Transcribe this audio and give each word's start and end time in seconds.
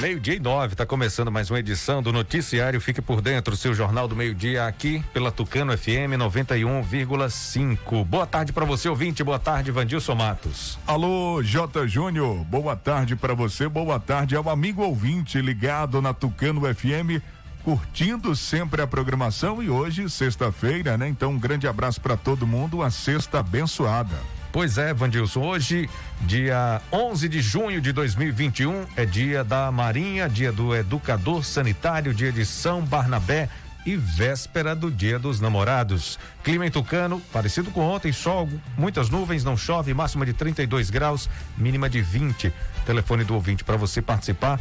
Meio-dia 0.00 0.36
e 0.36 0.38
nove, 0.38 0.74
está 0.74 0.86
começando 0.86 1.30
mais 1.30 1.50
uma 1.50 1.58
edição 1.58 2.00
do 2.00 2.12
Noticiário 2.12 2.80
Fique 2.80 3.02
por 3.02 3.20
Dentro, 3.20 3.56
seu 3.56 3.74
jornal 3.74 4.06
do 4.06 4.14
meio-dia 4.14 4.64
aqui 4.64 5.02
pela 5.12 5.32
Tucano 5.32 5.76
FM 5.76 6.14
91,5. 6.16 8.04
Boa 8.04 8.24
tarde 8.24 8.52
para 8.52 8.64
você, 8.64 8.88
ouvinte. 8.88 9.24
Boa 9.24 9.40
tarde, 9.40 9.72
Vandilson 9.72 10.14
Matos. 10.14 10.78
Alô, 10.86 11.42
J. 11.42 11.88
Júnior. 11.88 12.44
Boa 12.44 12.76
tarde 12.76 13.16
para 13.16 13.34
você. 13.34 13.68
Boa 13.68 13.98
tarde 13.98 14.36
ao 14.36 14.48
amigo 14.48 14.82
ouvinte 14.82 15.40
ligado 15.40 16.00
na 16.00 16.14
Tucano 16.14 16.62
FM 16.72 17.20
curtindo 17.64 18.36
sempre 18.36 18.80
a 18.80 18.86
programação 18.86 19.60
e 19.60 19.68
hoje, 19.68 20.08
sexta-feira, 20.08 20.96
né? 20.96 21.08
Então, 21.08 21.32
um 21.32 21.38
grande 21.38 21.66
abraço 21.66 22.00
para 22.00 22.16
todo 22.16 22.46
mundo, 22.46 22.78
uma 22.78 22.90
sexta 22.90 23.40
abençoada. 23.40 24.16
Pois 24.50 24.78
é, 24.78 24.94
Vandilson, 24.94 25.42
hoje, 25.42 25.90
dia 26.22 26.80
11 26.90 27.28
de 27.28 27.42
junho 27.42 27.82
de 27.82 27.92
2021, 27.92 28.86
é 28.96 29.04
dia 29.04 29.44
da 29.44 29.70
Marinha, 29.70 30.26
dia 30.28 30.50
do 30.50 30.74
Educador 30.74 31.44
Sanitário, 31.44 32.14
dia 32.14 32.32
de 32.32 32.46
São 32.46 32.82
Barnabé 32.82 33.50
e 33.84 33.94
véspera 33.94 34.74
do 34.74 34.90
Dia 34.90 35.18
dos 35.18 35.38
Namorados. 35.38 36.18
Clima 36.42 36.66
em 36.66 36.70
Tucano, 36.70 37.20
parecido 37.32 37.70
com 37.70 37.82
ontem, 37.82 38.10
sol, 38.10 38.48
muitas 38.76 39.10
nuvens, 39.10 39.44
não 39.44 39.56
chove, 39.56 39.92
máxima 39.92 40.24
de 40.24 40.32
32 40.32 40.88
graus, 40.90 41.28
mínima 41.56 41.88
de 41.88 42.00
20. 42.00 42.52
Telefone 42.86 43.24
do 43.24 43.34
ouvinte 43.34 43.62
para 43.62 43.76
você 43.76 44.00
participar. 44.00 44.58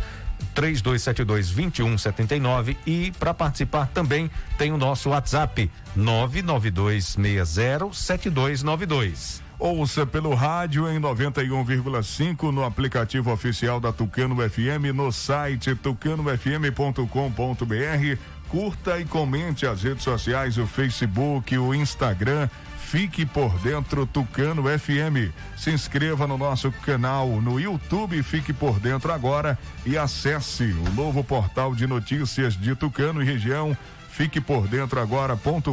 3272 0.54 1.50
2179 1.50 2.78
e 2.86 3.12
para 3.18 3.34
participar 3.34 3.88
também 3.88 4.30
tem 4.56 4.72
o 4.72 4.78
nosso 4.78 5.10
WhatsApp 5.10 5.72
99260 5.96 7.92
7292. 7.92 9.47
Ouça 9.60 10.06
pelo 10.06 10.36
rádio 10.36 10.88
em 10.88 11.00
91,5 11.00 12.52
no 12.52 12.64
aplicativo 12.64 13.32
oficial 13.32 13.80
da 13.80 13.92
Tucano 13.92 14.36
FM, 14.48 14.94
no 14.94 15.12
site 15.12 15.74
tucanofm.com.br. 15.74 18.20
Curta 18.50 19.00
e 19.00 19.06
comente 19.06 19.66
as 19.66 19.82
redes 19.82 20.04
sociais, 20.04 20.60
o 20.60 20.68
Facebook, 20.68 21.58
o 21.58 21.74
Instagram. 21.74 22.48
Fique 22.78 23.26
por 23.26 23.58
dentro 23.60 24.06
Tucano 24.06 24.64
FM. 24.64 25.34
Se 25.58 25.72
inscreva 25.72 26.28
no 26.28 26.38
nosso 26.38 26.72
canal 26.86 27.28
no 27.42 27.60
YouTube, 27.60 28.22
fique 28.22 28.54
por 28.54 28.80
dentro 28.80 29.12
agora 29.12 29.58
e 29.86 29.98
acesse 29.98 30.66
o 30.66 30.94
novo 30.94 31.24
portal 31.24 31.74
de 31.74 31.88
notícias 31.88 32.56
de 32.56 32.76
Tucano 32.76 33.24
e 33.24 33.26
região 33.26 33.76
Fique 34.18 34.42
por 34.42 34.68
dentro 34.68 35.00
agora.com.br. 35.00 35.72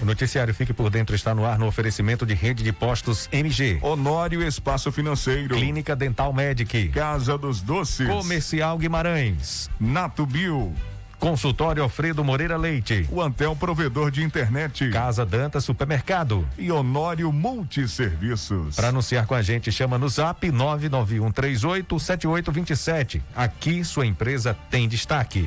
O 0.00 0.04
noticiário 0.06 0.54
Fique 0.54 0.72
por 0.72 0.88
Dentro 0.88 1.14
está 1.14 1.34
no 1.34 1.44
ar 1.44 1.58
no 1.58 1.66
oferecimento 1.66 2.24
de 2.24 2.32
rede 2.32 2.64
de 2.64 2.72
postos 2.72 3.28
MG. 3.30 3.80
Honório 3.82 4.42
Espaço 4.42 4.90
Financeiro. 4.90 5.54
Clínica 5.54 5.94
Dental 5.94 6.32
Medic. 6.32 6.88
Casa 6.88 7.36
dos 7.36 7.60
Doces. 7.60 8.08
Comercial 8.08 8.78
Guimarães. 8.78 9.68
Nato 9.78 10.24
Bio. 10.24 10.72
Consultório 11.18 11.82
Alfredo 11.82 12.24
Moreira 12.24 12.56
Leite. 12.56 13.06
O 13.12 13.20
Antel 13.20 13.54
Provedor 13.56 14.10
de 14.10 14.24
Internet. 14.24 14.88
Casa 14.88 15.26
Danta 15.26 15.60
Supermercado. 15.60 16.48
E 16.56 16.72
Honório 16.72 17.30
Multisserviços. 17.30 18.74
Para 18.74 18.88
anunciar 18.88 19.26
com 19.26 19.34
a 19.34 19.42
gente, 19.42 19.70
chama 19.70 19.98
no 19.98 20.08
zap 20.08 20.50
991387827. 20.50 23.20
Aqui 23.36 23.84
sua 23.84 24.06
empresa 24.06 24.56
tem 24.70 24.88
destaque. 24.88 25.46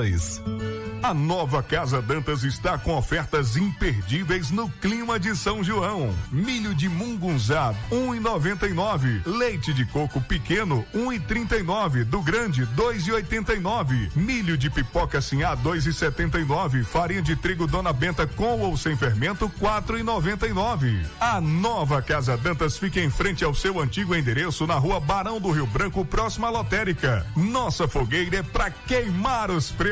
A 1.03 1.13
nova 1.13 1.63
Casa 1.63 2.01
Dantas 2.01 2.43
está 2.43 2.77
com 2.77 2.95
ofertas 2.95 3.57
imperdíveis 3.57 4.51
no 4.51 4.69
clima 4.69 5.19
de 5.19 5.35
São 5.35 5.63
João. 5.63 6.13
Milho 6.31 6.75
de 6.75 6.87
mungunzá, 6.87 7.73
1,99. 7.91 9.21
Leite 9.25 9.73
de 9.73 9.83
coco 9.85 10.21
pequeno, 10.21 10.85
1,39. 10.93 12.03
Do 12.03 12.21
grande, 12.21 12.67
2,89. 12.75 14.11
Milho 14.15 14.57
de 14.57 14.69
pipoca 14.69 15.21
sinhá, 15.21 15.57
2,79. 15.57 16.83
Farinha 16.83 17.21
de 17.21 17.35
trigo 17.35 17.65
Dona 17.65 17.91
Benta 17.91 18.27
com 18.27 18.59
ou 18.61 18.77
sem 18.77 18.95
fermento, 18.95 19.51
4,99. 19.59 21.03
A 21.19 21.41
nova 21.41 22.01
Casa 22.01 22.37
Dantas 22.37 22.77
fica 22.77 22.99
em 22.99 23.09
frente 23.09 23.43
ao 23.43 23.55
seu 23.55 23.79
antigo 23.79 24.15
endereço 24.15 24.67
na 24.67 24.75
rua 24.75 24.99
Barão 24.99 25.39
do 25.39 25.51
Rio 25.51 25.65
Branco, 25.65 26.05
próxima 26.05 26.47
à 26.47 26.51
lotérica. 26.51 27.25
Nossa 27.35 27.87
fogueira 27.87 28.37
é 28.37 28.43
para 28.43 28.69
queimar 28.69 29.49
os 29.49 29.71
preços. 29.71 29.90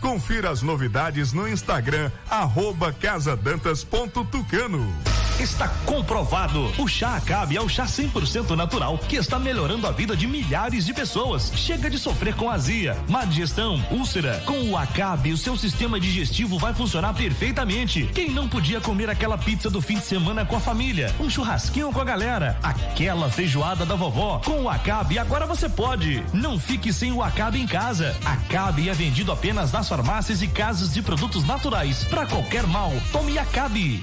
Confira 0.00 0.50
as 0.50 0.62
novidades 0.62 1.32
no 1.32 1.48
Instagram, 1.48 2.10
arroba 2.28 2.92
casadantas.tucano. 2.92 4.92
Está 5.38 5.68
comprovado. 5.86 6.70
O 6.76 6.86
chá 6.86 7.16
Acabe 7.16 7.56
é 7.56 7.62
o 7.62 7.68
chá 7.68 7.86
100% 7.86 8.50
natural 8.50 8.98
que 8.98 9.16
está 9.16 9.38
melhorando 9.38 9.86
a 9.86 9.90
vida 9.90 10.14
de 10.14 10.26
milhares 10.26 10.84
de 10.84 10.92
pessoas. 10.92 11.50
Chega 11.56 11.88
de 11.88 11.98
sofrer 11.98 12.34
com 12.34 12.50
azia, 12.50 12.94
má 13.08 13.24
digestão, 13.24 13.82
úlcera. 13.90 14.42
Com 14.44 14.70
o 14.70 14.76
Acabe, 14.76 15.32
o 15.32 15.38
seu 15.38 15.56
sistema 15.56 15.98
digestivo 15.98 16.58
vai 16.58 16.74
funcionar 16.74 17.14
perfeitamente. 17.14 18.06
Quem 18.12 18.30
não 18.30 18.50
podia 18.50 18.82
comer 18.82 19.08
aquela 19.08 19.38
pizza 19.38 19.70
do 19.70 19.80
fim 19.80 19.94
de 19.94 20.04
semana 20.04 20.44
com 20.44 20.56
a 20.56 20.60
família, 20.60 21.14
um 21.18 21.30
churrasquinho 21.30 21.90
com 21.90 22.02
a 22.02 22.04
galera, 22.04 22.58
aquela 22.62 23.30
feijoada 23.30 23.86
da 23.86 23.94
vovó, 23.94 24.42
com 24.44 24.64
o 24.64 24.68
Acabe 24.68 25.18
agora 25.18 25.46
você 25.46 25.70
pode. 25.70 26.22
Não 26.34 26.58
fique 26.58 26.92
sem 26.92 27.12
o 27.12 27.22
Acabe 27.22 27.58
em 27.58 27.66
casa. 27.66 28.14
Acabe 28.26 28.90
é 28.90 28.92
vendido 28.92 29.19
apenas 29.28 29.72
nas 29.72 29.88
farmácias 29.88 30.40
e 30.40 30.48
casas 30.48 30.94
de 30.94 31.02
produtos 31.02 31.44
naturais. 31.44 32.04
Para 32.04 32.26
qualquer 32.26 32.66
mal, 32.66 32.92
tome 33.12 33.38
Acabe. 33.38 34.02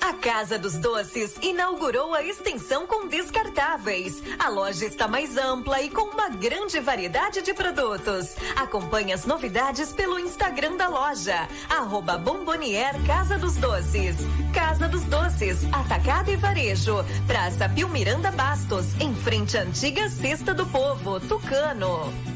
A 0.00 0.12
Casa 0.14 0.56
dos 0.56 0.76
Doces 0.76 1.34
inaugurou 1.42 2.14
a 2.14 2.22
extensão 2.22 2.86
com 2.86 3.08
descartáveis. 3.08 4.22
A 4.38 4.48
loja 4.48 4.84
está 4.84 5.08
mais 5.08 5.36
ampla 5.36 5.82
e 5.82 5.90
com 5.90 6.02
uma 6.02 6.28
grande 6.28 6.78
variedade 6.78 7.42
de 7.42 7.52
produtos. 7.52 8.36
Acompanhe 8.54 9.12
as 9.12 9.24
novidades 9.24 9.92
pelo 9.92 10.18
Instagram 10.18 10.76
da 10.76 10.86
loja, 10.86 11.48
arroba 11.68 12.16
Bombonier 12.16 12.94
Casa 13.04 13.36
dos 13.36 13.56
Doces. 13.56 14.16
Casa 14.54 14.86
dos 14.86 15.02
Doces, 15.04 15.64
Atacado 15.72 16.30
e 16.30 16.36
Varejo, 16.36 17.04
Praça 17.26 17.68
Pio 17.68 17.88
Miranda 17.88 18.30
Bastos, 18.30 18.86
em 19.00 19.12
frente 19.12 19.58
à 19.58 19.62
antiga 19.62 20.08
Cesta 20.08 20.54
do 20.54 20.66
Povo, 20.66 21.18
Tucano. 21.18 22.35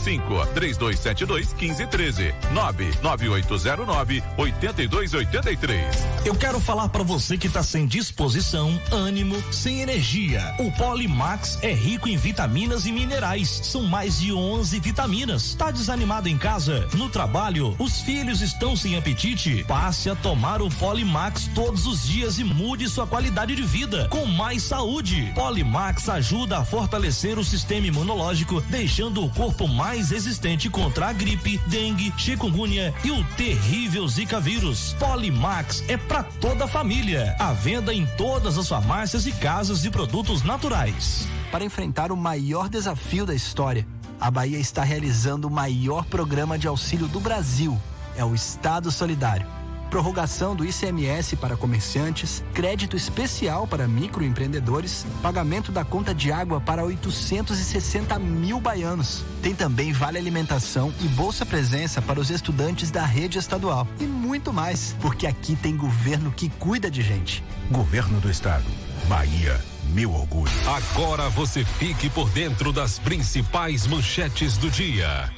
75 0.00 0.46
3272 0.54 1.52
1513 1.52 2.34
99809 2.52 4.22
8283. 4.36 5.96
Eu 6.24 6.34
quero 6.34 6.58
falar 6.58 6.88
para 6.88 7.02
você 7.02 7.36
que 7.36 7.48
tá 7.48 7.62
sem 7.62 7.86
disposição, 7.86 8.80
ânimo, 8.90 9.36
sem 9.52 9.80
energia. 9.82 10.54
O 10.58 10.72
Polimax 10.72 11.58
é 11.62 11.72
rico 11.72 12.08
em 12.08 12.16
vitaminas 12.16 12.86
e 12.86 12.92
minerais. 12.92 13.48
São 13.64 13.82
mais 13.82 14.20
de 14.20 14.32
11 14.32 14.80
vitaminas. 14.80 15.54
Tá 15.54 15.70
desanimado 15.70 16.28
em 16.28 16.38
casa, 16.38 16.88
no 16.94 17.08
trabalho, 17.08 17.74
os 17.78 18.00
filhos 18.00 18.40
estão 18.40 18.74
sem 18.74 18.96
apetite? 18.96 19.64
Passe 19.64 20.08
a 20.08 20.14
tomar 20.14 20.62
o 20.62 20.70
Polimax 20.70 21.50
todos 21.54 21.86
os 21.86 22.06
dias 22.06 22.38
e 22.38 22.44
mude 22.44 22.88
sua 22.88 23.06
qualidade 23.06 23.54
de 23.54 23.62
vida 23.62 24.08
com 24.08 24.24
mais 24.24 24.62
saúde. 24.62 25.32
Polimax 25.34 26.08
ajuda 26.08 26.58
a 26.58 26.64
fortalecer 26.64 27.38
o 27.38 27.44
sistema 27.44 27.86
imunológico, 27.86 28.60
deixando 28.62 29.24
o 29.24 29.30
corpo 29.30 29.68
mais 29.68 29.89
resistente 29.98 30.70
contra 30.70 31.08
a 31.08 31.12
gripe, 31.12 31.58
dengue, 31.66 32.12
chikungunya 32.16 32.94
e 33.04 33.10
o 33.10 33.24
terrível 33.36 34.06
Zika 34.06 34.38
vírus. 34.38 34.94
Polimax 34.98 35.82
é 35.88 35.96
para 35.96 36.22
toda 36.22 36.64
a 36.64 36.68
família. 36.68 37.34
À 37.38 37.52
venda 37.52 37.92
em 37.92 38.06
todas 38.16 38.56
as 38.56 38.68
farmácias 38.68 39.26
e 39.26 39.32
casas 39.32 39.82
de 39.82 39.90
produtos 39.90 40.42
naturais. 40.42 41.26
Para 41.50 41.64
enfrentar 41.64 42.12
o 42.12 42.16
maior 42.16 42.68
desafio 42.68 43.26
da 43.26 43.34
história, 43.34 43.86
a 44.20 44.30
Bahia 44.30 44.58
está 44.58 44.84
realizando 44.84 45.48
o 45.48 45.50
maior 45.50 46.04
programa 46.04 46.56
de 46.56 46.68
auxílio 46.68 47.08
do 47.08 47.18
Brasil. 47.18 47.76
É 48.16 48.24
o 48.24 48.34
Estado 48.34 48.90
Solidário 48.92 49.59
prorrogação 49.90 50.54
do 50.54 50.64
ICMS 50.64 51.36
para 51.36 51.56
comerciantes, 51.56 52.42
crédito 52.54 52.96
especial 52.96 53.66
para 53.66 53.88
microempreendedores, 53.88 55.04
pagamento 55.20 55.72
da 55.72 55.84
conta 55.84 56.14
de 56.14 56.30
água 56.30 56.60
para 56.60 56.84
860 56.84 58.18
mil 58.18 58.60
baianos. 58.60 59.24
Tem 59.42 59.54
também 59.54 59.92
vale 59.92 60.16
alimentação 60.16 60.94
e 61.00 61.08
bolsa 61.08 61.44
presença 61.44 62.00
para 62.00 62.20
os 62.20 62.30
estudantes 62.30 62.90
da 62.90 63.04
rede 63.04 63.38
estadual. 63.38 63.86
E 63.98 64.04
muito 64.04 64.52
mais, 64.52 64.94
porque 65.00 65.26
aqui 65.26 65.56
tem 65.56 65.76
governo 65.76 66.30
que 66.30 66.48
cuida 66.48 66.90
de 66.90 67.02
gente. 67.02 67.42
Governo 67.70 68.20
do 68.20 68.30
Estado. 68.30 68.64
Bahia 69.08 69.60
meu 69.90 70.12
orgulho. 70.12 70.52
Agora 70.66 71.28
você 71.30 71.64
fique 71.64 72.08
por 72.10 72.28
dentro 72.30 72.72
das 72.72 72.98
principais 72.98 73.86
manchetes 73.86 74.56
do 74.56 74.70
dia. 74.70 75.30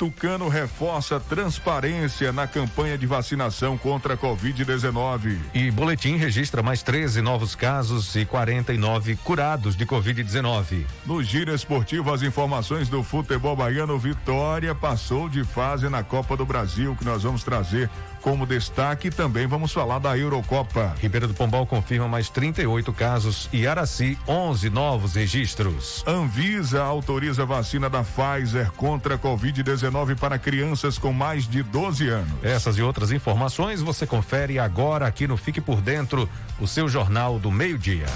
Tucano 0.00 0.48
reforça 0.48 1.20
transparência 1.20 2.32
na 2.32 2.46
campanha 2.46 2.96
de 2.96 3.06
vacinação 3.06 3.76
contra 3.76 4.14
a 4.14 4.16
Covid-19. 4.16 5.36
E 5.52 5.70
boletim 5.70 6.16
registra 6.16 6.62
mais 6.62 6.82
13 6.82 7.20
novos 7.20 7.54
casos 7.54 8.16
e 8.16 8.24
49 8.24 9.16
curados 9.16 9.76
de 9.76 9.84
Covid-19. 9.84 10.86
No 11.04 11.22
giro 11.22 11.54
esportivo, 11.54 12.14
as 12.14 12.22
informações 12.22 12.88
do 12.88 13.02
futebol 13.02 13.54
baiano, 13.54 13.98
Vitória 13.98 14.74
passou 14.74 15.28
de 15.28 15.44
fase 15.44 15.86
na 15.90 16.02
Copa 16.02 16.34
do 16.34 16.46
Brasil, 16.46 16.96
que 16.96 17.04
nós 17.04 17.24
vamos 17.24 17.44
trazer 17.44 17.90
como 18.20 18.46
destaque. 18.46 19.10
Também 19.10 19.46
vamos 19.46 19.72
falar 19.72 19.98
da 19.98 20.16
Eurocopa. 20.16 20.94
Ribeira 21.00 21.26
do 21.26 21.34
Pombal 21.34 21.66
confirma 21.66 22.08
mais 22.08 22.28
38 22.28 22.92
casos 22.92 23.48
e 23.52 23.66
Araci 23.66 24.18
11 24.26 24.70
novos 24.70 25.14
registros. 25.14 26.04
Anvisa 26.06 26.82
autoriza 26.82 27.44
vacina 27.44 27.88
da 27.88 28.02
Pfizer 28.02 28.70
contra 28.72 29.14
a 29.14 29.18
Covid-19 29.18 30.16
para 30.16 30.38
crianças 30.38 30.98
com 30.98 31.12
mais 31.12 31.48
de 31.48 31.62
12 31.62 32.08
anos. 32.08 32.44
Essas 32.44 32.76
e 32.76 32.82
outras 32.82 33.12
informações 33.12 33.80
você 33.80 34.06
confere 34.06 34.58
agora 34.58 35.06
aqui 35.06 35.26
no 35.26 35.36
Fique 35.36 35.60
por 35.60 35.80
Dentro, 35.80 36.28
o 36.60 36.66
seu 36.66 36.88
jornal 36.88 37.38
do 37.38 37.50
meio-dia. 37.50 38.06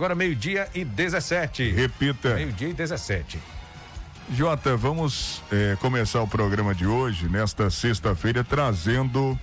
Agora 0.00 0.14
meio-dia 0.14 0.66
e 0.74 0.82
17. 0.82 1.72
Repita. 1.72 2.34
Meio-dia 2.34 2.70
e 2.70 2.72
17. 2.72 3.38
Jota, 4.30 4.74
vamos 4.74 5.42
eh, 5.52 5.76
começar 5.78 6.22
o 6.22 6.26
programa 6.26 6.74
de 6.74 6.86
hoje, 6.86 7.28
nesta 7.28 7.68
sexta-feira, 7.68 8.42
trazendo 8.42 9.38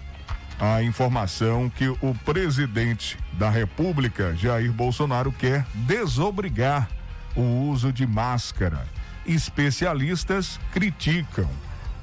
a 0.60 0.82
informação 0.82 1.70
que 1.70 1.88
o 1.88 2.16
presidente 2.26 3.20
da 3.34 3.52
República, 3.52 4.36
Jair 4.36 4.72
Bolsonaro, 4.72 5.32
quer 5.32 5.64
desobrigar 5.76 6.90
o 7.36 7.70
uso 7.70 7.94
de 7.94 8.08
máscara. 8.08 8.84
Especialistas 9.28 10.60
criticam. 10.72 11.48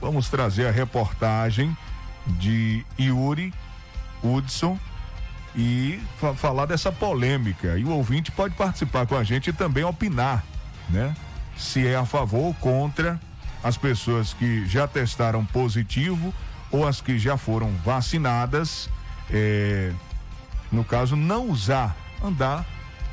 Vamos 0.00 0.30
trazer 0.30 0.68
a 0.68 0.70
reportagem 0.70 1.76
de 2.24 2.86
Yuri 3.00 3.52
Hudson 4.22 4.78
e 5.54 6.00
fa 6.18 6.34
falar 6.34 6.66
dessa 6.66 6.90
polêmica. 6.90 7.78
E 7.78 7.84
o 7.84 7.90
ouvinte 7.90 8.30
pode 8.30 8.54
participar 8.54 9.06
com 9.06 9.16
a 9.16 9.22
gente 9.22 9.50
e 9.50 9.52
também 9.52 9.84
opinar, 9.84 10.44
né? 10.88 11.14
Se 11.56 11.86
é 11.86 11.96
a 11.96 12.04
favor 12.04 12.46
ou 12.46 12.54
contra 12.54 13.20
as 13.62 13.76
pessoas 13.76 14.34
que 14.34 14.66
já 14.66 14.86
testaram 14.86 15.44
positivo 15.44 16.34
ou 16.70 16.86
as 16.86 17.00
que 17.00 17.18
já 17.18 17.36
foram 17.36 17.70
vacinadas. 17.84 18.90
É, 19.30 19.92
no 20.70 20.84
caso, 20.84 21.16
não 21.16 21.48
usar, 21.48 21.96
andar 22.22 22.66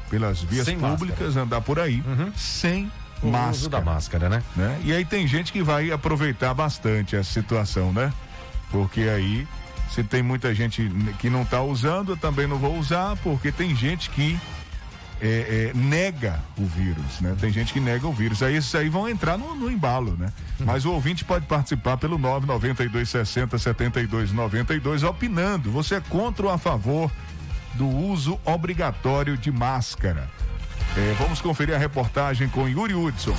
pelas 0.10 0.41
vias 0.41 0.65
sem 0.65 0.77
públicas, 0.77 1.19
máscara. 1.19 1.45
andar 1.45 1.62
por 1.62 1.79
aí, 1.79 2.03
uhum. 2.05 2.33
sem 2.36 2.91
o 3.24 3.27
máscara. 3.27 3.51
uso 3.51 3.69
da 3.69 3.81
máscara, 3.81 4.29
né? 4.29 4.43
né? 4.55 4.81
E 4.83 4.91
aí 4.91 5.05
tem 5.05 5.25
gente 5.25 5.53
que 5.53 5.63
vai 5.63 5.91
aproveitar 5.91 6.53
bastante 6.53 7.15
essa 7.15 7.31
situação, 7.31 7.93
né? 7.93 8.12
Porque 8.71 9.01
aí, 9.01 9.48
se 9.93 10.03
tem 10.03 10.24
muita 10.24 10.55
gente 10.55 10.89
que 11.19 11.29
não 11.29 11.41
está 11.41 11.62
usando, 11.62 12.13
eu 12.13 12.17
também 12.17 12.48
não 12.48 12.57
vou 12.57 12.77
usar, 12.77 13.17
porque 13.17 13.51
tem 13.51 13.75
gente 13.75 14.10
que 14.10 14.39
é, 15.21 15.71
é, 15.75 15.77
nega 15.77 16.39
o 16.57 16.65
vírus, 16.65 17.19
né? 17.19 17.36
Tem 17.39 17.51
gente 17.51 17.71
que 17.74 17.79
nega 17.79 18.07
o 18.07 18.13
vírus. 18.13 18.41
Aí 18.41 18.55
esses 18.55 18.74
aí 18.74 18.89
vão 18.89 19.07
entrar 19.07 19.38
no, 19.38 19.53
no 19.53 19.69
embalo, 19.69 20.15
né? 20.17 20.31
Mas 20.60 20.86
o 20.86 20.91
ouvinte 20.91 21.24
pode 21.24 21.45
participar 21.45 21.98
pelo 21.98 22.17
992 22.17 23.10
60 23.10 23.57
72 23.60 24.31
92 24.31 25.03
opinando. 25.03 25.69
Você 25.71 25.95
é 25.95 26.01
contra 26.01 26.48
ou 26.48 26.51
a 26.51 26.57
favor 26.57 27.12
do 27.75 27.88
uso 27.88 28.39
obrigatório 28.45 29.38
de 29.38 29.51
máscara? 29.51 30.27
É, 30.98 31.15
vamos 31.19 31.39
conferir 31.39 31.75
a 31.75 31.77
reportagem 31.77 32.50
com 32.50 32.67
Yuri 32.67 32.95
Hudson. 32.95 33.36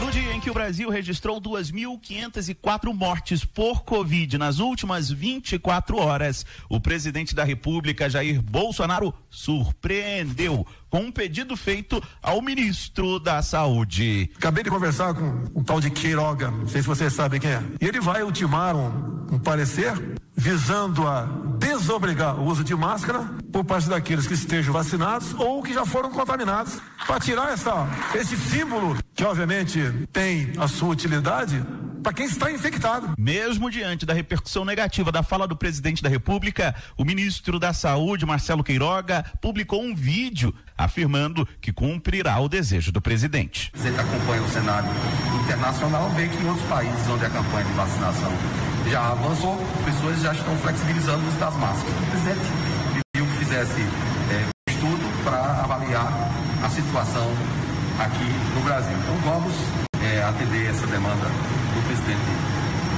No 0.00 0.10
dia 0.10 0.32
em 0.32 0.40
que 0.40 0.50
o 0.50 0.54
Brasil 0.54 0.88
registrou 0.88 1.38
2.504 1.38 2.94
mortes 2.94 3.44
por 3.44 3.84
Covid 3.84 4.38
nas 4.38 4.58
últimas 4.58 5.10
24 5.10 5.98
horas, 5.98 6.46
o 6.70 6.80
presidente 6.80 7.34
da 7.34 7.44
República, 7.44 8.08
Jair 8.08 8.40
Bolsonaro, 8.40 9.12
surpreendeu 9.28 10.66
com 10.90 11.02
um 11.02 11.12
pedido 11.12 11.56
feito 11.56 12.02
ao 12.20 12.42
ministro 12.42 13.18
da 13.20 13.40
Saúde. 13.40 14.30
Acabei 14.36 14.64
de 14.64 14.70
conversar 14.70 15.14
com 15.14 15.44
um 15.54 15.62
tal 15.62 15.80
de 15.80 15.90
Queiroga, 15.90 16.50
não 16.50 16.68
sei 16.68 16.82
se 16.82 16.88
vocês 16.88 17.12
sabem 17.12 17.40
quem 17.40 17.50
é. 17.50 17.62
E 17.80 17.86
ele 17.86 18.00
vai 18.00 18.22
ultimar 18.22 18.74
um, 18.74 19.26
um 19.32 19.38
parecer 19.38 19.94
visando 20.36 21.06
a 21.06 21.28
desobrigar 21.58 22.40
o 22.40 22.46
uso 22.46 22.64
de 22.64 22.74
máscara 22.74 23.20
por 23.52 23.64
parte 23.64 23.88
daqueles 23.88 24.26
que 24.26 24.34
estejam 24.34 24.72
vacinados 24.72 25.34
ou 25.38 25.62
que 25.62 25.74
já 25.74 25.84
foram 25.84 26.10
contaminados, 26.10 26.78
para 27.06 27.20
tirar 27.20 27.52
essa, 27.52 27.86
esse 28.14 28.36
símbolo 28.36 28.96
que 29.14 29.24
obviamente 29.24 29.80
tem 30.12 30.52
a 30.56 30.66
sua 30.66 30.88
utilidade 30.88 31.62
para 32.02 32.12
quem 32.12 32.26
está 32.26 32.50
infectado. 32.50 33.14
Mesmo 33.18 33.70
diante 33.70 34.04
da 34.04 34.14
repercussão 34.14 34.64
negativa 34.64 35.12
da 35.12 35.22
fala 35.22 35.46
do 35.46 35.56
presidente 35.56 36.02
da 36.02 36.08
República, 36.08 36.74
o 36.96 37.04
ministro 37.04 37.58
da 37.58 37.72
Saúde, 37.72 38.26
Marcelo 38.26 38.64
Queiroga, 38.64 39.24
publicou 39.40 39.82
um 39.82 39.94
vídeo 39.94 40.54
afirmando 40.76 41.46
que 41.60 41.72
cumprirá 41.72 42.40
o 42.40 42.48
desejo 42.48 42.90
do 42.90 43.00
presidente. 43.00 43.70
Você 43.74 43.88
acompanha 43.88 44.42
o 44.42 44.48
cenário 44.48 44.90
internacional 45.44 46.10
vê 46.10 46.28
que 46.28 46.36
em 46.42 46.48
outros 46.48 46.66
países 46.68 47.08
onde 47.08 47.24
a 47.24 47.30
campanha 47.30 47.64
de 47.64 47.72
vacinação 47.72 48.32
já 48.88 49.10
avançou, 49.10 49.56
pessoas 49.84 50.20
já 50.22 50.32
estão 50.32 50.56
flexibilizando 50.58 51.24
o 51.24 51.28
uso 51.28 51.38
das 51.38 51.54
máscaras. 51.56 51.94
O 51.94 52.10
presidente 52.10 52.40
pediu 53.12 53.26
que 53.30 53.38
fizesse 53.38 53.80
é, 53.80 54.46
um 54.46 54.72
estudo 54.72 55.24
para 55.24 55.62
avaliar 55.62 56.12
a 56.64 56.68
situação 56.70 57.26
aqui 57.98 58.54
no 58.54 58.60
Brasil. 58.62 58.96
Então 58.96 59.16
vamos 59.16 59.54
é, 60.02 60.22
atender 60.22 60.70
essa 60.70 60.86
demanda 60.86 61.26
presidente 62.10 62.50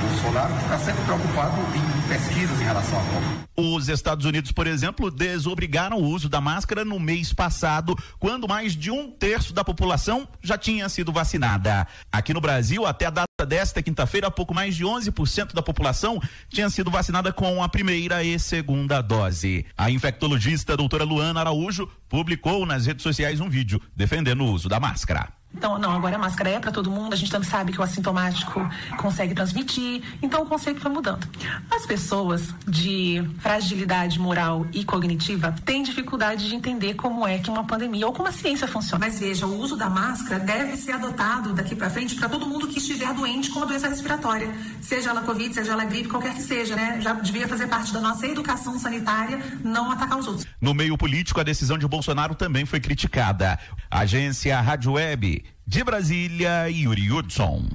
Bolsonaro, 0.02 0.54
está 0.56 0.78
sempre 0.78 1.04
preocupado 1.04 1.56
em 1.76 2.08
pesquisas 2.08 2.60
em 2.60 2.64
relação 2.64 2.98
à 2.98 3.02
Covid. 3.02 3.42
Os 3.56 3.88
Estados 3.88 4.24
Unidos, 4.24 4.52
por 4.52 4.66
exemplo, 4.66 5.10
desobrigaram 5.10 5.98
o 5.98 6.04
uso 6.04 6.28
da 6.28 6.40
máscara 6.40 6.84
no 6.84 6.98
mês 6.98 7.32
passado, 7.32 7.96
quando 8.18 8.48
mais 8.48 8.74
de 8.74 8.90
um 8.90 9.10
terço 9.10 9.52
da 9.52 9.64
população 9.64 10.26
já 10.42 10.56
tinha 10.56 10.88
sido 10.88 11.12
vacinada. 11.12 11.86
Aqui 12.10 12.32
no 12.32 12.40
Brasil, 12.40 12.86
até 12.86 13.06
a 13.06 13.10
data 13.10 13.31
desta 13.44 13.82
quinta-feira, 13.82 14.30
pouco 14.30 14.54
mais 14.54 14.74
de 14.74 14.84
11% 14.84 15.54
da 15.54 15.62
população 15.62 16.20
tinha 16.48 16.68
sido 16.70 16.90
vacinada 16.90 17.32
com 17.32 17.62
a 17.62 17.68
primeira 17.68 18.22
e 18.22 18.38
segunda 18.38 19.00
dose. 19.00 19.64
A 19.76 19.90
infectologista 19.90 20.76
doutora 20.76 21.04
Luana 21.04 21.40
Araújo 21.40 21.88
publicou 22.08 22.66
nas 22.66 22.86
redes 22.86 23.02
sociais 23.02 23.40
um 23.40 23.48
vídeo 23.48 23.80
defendendo 23.96 24.42
o 24.42 24.52
uso 24.52 24.68
da 24.68 24.78
máscara. 24.78 25.28
Então, 25.54 25.78
não, 25.78 25.92
agora 25.92 26.16
a 26.16 26.18
máscara 26.18 26.50
é 26.50 26.58
para 26.58 26.72
todo 26.72 26.90
mundo, 26.90 27.12
a 27.12 27.16
gente 27.16 27.30
também 27.30 27.48
sabe 27.48 27.72
que 27.72 27.80
o 27.80 27.82
assintomático 27.82 28.68
consegue 28.96 29.34
transmitir, 29.34 30.02
então 30.22 30.42
o 30.42 30.46
conceito 30.46 30.80
foi 30.80 30.90
mudando. 30.90 31.28
As 31.70 31.84
pessoas 31.84 32.54
de 32.66 33.22
fragilidade 33.38 34.18
moral 34.18 34.66
e 34.72 34.82
cognitiva 34.82 35.54
têm 35.64 35.82
dificuldade 35.82 36.48
de 36.48 36.54
entender 36.54 36.94
como 36.94 37.26
é 37.26 37.38
que 37.38 37.50
uma 37.50 37.64
pandemia 37.64 38.06
ou 38.06 38.12
como 38.12 38.28
a 38.28 38.32
ciência 38.32 38.66
funciona. 38.66 39.04
Mas 39.04 39.20
veja, 39.20 39.46
o 39.46 39.58
uso 39.58 39.76
da 39.76 39.90
máscara 39.90 40.40
deve 40.40 40.76
ser 40.76 40.92
adotado 40.92 41.52
daqui 41.52 41.76
para 41.76 41.90
frente 41.90 42.14
para 42.14 42.28
todo 42.28 42.46
mundo 42.46 42.66
que 42.68 42.78
estiver 42.78 43.12
doente 43.12 43.31
com 43.50 43.58
uma 43.58 43.66
doença 43.66 43.88
respiratória, 43.88 44.48
seja 44.80 45.10
ela 45.10 45.22
Covid, 45.22 45.54
seja 45.54 45.72
ela 45.72 45.84
gripe, 45.84 46.08
qualquer 46.08 46.34
que 46.34 46.42
seja, 46.42 46.76
né? 46.76 47.00
Já 47.00 47.12
devia 47.14 47.48
fazer 47.48 47.66
parte 47.66 47.92
da 47.92 48.00
nossa 48.00 48.26
educação 48.26 48.78
sanitária 48.78 49.38
não 49.64 49.90
atacar 49.90 50.18
os 50.18 50.26
outros. 50.26 50.46
No 50.60 50.74
meio 50.74 50.96
político, 50.98 51.40
a 51.40 51.42
decisão 51.42 51.78
de 51.78 51.86
Bolsonaro 51.86 52.34
também 52.34 52.66
foi 52.66 52.80
criticada. 52.80 53.58
Agência 53.90 54.60
Rádio 54.60 54.92
Web 54.92 55.44
de 55.66 55.84
Brasília, 55.84 56.68
Yuri 56.68 57.10
Hudson. 57.10 57.68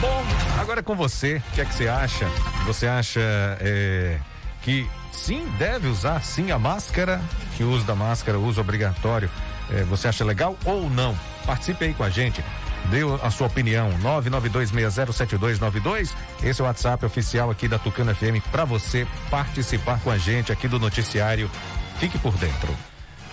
Bom, 0.00 0.24
agora 0.60 0.80
é 0.80 0.82
com 0.82 0.94
você. 0.94 1.42
O 1.48 1.54
que 1.54 1.60
é 1.60 1.64
que 1.64 1.74
você 1.74 1.88
acha? 1.88 2.26
Você 2.66 2.86
acha 2.86 3.20
é, 3.60 4.18
que 4.62 4.86
sim, 5.12 5.46
deve 5.58 5.88
usar 5.88 6.22
sim 6.22 6.50
a 6.50 6.58
máscara? 6.58 7.20
Que 7.56 7.64
o 7.64 7.70
uso 7.70 7.84
da 7.84 7.94
máscara, 7.94 8.38
o 8.38 8.46
uso 8.46 8.60
obrigatório, 8.60 9.30
é, 9.70 9.84
você 9.84 10.08
acha 10.08 10.24
legal 10.24 10.56
ou 10.64 10.90
não? 10.90 11.16
Participe 11.46 11.84
aí 11.84 11.94
com 11.94 12.04
a 12.04 12.10
gente. 12.10 12.42
Dê 12.90 13.02
a 13.22 13.30
sua 13.30 13.46
opinião. 13.46 13.90
992607292. 14.00 16.12
Esse 16.42 16.60
é 16.60 16.64
o 16.64 16.66
WhatsApp 16.66 17.04
oficial 17.04 17.50
aqui 17.50 17.68
da 17.68 17.78
Tucano 17.78 18.14
FM 18.14 18.40
para 18.50 18.64
você 18.64 19.06
participar 19.30 20.00
com 20.00 20.10
a 20.10 20.18
gente 20.18 20.52
aqui 20.52 20.68
do 20.68 20.78
noticiário. 20.78 21.50
Fique 21.98 22.18
por 22.18 22.34
dentro. 22.34 22.74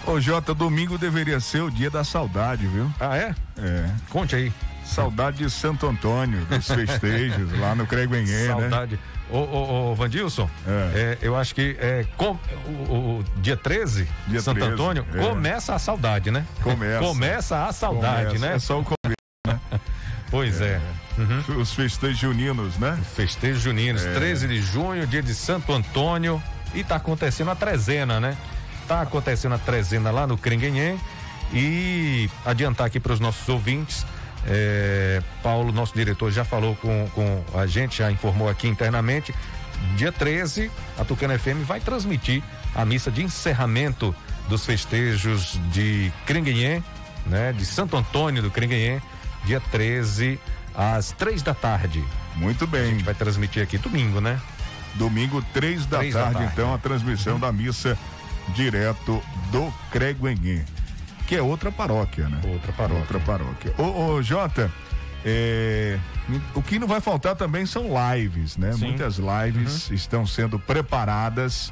Ô 0.05 0.19
Jota, 0.19 0.53
domingo 0.53 0.97
deveria 0.97 1.39
ser 1.39 1.61
o 1.61 1.71
dia 1.71 1.89
da 1.89 2.03
saudade, 2.03 2.67
viu? 2.67 2.91
Ah, 2.99 3.17
é? 3.17 3.33
É. 3.57 3.89
Conte 4.09 4.35
aí. 4.35 4.51
Saudade 4.83 5.37
de 5.37 5.49
Santo 5.49 5.87
Antônio, 5.87 6.43
dos 6.45 6.67
festejos 6.67 7.57
lá 7.57 7.73
no 7.73 7.87
Creguenhê, 7.87 8.47
né? 8.47 8.47
Saudade. 8.47 8.99
Ô, 9.29 9.37
ô, 9.37 9.91
ô, 9.91 9.95
Vandilson, 9.95 10.49
é. 10.67 11.17
eu 11.21 11.35
acho 11.35 11.55
que 11.55 11.77
é, 11.79 12.05
com, 12.17 12.37
o, 12.89 13.19
o 13.19 13.25
dia 13.37 13.55
13 13.55 14.07
de 14.27 14.41
Santo 14.41 14.59
13, 14.59 14.73
Antônio 14.73 15.05
é. 15.13 15.17
começa 15.17 15.73
a 15.73 15.79
saudade, 15.79 16.29
né? 16.29 16.45
Começa. 16.61 16.99
Começa 16.99 17.65
a 17.65 17.71
saudade, 17.71 18.25
Começa. 18.25 18.45
né? 18.45 18.55
É 18.55 18.59
só 18.59 18.79
o? 18.79 18.85
Pois 20.33 20.59
é. 20.61 20.81
Os 21.59 21.73
festejos 21.75 22.17
juninos, 22.17 22.79
né? 22.79 22.99
Festejos 23.15 23.61
juninos, 23.61 24.03
É. 24.03 24.13
13 24.15 24.47
de 24.47 24.59
junho, 24.63 25.05
dia 25.05 25.21
de 25.21 25.35
Santo 25.35 25.71
Antônio. 25.71 26.41
E 26.73 26.83
tá 26.83 26.95
acontecendo 26.95 27.51
a 27.51 27.55
trezena, 27.55 28.19
né? 28.19 28.35
Tá 28.87 29.01
acontecendo 29.01 29.53
a 29.53 29.59
trezena 29.59 30.09
lá 30.09 30.25
no 30.25 30.35
Crenguenhém. 30.35 30.99
E 31.53 32.27
adiantar 32.43 32.87
aqui 32.87 32.99
para 32.99 33.13
os 33.13 33.19
nossos 33.19 33.47
ouvintes. 33.47 34.03
é, 34.47 35.21
Paulo, 35.43 35.71
nosso 35.71 35.93
diretor, 35.93 36.31
já 36.31 36.43
falou 36.43 36.75
com, 36.77 37.07
com 37.13 37.43
a 37.57 37.67
gente, 37.67 37.99
já 37.99 38.11
informou 38.11 38.49
aqui 38.49 38.67
internamente. 38.67 39.33
Dia 39.95 40.11
13, 40.11 40.71
a 40.97 41.05
Tucana 41.05 41.37
FM 41.37 41.63
vai 41.63 41.79
transmitir 41.79 42.41
a 42.73 42.83
missa 42.83 43.11
de 43.11 43.21
encerramento 43.23 44.15
dos 44.49 44.65
festejos 44.65 45.59
de 45.71 46.11
Crenguenhém, 46.25 46.83
né? 47.27 47.53
De 47.53 47.65
Santo 47.65 47.95
Antônio 47.95 48.41
do 48.41 48.49
Crenguenhém, 48.49 48.99
dia 49.45 49.59
13, 49.71 50.39
às 50.75 51.11
três 51.11 51.41
da 51.41 51.53
tarde. 51.53 52.03
Muito 52.35 52.65
bem. 52.65 52.81
A 52.81 52.85
gente 52.85 53.03
vai 53.03 53.13
transmitir 53.13 53.61
aqui 53.63 53.77
domingo, 53.77 54.19
né? 54.19 54.39
Domingo, 54.95 55.43
três 55.53 55.85
da, 55.85 55.99
Três 55.99 56.13
da 56.13 56.21
tarde, 56.23 56.37
tarde. 56.39 56.51
então, 56.53 56.73
a 56.73 56.77
transmissão 56.77 57.39
da 57.39 57.51
missa 57.51 57.97
direto 58.55 59.21
do 59.51 59.73
Creguenhê, 59.91 60.63
que 61.27 61.35
é 61.35 61.41
outra 61.41 61.71
paróquia, 61.71 62.27
né? 62.29 62.39
Outra 62.45 62.71
paróquia. 62.73 62.99
Outra 62.99 63.19
paróquia. 63.19 63.73
Ô, 63.77 64.13
ô 64.15 64.21
Jota, 64.21 64.71
é, 65.25 65.97
o 66.53 66.61
que 66.61 66.77
não 66.77 66.87
vai 66.87 66.99
faltar 67.01 67.35
também 67.35 67.65
são 67.65 67.85
lives, 68.13 68.57
né? 68.57 68.73
Sim. 68.73 68.87
Muitas 68.87 69.17
lives 69.17 69.89
estão 69.91 70.25
sendo 70.27 70.59
preparadas. 70.59 71.71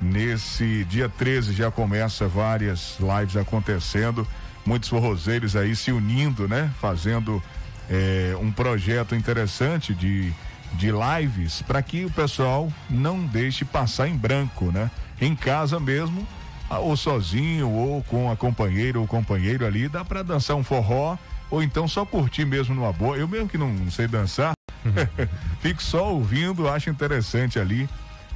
Nesse 0.00 0.84
dia 0.84 1.08
13 1.08 1.52
já 1.52 1.70
começa 1.70 2.26
várias 2.26 2.96
lives 2.98 3.36
acontecendo, 3.36 4.26
muitos 4.64 4.88
forrozeiros 4.88 5.56
aí 5.56 5.74
se 5.74 5.92
unindo, 5.92 6.48
né? 6.48 6.70
Fazendo 6.80 7.42
é, 7.90 8.34
um 8.40 8.50
projeto 8.50 9.14
interessante 9.14 9.94
de, 9.94 10.32
de 10.74 10.90
lives 10.90 11.62
para 11.62 11.82
que 11.82 12.04
o 12.04 12.10
pessoal 12.10 12.72
não 12.88 13.24
deixe 13.26 13.64
passar 13.64 14.08
em 14.08 14.16
branco, 14.16 14.70
né? 14.72 14.90
Em 15.20 15.34
casa 15.34 15.78
mesmo, 15.78 16.26
ah, 16.70 16.78
ou 16.78 16.96
sozinho, 16.96 17.68
ou 17.70 18.02
com 18.04 18.30
a 18.30 18.36
companheira 18.36 18.98
ou 18.98 19.06
companheiro 19.06 19.66
ali, 19.66 19.88
dá 19.88 20.04
para 20.04 20.22
dançar 20.22 20.56
um 20.56 20.64
forró, 20.64 21.16
ou 21.50 21.62
então 21.62 21.86
só 21.86 22.04
curtir 22.04 22.44
mesmo 22.44 22.74
numa 22.74 22.92
boa. 22.92 23.16
Eu 23.16 23.28
mesmo 23.28 23.48
que 23.48 23.58
não 23.58 23.90
sei 23.90 24.08
dançar, 24.08 24.52
fico 25.60 25.82
só 25.82 26.12
ouvindo, 26.12 26.68
acho 26.68 26.88
interessante 26.90 27.58
ali, 27.58 27.88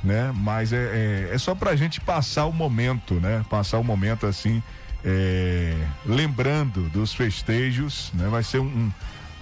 né? 0.04 0.32
Mas 0.36 0.72
é, 0.72 1.28
é, 1.30 1.34
é 1.34 1.38
só 1.38 1.54
pra 1.54 1.74
gente 1.74 2.00
passar 2.00 2.46
o 2.46 2.52
momento, 2.52 3.14
né? 3.14 3.44
Passar 3.48 3.78
o 3.78 3.84
momento 3.84 4.26
assim, 4.26 4.62
é, 5.06 5.72
lembrando 6.04 6.88
dos 6.90 7.14
festejos, 7.14 8.10
né? 8.12 8.26
Vai 8.28 8.42
ser 8.42 8.58
um, 8.58 8.64
um- 8.66 8.92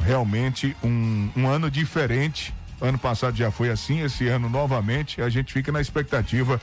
realmente 0.00 0.76
um, 0.84 1.30
um 1.34 1.48
ano 1.48 1.70
diferente. 1.70 2.52
Ano 2.82 2.98
passado 2.98 3.34
já 3.34 3.50
foi 3.50 3.70
assim, 3.70 4.02
esse 4.02 4.28
ano 4.28 4.50
novamente. 4.50 5.22
A 5.22 5.30
gente 5.30 5.52
fica 5.54 5.72
na 5.72 5.80
expectativa 5.80 6.60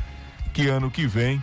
que 0.54 0.68
ano 0.68 0.92
que 0.92 1.08
vem, 1.08 1.42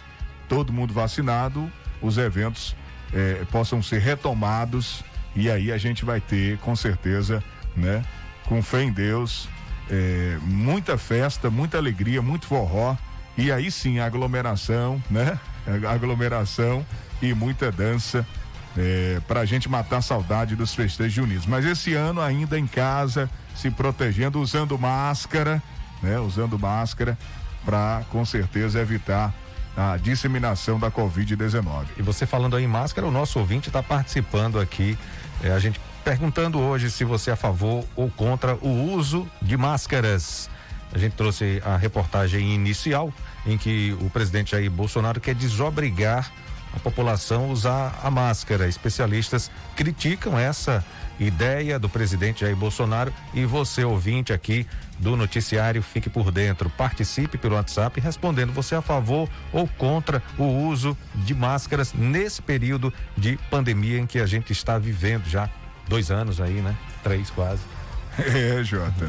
todo 0.48 0.72
mundo 0.72 0.94
vacinado, 0.94 1.70
os 2.00 2.16
eventos 2.16 2.76
eh, 3.12 3.44
possam 3.50 3.82
ser 3.82 4.00
retomados 4.00 5.02
E 5.34 5.50
aí 5.50 5.72
a 5.72 5.78
gente 5.78 6.04
vai 6.04 6.20
ter, 6.20 6.58
com 6.58 6.76
certeza, 6.76 7.42
né? 7.76 8.04
Com 8.44 8.62
fé 8.62 8.82
em 8.82 8.92
Deus, 8.92 9.48
é, 9.90 10.38
muita 10.42 10.96
festa, 10.96 11.50
muita 11.50 11.76
alegria, 11.78 12.22
muito 12.22 12.46
forró. 12.46 12.96
E 13.36 13.50
aí 13.50 13.70
sim, 13.70 13.98
aglomeração, 13.98 15.02
né? 15.10 15.38
Aglomeração 15.88 16.84
e 17.20 17.34
muita 17.34 17.70
dança 17.70 18.26
é, 18.76 19.20
para 19.26 19.40
a 19.40 19.44
gente 19.44 19.68
matar 19.68 19.98
a 19.98 20.02
saudade 20.02 20.54
dos 20.54 20.74
festejos 20.74 21.12
juninos. 21.12 21.46
Mas 21.46 21.64
esse 21.64 21.94
ano 21.94 22.20
ainda 22.20 22.58
em 22.58 22.66
casa, 22.66 23.28
se 23.54 23.70
protegendo, 23.70 24.40
usando 24.40 24.78
máscara, 24.78 25.62
né? 26.02 26.18
Usando 26.18 26.58
máscara 26.58 27.18
para 27.64 28.02
com 28.10 28.24
certeza 28.24 28.80
evitar 28.80 29.34
a 29.76 29.96
disseminação 29.96 30.78
da 30.78 30.90
Covid-19. 30.90 31.86
E 31.98 32.02
você 32.02 32.26
falando 32.26 32.56
aí 32.56 32.64
em 32.64 32.68
máscara, 32.68 33.06
o 33.06 33.10
nosso 33.10 33.38
ouvinte 33.38 33.68
está 33.68 33.82
participando 33.82 34.58
aqui. 34.58 34.98
É, 35.42 35.52
a 35.52 35.58
gente 35.58 35.80
perguntando 36.04 36.58
hoje 36.58 36.90
se 36.90 37.04
você 37.04 37.30
é 37.30 37.32
a 37.34 37.36
favor 37.36 37.84
ou 37.94 38.10
contra 38.10 38.54
o 38.56 38.92
uso 38.94 39.28
de 39.42 39.56
máscaras. 39.56 40.48
A 40.92 40.98
gente 40.98 41.12
trouxe 41.12 41.62
a 41.64 41.76
reportagem 41.76 42.54
inicial 42.54 43.12
em 43.46 43.58
que 43.58 43.96
o 44.00 44.08
presidente 44.08 44.52
Jair 44.52 44.70
Bolsonaro 44.70 45.20
quer 45.20 45.34
desobrigar 45.34 46.32
a 46.78 46.80
população 46.80 47.50
usar 47.50 47.98
a 48.02 48.10
máscara. 48.10 48.68
Especialistas 48.68 49.50
criticam 49.76 50.38
essa 50.38 50.84
ideia 51.20 51.78
do 51.78 51.88
presidente 51.88 52.40
Jair 52.40 52.56
Bolsonaro 52.56 53.12
e 53.34 53.44
você 53.44 53.84
ouvinte 53.84 54.32
aqui 54.32 54.66
do 54.98 55.16
noticiário 55.16 55.82
Fique 55.82 56.08
por 56.08 56.30
Dentro. 56.30 56.70
Participe 56.70 57.36
pelo 57.36 57.56
WhatsApp 57.56 58.00
respondendo 58.00 58.52
você 58.52 58.74
é 58.74 58.78
a 58.78 58.82
favor 58.82 59.28
ou 59.52 59.66
contra 59.66 60.22
o 60.38 60.44
uso 60.44 60.96
de 61.14 61.34
máscaras 61.34 61.92
nesse 61.92 62.40
período 62.40 62.94
de 63.16 63.36
pandemia 63.50 63.98
em 63.98 64.06
que 64.06 64.20
a 64.20 64.26
gente 64.26 64.52
está 64.52 64.78
vivendo 64.78 65.28
já 65.28 65.50
dois 65.88 66.10
anos 66.10 66.40
aí, 66.40 66.62
né? 66.62 66.74
Três 67.02 67.28
quase. 67.30 67.62
É, 68.18 68.64
Jota. 68.64 69.08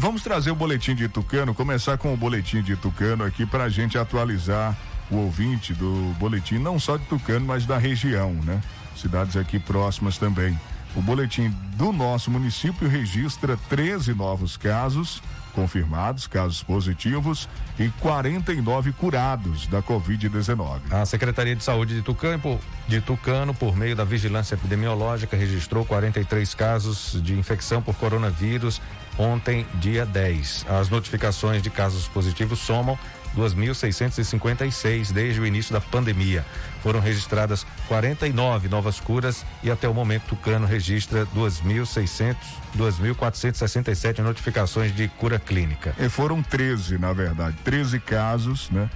Vamos 0.00 0.22
trazer 0.22 0.50
o 0.50 0.54
boletim 0.56 0.96
de 0.96 1.08
Tucano, 1.08 1.54
começar 1.54 1.96
com 1.96 2.12
o 2.12 2.16
boletim 2.16 2.60
de 2.60 2.74
Tucano 2.74 3.24
aqui 3.24 3.46
para 3.46 3.64
a 3.64 3.68
gente 3.68 3.96
atualizar 3.96 4.76
o 5.10 5.16
ouvinte 5.16 5.72
do 5.74 6.14
boletim, 6.18 6.58
não 6.58 6.78
só 6.78 6.96
de 6.96 7.04
Tucano, 7.04 7.46
mas 7.46 7.64
da 7.66 7.78
região, 7.78 8.32
né? 8.32 8.60
Cidades 8.96 9.36
aqui 9.36 9.58
próximas 9.58 10.18
também. 10.18 10.58
O 10.96 11.02
boletim 11.02 11.54
do 11.76 11.92
nosso 11.92 12.30
município 12.30 12.88
registra 12.88 13.56
13 13.68 14.14
novos 14.14 14.56
casos 14.56 15.22
confirmados, 15.54 16.26
casos 16.26 16.62
positivos 16.62 17.48
e 17.78 17.88
49 18.00 18.92
curados 18.92 19.66
da 19.66 19.82
Covid-19. 19.82 20.80
A 20.90 21.04
Secretaria 21.04 21.56
de 21.56 21.64
Saúde 21.64 21.96
de 21.96 22.02
Tucano, 22.02 22.38
por, 22.38 22.60
de 22.86 23.00
Tucano, 23.00 23.52
por 23.52 23.76
meio 23.76 23.96
da 23.96 24.04
vigilância 24.04 24.54
epidemiológica, 24.54 25.36
registrou 25.36 25.84
43 25.84 26.54
casos 26.54 27.20
de 27.22 27.34
infecção 27.34 27.82
por 27.82 27.96
coronavírus 27.96 28.80
ontem, 29.18 29.66
dia 29.74 30.06
10. 30.06 30.66
As 30.68 30.88
notificações 30.88 31.62
de 31.62 31.70
casos 31.70 32.06
positivos 32.08 32.60
somam 32.60 32.98
2.656 33.36 35.12
desde 35.12 35.40
o 35.40 35.46
início 35.46 35.72
da 35.72 35.80
pandemia. 35.80 36.44
Foram 36.82 37.00
registradas 37.00 37.66
49 37.86 38.68
novas 38.68 39.00
curas 39.00 39.44
e 39.62 39.70
até 39.70 39.88
o 39.88 39.94
momento 39.94 40.24
Tucano 40.28 40.66
registra 40.66 41.26
2.600, 41.26 42.36
2.467 42.76 44.18
notificações 44.20 44.94
de 44.94 45.08
cura 45.08 45.38
clínica. 45.38 45.94
E 45.98 46.08
foram 46.08 46.42
13, 46.42 46.98
na 46.98 47.12
verdade, 47.12 47.56
13 47.64 48.00
casos, 48.00 48.70
né? 48.70 48.88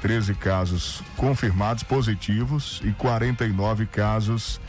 13 0.00 0.34
casos 0.34 1.02
confirmados 1.16 1.82
positivos 1.82 2.80
e 2.84 2.92
49 2.92 3.86
casos 3.86 4.60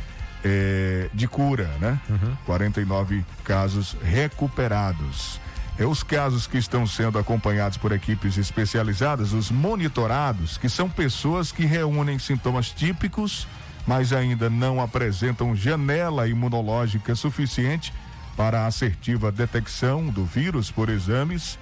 eh, 0.44 1.10
de 1.14 1.28
cura, 1.28 1.70
né? 1.80 2.00
Uhum. 2.10 2.36
49 2.46 3.26
casos 3.44 3.96
recuperados. 4.04 5.40
É 5.78 5.86
os 5.86 6.04
casos 6.04 6.46
que 6.46 6.58
estão 6.58 6.86
sendo 6.86 7.18
acompanhados 7.18 7.78
por 7.78 7.94
equipes 7.94 8.38
especializadas, 8.38 9.32
os 9.32 9.50
monitorados, 9.50 10.58
que 10.58 10.68
são 10.68 10.90
pessoas 10.90 11.54
que 11.54 11.66
reúnem 11.66 12.20
sintomas 12.20 12.70
típicos, 12.70 13.48
mas 13.88 14.12
ainda 14.12 14.50
não 14.50 14.82
apresentam 14.82 15.56
janela 15.56 16.28
imunológica 16.28 17.16
suficiente 17.16 17.94
para 18.36 18.62
a 18.62 18.68
assertiva 18.68 19.32
detecção 19.32 20.08
do 20.08 20.26
vírus 20.26 20.70
por 20.70 20.90
exames, 20.90 21.58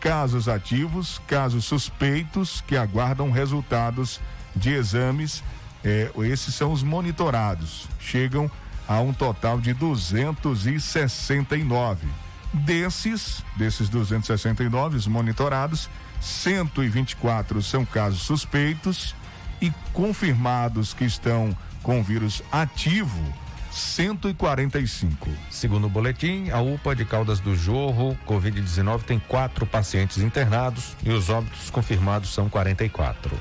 casos 0.00 0.48
ativos, 0.48 1.20
casos 1.26 1.64
suspeitos 1.64 2.62
que 2.66 2.76
aguardam 2.76 3.30
resultados 3.30 4.20
de 4.54 4.70
exames. 4.70 5.42
É, 5.84 6.10
esses 6.24 6.54
são 6.54 6.72
os 6.72 6.82
monitorados. 6.82 7.86
Chegam 7.98 8.50
a 8.86 9.00
um 9.00 9.12
total 9.12 9.60
de 9.60 9.74
269 9.74 12.08
Desses, 12.52 13.42
desses 13.56 13.88
269 13.88 15.08
monitorados, 15.08 15.88
124 16.20 17.62
são 17.62 17.84
casos 17.84 18.20
suspeitos 18.20 19.14
e 19.60 19.72
confirmados 19.92 20.92
que 20.92 21.04
estão 21.04 21.56
com 21.82 22.02
vírus 22.02 22.42
ativo 22.52 23.22
145. 23.70 25.30
Segundo 25.50 25.86
o 25.86 25.90
boletim, 25.90 26.50
a 26.50 26.60
UPA 26.60 26.94
de 26.94 27.06
Caldas 27.06 27.40
do 27.40 27.56
Jorro, 27.56 28.18
Covid-19, 28.26 29.04
tem 29.04 29.18
quatro 29.18 29.64
pacientes 29.64 30.18
internados 30.18 30.94
e 31.02 31.10
os 31.10 31.30
óbitos 31.30 31.70
confirmados 31.70 32.34
são 32.34 32.50
44. 32.50 33.34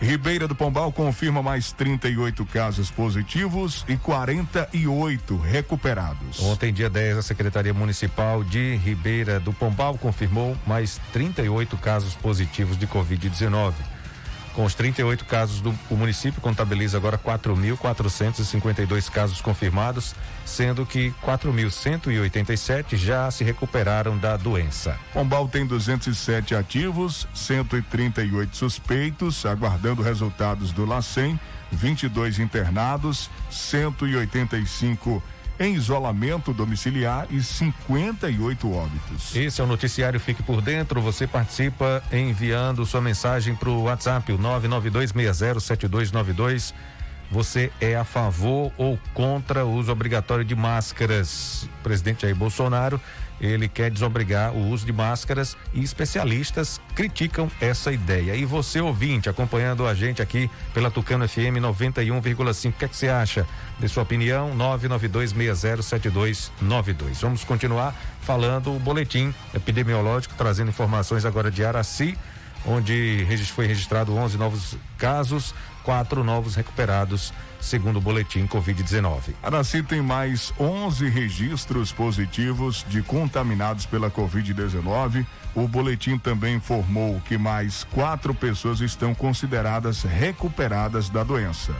Ribeira 0.00 0.46
do 0.46 0.54
Pombal 0.54 0.92
confirma 0.92 1.42
mais 1.42 1.72
38 1.72 2.44
casos 2.46 2.90
positivos 2.90 3.84
e 3.88 3.96
48 3.96 5.36
recuperados. 5.36 6.40
Ontem, 6.40 6.72
dia 6.72 6.90
10, 6.90 7.18
a 7.18 7.22
Secretaria 7.22 7.72
Municipal 7.72 8.44
de 8.44 8.76
Ribeira 8.76 9.40
do 9.40 9.52
Pombal 9.52 9.96
confirmou 9.96 10.56
mais 10.66 11.00
38 11.12 11.76
casos 11.78 12.14
positivos 12.14 12.76
de 12.76 12.86
Covid-19. 12.86 13.72
Com 14.56 14.64
os 14.64 14.74
38 14.74 15.26
casos 15.26 15.60
do 15.60 15.78
município 15.90 16.40
contabiliza 16.40 16.96
agora 16.96 17.18
4.452 17.18 19.10
casos 19.10 19.42
confirmados, 19.42 20.14
sendo 20.46 20.86
que 20.86 21.12
4.187 21.22 22.96
já 22.96 23.30
se 23.30 23.44
recuperaram 23.44 24.16
da 24.16 24.34
doença. 24.38 24.98
Pombal 25.12 25.46
tem 25.46 25.66
207 25.66 26.54
ativos, 26.54 27.28
138 27.34 28.56
suspeitos, 28.56 29.44
aguardando 29.44 30.00
resultados 30.00 30.72
do 30.72 30.86
LACEN, 30.86 31.38
22 31.70 32.38
internados, 32.38 33.28
185 33.50 35.22
em 35.58 35.74
isolamento 35.74 36.52
domiciliar 36.52 37.26
e 37.30 37.42
58 37.42 38.72
óbitos. 38.72 39.34
Esse 39.34 39.60
é 39.60 39.64
o 39.64 39.66
noticiário 39.66 40.20
Fique 40.20 40.42
por 40.42 40.60
Dentro. 40.60 41.00
Você 41.00 41.26
participa 41.26 42.02
enviando 42.12 42.84
sua 42.84 43.00
mensagem 43.00 43.54
para 43.54 43.70
o 43.70 43.84
WhatsApp, 43.84 44.30
o 44.32 44.38
992607292. 44.38 46.74
Você 47.30 47.72
é 47.80 47.96
a 47.96 48.04
favor 48.04 48.70
ou 48.76 48.98
contra 49.12 49.64
o 49.64 49.72
uso 49.72 49.90
obrigatório 49.90 50.44
de 50.44 50.54
máscaras? 50.54 51.68
Presidente 51.82 52.22
Jair 52.22 52.36
Bolsonaro 52.36 53.00
ele 53.40 53.68
quer 53.68 53.90
desobrigar 53.90 54.52
o 54.52 54.70
uso 54.70 54.86
de 54.86 54.92
máscaras 54.92 55.56
e 55.72 55.82
especialistas 55.82 56.80
criticam 56.94 57.50
essa 57.60 57.92
ideia. 57.92 58.34
E 58.34 58.44
você, 58.44 58.80
ouvinte, 58.80 59.28
acompanhando 59.28 59.86
a 59.86 59.94
gente 59.94 60.22
aqui 60.22 60.50
pela 60.72 60.90
Tucano 60.90 61.28
FM 61.28 61.60
91,5, 61.60 62.68
o 62.68 62.72
que, 62.72 62.84
é 62.84 62.88
que 62.88 62.96
você 62.96 63.08
acha? 63.08 63.46
De 63.78 63.88
sua 63.88 64.02
opinião, 64.02 64.56
992607292. 64.56 67.20
Vamos 67.20 67.44
continuar 67.44 67.94
falando 68.22 68.74
o 68.74 68.78
boletim 68.78 69.34
epidemiológico, 69.54 70.34
trazendo 70.36 70.70
informações 70.70 71.24
agora 71.24 71.50
de 71.50 71.64
Araci, 71.64 72.18
onde 72.66 73.26
foi 73.54 73.66
registrado 73.66 74.14
11 74.14 74.36
novos 74.36 74.76
casos, 74.98 75.54
quatro 75.86 76.24
novos 76.24 76.56
recuperados 76.56 77.32
segundo 77.60 77.98
o 77.98 78.00
boletim 78.00 78.44
Covid-19. 78.48 79.34
Araci 79.40 79.84
tem 79.84 80.02
mais 80.02 80.52
11 80.58 81.08
registros 81.08 81.92
positivos 81.92 82.84
de 82.88 83.02
contaminados 83.02 83.86
pela 83.86 84.10
Covid-19. 84.10 85.24
O 85.54 85.68
boletim 85.68 86.18
também 86.18 86.56
informou 86.56 87.20
que 87.20 87.38
mais 87.38 87.84
quatro 87.84 88.34
pessoas 88.34 88.80
estão 88.80 89.14
consideradas 89.14 90.02
recuperadas 90.02 91.08
da 91.08 91.22
doença. 91.22 91.72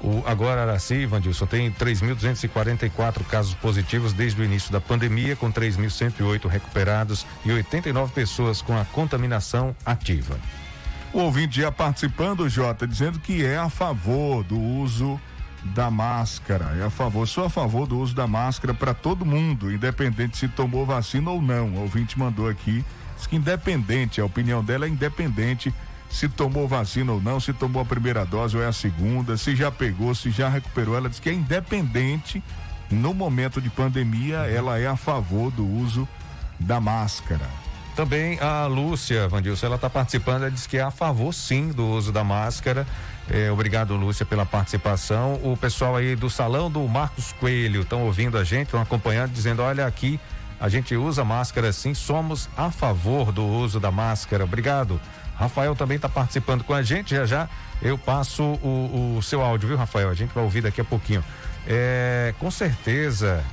O, 0.00 0.24
agora, 0.26 0.62
Araci, 0.62 1.04
Vandilson, 1.04 1.46
tem 1.46 1.70
3.244 1.70 3.24
casos 3.24 3.54
positivos 3.54 4.14
desde 4.14 4.40
o 4.40 4.44
início 4.44 4.72
da 4.72 4.80
pandemia, 4.80 5.36
com 5.36 5.52
3.108 5.52 6.48
recuperados 6.48 7.26
e 7.44 7.52
89 7.52 8.12
pessoas 8.12 8.62
com 8.62 8.76
a 8.76 8.86
contaminação 8.86 9.76
ativa. 9.84 10.36
O 11.12 11.18
ouvinte 11.18 11.60
já 11.60 11.70
participando, 11.70 12.48
Jota, 12.48 12.86
dizendo 12.86 13.20
que 13.20 13.44
é 13.44 13.58
a 13.58 13.68
favor 13.68 14.42
do 14.42 14.58
uso 14.58 15.20
da 15.62 15.90
máscara. 15.90 16.74
É 16.80 16.84
a 16.84 16.90
favor, 16.90 17.28
sou 17.28 17.44
a 17.44 17.50
favor 17.50 17.86
do 17.86 17.98
uso 17.98 18.14
da 18.14 18.26
máscara 18.26 18.72
para 18.72 18.94
todo 18.94 19.26
mundo, 19.26 19.70
independente 19.70 20.38
se 20.38 20.48
tomou 20.48 20.86
vacina 20.86 21.30
ou 21.30 21.42
não. 21.42 21.68
O 21.74 21.80
ouvinte 21.82 22.18
mandou 22.18 22.48
aqui, 22.48 22.82
diz 23.14 23.26
que 23.26 23.36
independente, 23.36 24.22
a 24.22 24.24
opinião 24.24 24.64
dela 24.64 24.86
é 24.86 24.88
independente 24.88 25.72
se 26.08 26.30
tomou 26.30 26.66
vacina 26.66 27.12
ou 27.12 27.20
não, 27.20 27.38
se 27.38 27.52
tomou 27.52 27.82
a 27.82 27.86
primeira 27.86 28.24
dose 28.24 28.56
ou 28.56 28.62
é 28.62 28.66
a 28.66 28.72
segunda, 28.72 29.36
se 29.36 29.54
já 29.54 29.70
pegou, 29.70 30.14
se 30.14 30.30
já 30.30 30.48
recuperou. 30.48 30.96
Ela 30.96 31.10
diz 31.10 31.20
que 31.20 31.28
é 31.28 31.34
independente, 31.34 32.42
no 32.90 33.12
momento 33.12 33.60
de 33.60 33.68
pandemia, 33.68 34.38
ela 34.38 34.78
é 34.78 34.86
a 34.86 34.96
favor 34.96 35.50
do 35.50 35.66
uso 35.66 36.08
da 36.58 36.80
máscara. 36.80 37.61
Também 37.94 38.38
a 38.40 38.66
Lúcia, 38.66 39.28
Vandilson, 39.28 39.66
ela 39.66 39.76
está 39.76 39.90
participando, 39.90 40.42
ela 40.42 40.50
diz 40.50 40.66
que 40.66 40.78
é 40.78 40.82
a 40.82 40.90
favor 40.90 41.32
sim 41.34 41.68
do 41.68 41.86
uso 41.86 42.10
da 42.10 42.24
máscara. 42.24 42.86
É, 43.30 43.50
obrigado, 43.50 43.94
Lúcia, 43.96 44.24
pela 44.24 44.46
participação. 44.46 45.34
O 45.42 45.56
pessoal 45.56 45.96
aí 45.96 46.16
do 46.16 46.30
Salão 46.30 46.70
do 46.70 46.80
Marcos 46.88 47.32
Coelho 47.32 47.82
estão 47.82 48.02
ouvindo 48.04 48.38
a 48.38 48.44
gente, 48.44 48.66
estão 48.66 48.80
acompanhando, 48.80 49.32
dizendo: 49.32 49.62
olha 49.62 49.86
aqui, 49.86 50.18
a 50.58 50.68
gente 50.68 50.96
usa 50.96 51.22
máscara 51.22 51.72
sim, 51.72 51.92
somos 51.92 52.48
a 52.56 52.70
favor 52.70 53.30
do 53.30 53.44
uso 53.44 53.78
da 53.78 53.90
máscara. 53.90 54.44
Obrigado. 54.44 55.00
Rafael 55.36 55.74
também 55.74 55.96
está 55.96 56.08
participando 56.08 56.64
com 56.64 56.72
a 56.72 56.82
gente, 56.82 57.14
já 57.14 57.26
já 57.26 57.48
eu 57.82 57.98
passo 57.98 58.42
o, 58.42 59.16
o, 59.18 59.22
seu 59.22 59.42
áudio, 59.42 59.68
viu, 59.68 59.76
Rafael? 59.76 60.08
A 60.08 60.14
gente 60.14 60.32
vai 60.32 60.44
ouvir 60.44 60.60
daqui 60.60 60.80
a 60.80 60.84
pouquinho. 60.84 61.22
É, 61.66 62.32
com 62.38 62.50
certeza, 62.50 63.44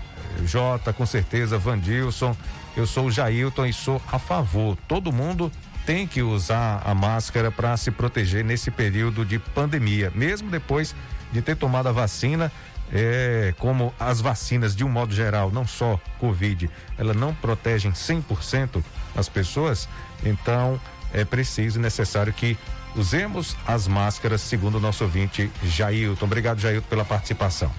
Jota, 0.46 0.94
com 0.94 1.06
certeza, 1.06 1.58
Vandilson, 1.58 2.36
eu 2.76 2.86
sou 2.86 3.08
o 3.08 3.12
Jailton 3.12 3.66
e 3.66 3.74
sou 3.74 4.02
a 4.12 4.20
favor. 4.20 4.78
Todo 4.88 5.12
mundo 5.12 5.52
tem 5.86 6.06
que 6.06 6.22
usar 6.22 6.82
a 6.86 6.94
máscara 6.94 7.52
para 7.52 7.76
se 7.76 7.92
proteger 7.92 8.44
nesse 8.44 8.70
período 8.70 9.26
de 9.26 9.40
pandemia, 9.40 10.12
mesmo 10.14 10.50
depois 10.50 10.96
de 11.32 11.42
ter 11.42 11.56
tomado 11.56 11.88
a 11.90 11.92
vacina. 11.92 12.52
É, 12.92 13.54
como 13.60 13.94
as 14.00 14.20
vacinas, 14.20 14.76
de 14.76 14.84
um 14.84 14.90
modo 14.90 15.14
geral, 15.14 15.52
não 15.52 15.66
só 15.68 16.00
Covid, 16.18 16.68
elas 16.98 17.16
não 17.16 17.36
protegem 17.36 17.92
100% 17.92 18.84
as 19.16 19.30
pessoas, 19.30 19.88
então 20.24 20.82
é 21.14 21.24
preciso 21.24 21.78
e 21.78 21.82
necessário 21.82 22.34
que 22.34 22.58
usemos 22.96 23.56
as 23.68 23.88
máscaras, 23.88 24.42
segundo 24.42 24.76
o 24.76 24.80
nosso 24.80 25.04
ouvinte 25.04 25.52
Jailton. 25.64 26.26
Obrigado, 26.26 26.60
Jailton, 26.60 26.88
pela 26.88 27.06
participação. 27.06 27.72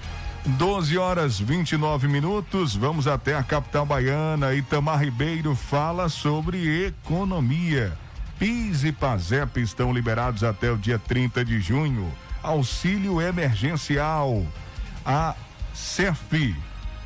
12 0.45 0.97
horas 0.97 1.39
29 1.39 2.07
minutos, 2.07 2.75
vamos 2.75 3.07
até 3.07 3.35
a 3.35 3.43
capital 3.43 3.85
baiana. 3.85 4.55
Itamar 4.55 4.99
Ribeiro 4.99 5.55
fala 5.55 6.09
sobre 6.09 6.87
economia. 6.87 7.93
PIS 8.39 8.83
e 8.83 8.91
PASEP 8.91 9.61
estão 9.61 9.93
liberados 9.93 10.43
até 10.43 10.71
o 10.71 10.77
dia 10.77 10.97
30 10.97 11.45
de 11.45 11.59
junho. 11.61 12.11
Auxílio 12.41 13.21
emergencial. 13.21 14.43
A 15.05 15.35
CEF 15.75 16.55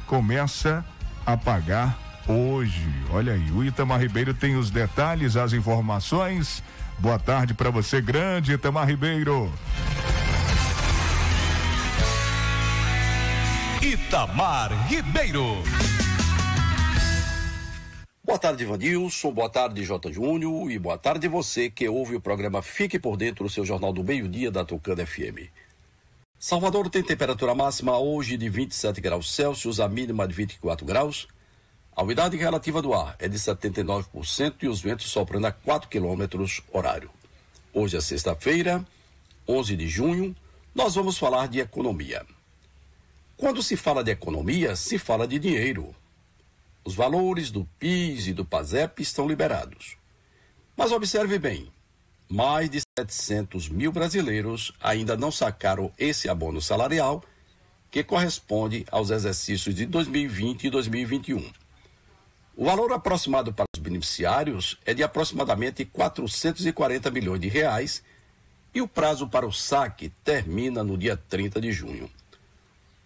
começa 0.07 0.85
a 1.25 1.35
pagar 1.35 1.97
hoje. 2.25 2.87
Olha 3.11 3.33
aí, 3.33 3.51
o 3.51 3.65
Itamar 3.65 3.99
Ribeiro 3.99 4.33
tem 4.33 4.55
os 4.55 4.69
detalhes, 4.69 5.35
as 5.35 5.51
informações. 5.51 6.63
Boa 6.97 7.19
tarde 7.19 7.53
para 7.53 7.69
você, 7.69 7.99
grande 7.99 8.53
Itamar 8.53 8.87
Ribeiro. 8.87 9.51
Itamar 14.07 14.71
Ribeiro. 14.87 15.63
Boa 18.23 18.37
tarde, 18.37 18.63
Vanilson. 18.63 19.31
Boa 19.33 19.49
tarde, 19.49 19.83
J. 19.83 20.13
Júnior. 20.13 20.69
E 20.69 20.77
boa 20.77 20.95
tarde 20.95 21.27
você 21.27 21.71
que 21.71 21.89
ouve 21.89 22.15
o 22.15 22.21
programa 22.21 22.61
Fique 22.61 22.99
por 22.99 23.17
Dentro, 23.17 23.45
o 23.45 23.49
seu 23.49 23.65
jornal 23.65 23.91
do 23.91 24.03
meio-dia 24.03 24.51
da 24.51 24.63
Tucana 24.63 25.03
FM. 25.07 25.49
Salvador 26.37 26.87
tem 26.87 27.01
temperatura 27.01 27.55
máxima 27.55 27.97
hoje 27.97 28.37
de 28.37 28.47
27 28.47 29.01
graus 29.01 29.33
Celsius, 29.33 29.79
a 29.79 29.89
mínima 29.89 30.27
de 30.27 30.35
24 30.35 30.85
graus. 30.85 31.27
A 31.95 32.03
umidade 32.03 32.37
relativa 32.37 32.83
do 32.83 32.93
ar 32.93 33.15
é 33.17 33.27
de 33.27 33.39
79% 33.39 34.53
e 34.61 34.67
os 34.67 34.81
ventos 34.81 35.07
soprando 35.07 35.47
a 35.47 35.51
4 35.51 35.89
quilômetros 35.89 36.61
horário. 36.71 37.09
Hoje 37.73 37.97
é 37.97 38.01
sexta-feira, 38.01 38.85
11 39.47 39.75
de 39.75 39.87
junho. 39.87 40.35
Nós 40.75 40.93
vamos 40.93 41.17
falar 41.17 41.47
de 41.47 41.59
economia. 41.59 42.23
Quando 43.37 43.61
se 43.61 43.75
fala 43.75 44.01
de 44.01 44.11
economia, 44.11 44.77
se 44.77 44.97
fala 44.97 45.27
de 45.27 45.37
dinheiro. 45.37 45.93
Os 46.85 46.95
valores 46.95 47.51
do 47.51 47.65
PIS 47.77 48.27
e 48.27 48.33
do 48.33 48.45
PASEP 48.45 49.01
estão 49.01 49.27
liberados. 49.27 49.97
Mas 50.75 50.93
observe 50.93 51.37
bem: 51.37 51.69
mais 52.29 52.69
de 52.69 52.79
700 52.97 53.67
mil 53.67 53.91
brasileiros 53.91 54.71
ainda 54.79 55.17
não 55.17 55.33
sacaram 55.33 55.91
esse 55.97 56.29
abono 56.29 56.61
salarial, 56.61 57.21
que 57.91 58.05
corresponde 58.05 58.85
aos 58.89 59.09
exercícios 59.09 59.75
de 59.75 59.85
2020 59.85 60.67
e 60.67 60.69
2021. 60.69 61.51
O 62.55 62.63
valor 62.63 62.93
aproximado 62.93 63.53
para 63.53 63.65
os 63.75 63.81
beneficiários 63.81 64.77
é 64.85 64.93
de 64.93 65.03
aproximadamente 65.03 65.83
440 65.83 67.11
milhões 67.11 67.41
de 67.41 67.49
reais 67.49 68.01
e 68.73 68.81
o 68.81 68.87
prazo 68.87 69.27
para 69.27 69.45
o 69.45 69.51
saque 69.51 70.07
termina 70.23 70.85
no 70.85 70.97
dia 70.97 71.17
30 71.17 71.59
de 71.59 71.73
junho. 71.73 72.09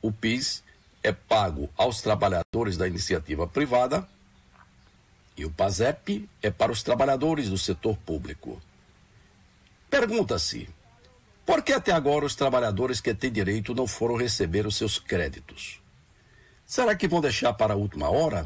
O 0.02 0.12
PIS 0.12 0.64
é 1.04 1.12
pago 1.12 1.70
aos 1.78 2.02
trabalhadores 2.02 2.78
da 2.78 2.88
iniciativa 2.88 3.48
privada 3.48 4.08
e 5.36 5.46
o 5.46 5.52
PASEP 5.52 6.30
é 6.42 6.52
para 6.52 6.72
os 6.72 6.84
trabalhadores 6.84 7.50
do 7.50 7.58
setor 7.58 7.98
público. 7.98 8.62
Pergunta-se: 9.90 10.70
por 11.46 11.64
que 11.64 11.74
até 11.74 11.92
agora 11.92 12.26
os 12.26 12.36
trabalhadores 12.36 13.02
que 13.02 13.14
têm 13.14 13.32
direito 13.32 13.74
não 13.74 13.88
foram 13.88 14.16
receber 14.16 14.68
os 14.68 14.76
seus 14.76 15.00
créditos? 15.00 15.82
Será 16.66 16.96
que 16.96 17.08
vão 17.08 17.22
deixar 17.22 17.54
para 17.54 17.74
a 17.74 17.78
última 17.78 18.10
hora? 18.10 18.46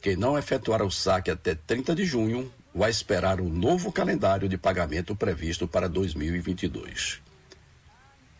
Quem 0.00 0.14
não 0.14 0.38
efetuar 0.38 0.82
o 0.82 0.90
saque 0.90 1.30
até 1.30 1.54
30 1.54 1.94
de 1.94 2.04
junho 2.04 2.52
vai 2.72 2.90
esperar 2.90 3.40
o 3.40 3.48
novo 3.48 3.90
calendário 3.90 4.48
de 4.48 4.56
pagamento 4.56 5.16
previsto 5.16 5.66
para 5.66 5.88
2022. 5.88 7.20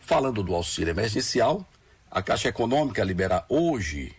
Falando 0.07 0.41
do 0.41 0.55
auxílio 0.55 0.91
emergencial, 0.91 1.67
a 2.09 2.21
Caixa 2.21 2.47
Econômica 2.47 3.03
libera 3.03 3.43
hoje, 3.49 4.15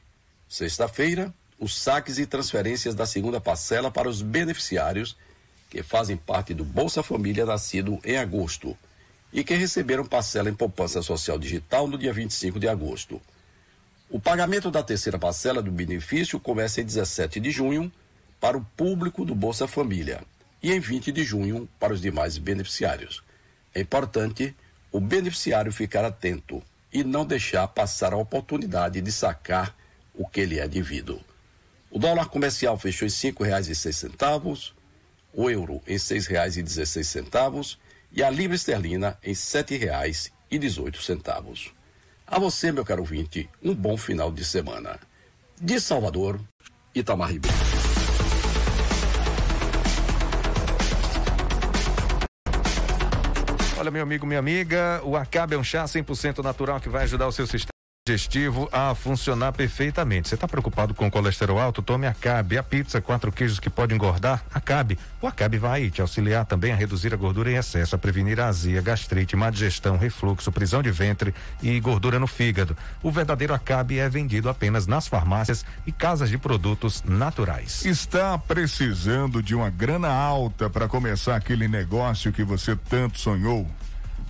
sexta-feira, 0.47 1.33
os 1.59 1.81
saques 1.81 2.19
e 2.19 2.27
transferências 2.27 2.95
da 2.95 3.07
segunda 3.07 3.41
parcela 3.41 3.91
para 3.91 4.07
os 4.07 4.21
beneficiários 4.21 5.17
que 5.71 5.83
fazem 5.83 6.15
parte 6.15 6.53
do 6.53 6.63
Bolsa 6.63 7.03
Família 7.03 7.47
nascido 7.47 7.99
em 8.05 8.19
agosto 8.19 8.77
e 9.33 9.43
que 9.43 9.55
receberam 9.55 10.05
parcela 10.05 10.51
em 10.51 10.55
poupança 10.55 11.01
social 11.01 11.39
digital 11.39 11.89
no 11.89 11.97
dia 11.97 12.13
25 12.13 12.61
de 12.61 12.69
agosto. 12.69 13.19
O 14.11 14.21
pagamento 14.21 14.71
da 14.71 14.83
terceira 14.83 15.19
parcela 15.19 15.63
do 15.63 15.71
benefício 15.73 16.39
começa 16.39 16.83
em 16.83 16.85
17 16.85 17.41
de 17.41 17.51
junho 17.51 17.91
para 18.39 18.59
o 18.59 18.65
público 18.77 19.25
do 19.25 19.35
Bolsa 19.35 19.67
Família 19.67 20.21
e 20.63 20.71
em 20.71 20.81
20 20.81 21.11
de 21.13 21.25
junho 21.25 21.67
para 21.81 21.95
os 21.95 22.03
demais 22.03 22.37
beneficiários. 22.37 23.23
É 23.75 23.81
importante 23.81 24.55
o 24.91 25.01
beneficiário 25.01 25.73
ficar 25.73 26.05
atento 26.05 26.63
e 26.93 27.05
não 27.05 27.25
deixar 27.25 27.69
passar 27.69 28.13
a 28.13 28.17
oportunidade 28.17 29.01
de 29.01 29.13
sacar 29.13 29.75
o 30.15 30.27
que 30.27 30.45
lhe 30.45 30.59
é 30.59 30.67
devido. 30.67 31.21
O 31.91 31.99
dólar 31.99 32.29
comercial 32.29 32.79
fechou 32.79 33.07
em 33.07 33.11
cinco 33.11 33.45
reais 33.45 33.69
e 33.69 33.75
seis 33.75 33.97
centavos, 33.97 34.75
o 35.33 35.49
euro 35.49 35.81
em 35.87 35.99
seis 35.99 36.27
reais 36.27 36.57
e 36.57 36.63
dezesseis 36.63 37.09
centavos 37.09 37.79
e 38.11 38.23
a 38.23 38.31
libra 38.31 38.57
esterlina 38.57 39.19
em 39.23 39.35
sete 39.35 39.77
reais 39.77 40.33
e 40.51 40.59
dezoito 40.59 41.03
centavos. 41.03 41.73
A 42.27 42.39
você, 42.39 42.73
meu 42.73 42.85
caro 42.85 43.01
ouvinte, 43.03 43.49
um 43.63 43.75
bom 43.75 43.97
final 43.97 44.31
de 44.31 44.45
semana. 44.45 44.99
De 45.61 45.81
Salvador, 45.81 46.41
Itamar 46.95 47.31
Ribeiro. 47.31 47.78
Olha, 53.89 53.93
meu 53.95 54.03
amigo, 54.03 54.27
minha 54.27 54.39
amiga, 54.39 55.01
o 55.03 55.17
Acabe 55.17 55.55
é 55.55 55.59
um 55.59 55.65
chá 55.65 55.83
100% 55.83 56.45
natural 56.45 56.79
que 56.79 56.91
vai 56.91 57.05
ajudar 57.05 57.27
o 57.27 57.33
seu 57.33 57.47
sistema 57.47 57.78
digestivo 58.09 58.71
a 58.73 58.95
funcionar 58.95 59.53
perfeitamente. 59.53 60.29
Você 60.29 60.35
está 60.35 60.49
preocupado 60.49 60.95
com 60.95 61.11
colesterol 61.11 61.59
alto? 61.59 61.83
Tome 61.83 62.07
Acabe. 62.07 62.57
A 62.57 62.63
pizza, 62.63 63.03
quatro 63.03 63.31
queijos 63.31 63.61
que 63.61 63.69
pode 63.69 63.95
engordar? 63.95 64.43
Acabe. 64.53 64.99
O 65.21 65.27
Acabe 65.27 65.59
vai 65.59 65.91
te 65.91 66.01
auxiliar 66.01 66.47
também 66.47 66.73
a 66.73 66.77
reduzir 66.77 67.13
a 67.13 67.17
gordura 67.19 67.51
em 67.51 67.57
excesso, 67.57 67.95
a 67.95 67.99
prevenir 67.99 68.41
a 68.41 68.47
azia, 68.47 68.81
gastrite, 68.81 69.37
má 69.37 69.51
digestão, 69.51 69.99
refluxo, 69.99 70.51
prisão 70.51 70.83
de 70.83 70.91
ventre 70.91 71.35
e 71.63 71.79
gordura 71.81 72.19
no 72.19 72.27
fígado. 72.27 72.75
O 73.03 73.11
verdadeiro 73.11 73.53
Acabe 73.53 73.99
é 73.99 74.09
vendido 74.09 74.49
apenas 74.49 74.87
nas 74.87 75.07
farmácias 75.07 75.67
e 75.87 75.93
casas 75.93 76.31
de 76.31 76.39
produtos 76.39 77.03
naturais. 77.03 77.85
Está 77.85 78.39
precisando 78.39 79.43
de 79.43 79.55
uma 79.55 79.69
grana 79.69 80.09
alta 80.09 80.71
para 80.71 80.89
começar 80.89 81.37
aquele 81.37 81.69
negócio 81.69 82.33
que 82.33 82.43
você 82.43 82.75
tanto 82.89 83.19
sonhou? 83.19 83.69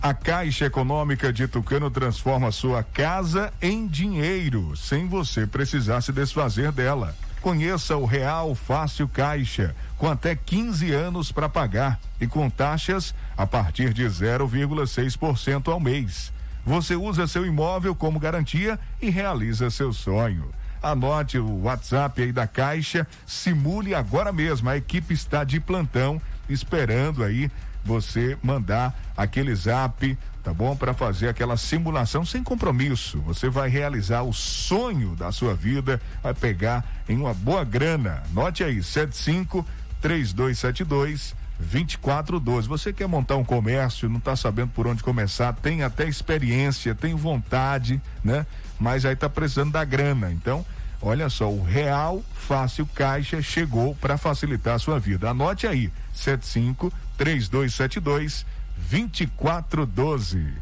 A 0.00 0.14
Caixa 0.14 0.66
Econômica 0.66 1.32
de 1.32 1.48
Tucano 1.48 1.90
transforma 1.90 2.52
sua 2.52 2.84
casa 2.84 3.52
em 3.60 3.84
dinheiro, 3.84 4.76
sem 4.76 5.08
você 5.08 5.44
precisar 5.44 6.02
se 6.02 6.12
desfazer 6.12 6.70
dela. 6.70 7.16
Conheça 7.40 7.96
o 7.96 8.04
Real 8.04 8.54
Fácil 8.54 9.08
Caixa, 9.08 9.74
com 9.96 10.08
até 10.08 10.36
15 10.36 10.92
anos 10.92 11.32
para 11.32 11.48
pagar 11.48 11.98
e 12.20 12.28
com 12.28 12.48
taxas 12.48 13.12
a 13.36 13.44
partir 13.44 13.92
de 13.92 14.04
0,6% 14.04 15.66
ao 15.66 15.80
mês. 15.80 16.32
Você 16.64 16.94
usa 16.94 17.26
seu 17.26 17.44
imóvel 17.44 17.92
como 17.92 18.20
garantia 18.20 18.78
e 19.02 19.10
realiza 19.10 19.68
seu 19.68 19.92
sonho. 19.92 20.48
Anote 20.80 21.38
o 21.38 21.62
WhatsApp 21.62 22.22
aí 22.22 22.30
da 22.30 22.46
Caixa, 22.46 23.04
simule 23.26 23.96
agora 23.96 24.32
mesmo. 24.32 24.68
A 24.68 24.76
equipe 24.76 25.12
está 25.12 25.42
de 25.42 25.58
plantão 25.58 26.22
esperando 26.48 27.24
aí 27.24 27.50
você 27.88 28.36
mandar 28.42 28.94
aquele 29.16 29.54
zap, 29.54 30.16
tá 30.44 30.52
bom? 30.52 30.76
Para 30.76 30.92
fazer 30.92 31.28
aquela 31.28 31.56
simulação 31.56 32.22
sem 32.22 32.44
compromisso. 32.44 33.18
Você 33.22 33.48
vai 33.48 33.70
realizar 33.70 34.22
o 34.22 34.32
sonho 34.32 35.16
da 35.16 35.32
sua 35.32 35.54
vida, 35.54 36.00
vai 36.22 36.34
pegar 36.34 36.84
em 37.08 37.16
uma 37.16 37.32
boa 37.32 37.64
grana. 37.64 38.22
Note 38.30 38.62
aí, 38.62 38.82
75 38.82 39.66
3272 40.02 41.34
2412. 41.58 42.68
Você 42.68 42.92
quer 42.92 43.08
montar 43.08 43.36
um 43.36 43.44
comércio, 43.44 44.08
não 44.08 44.18
está 44.18 44.36
sabendo 44.36 44.68
por 44.68 44.86
onde 44.86 45.02
começar, 45.02 45.54
tem 45.54 45.82
até 45.82 46.06
experiência, 46.06 46.94
tem 46.94 47.14
vontade, 47.14 48.00
né? 48.22 48.46
Mas 48.78 49.06
aí 49.06 49.14
está 49.14 49.30
precisando 49.30 49.72
da 49.72 49.84
grana. 49.84 50.30
Então, 50.30 50.64
olha 51.00 51.30
só, 51.30 51.50
o 51.50 51.64
Real 51.64 52.22
Fácil 52.34 52.86
Caixa 52.94 53.40
chegou 53.40 53.94
para 53.94 54.18
facilitar 54.18 54.74
a 54.74 54.78
sua 54.78 55.00
vida. 55.00 55.30
Anote 55.30 55.66
aí, 55.66 55.90
75 56.12 56.92
3272 57.18 58.46
2412. 58.90 60.54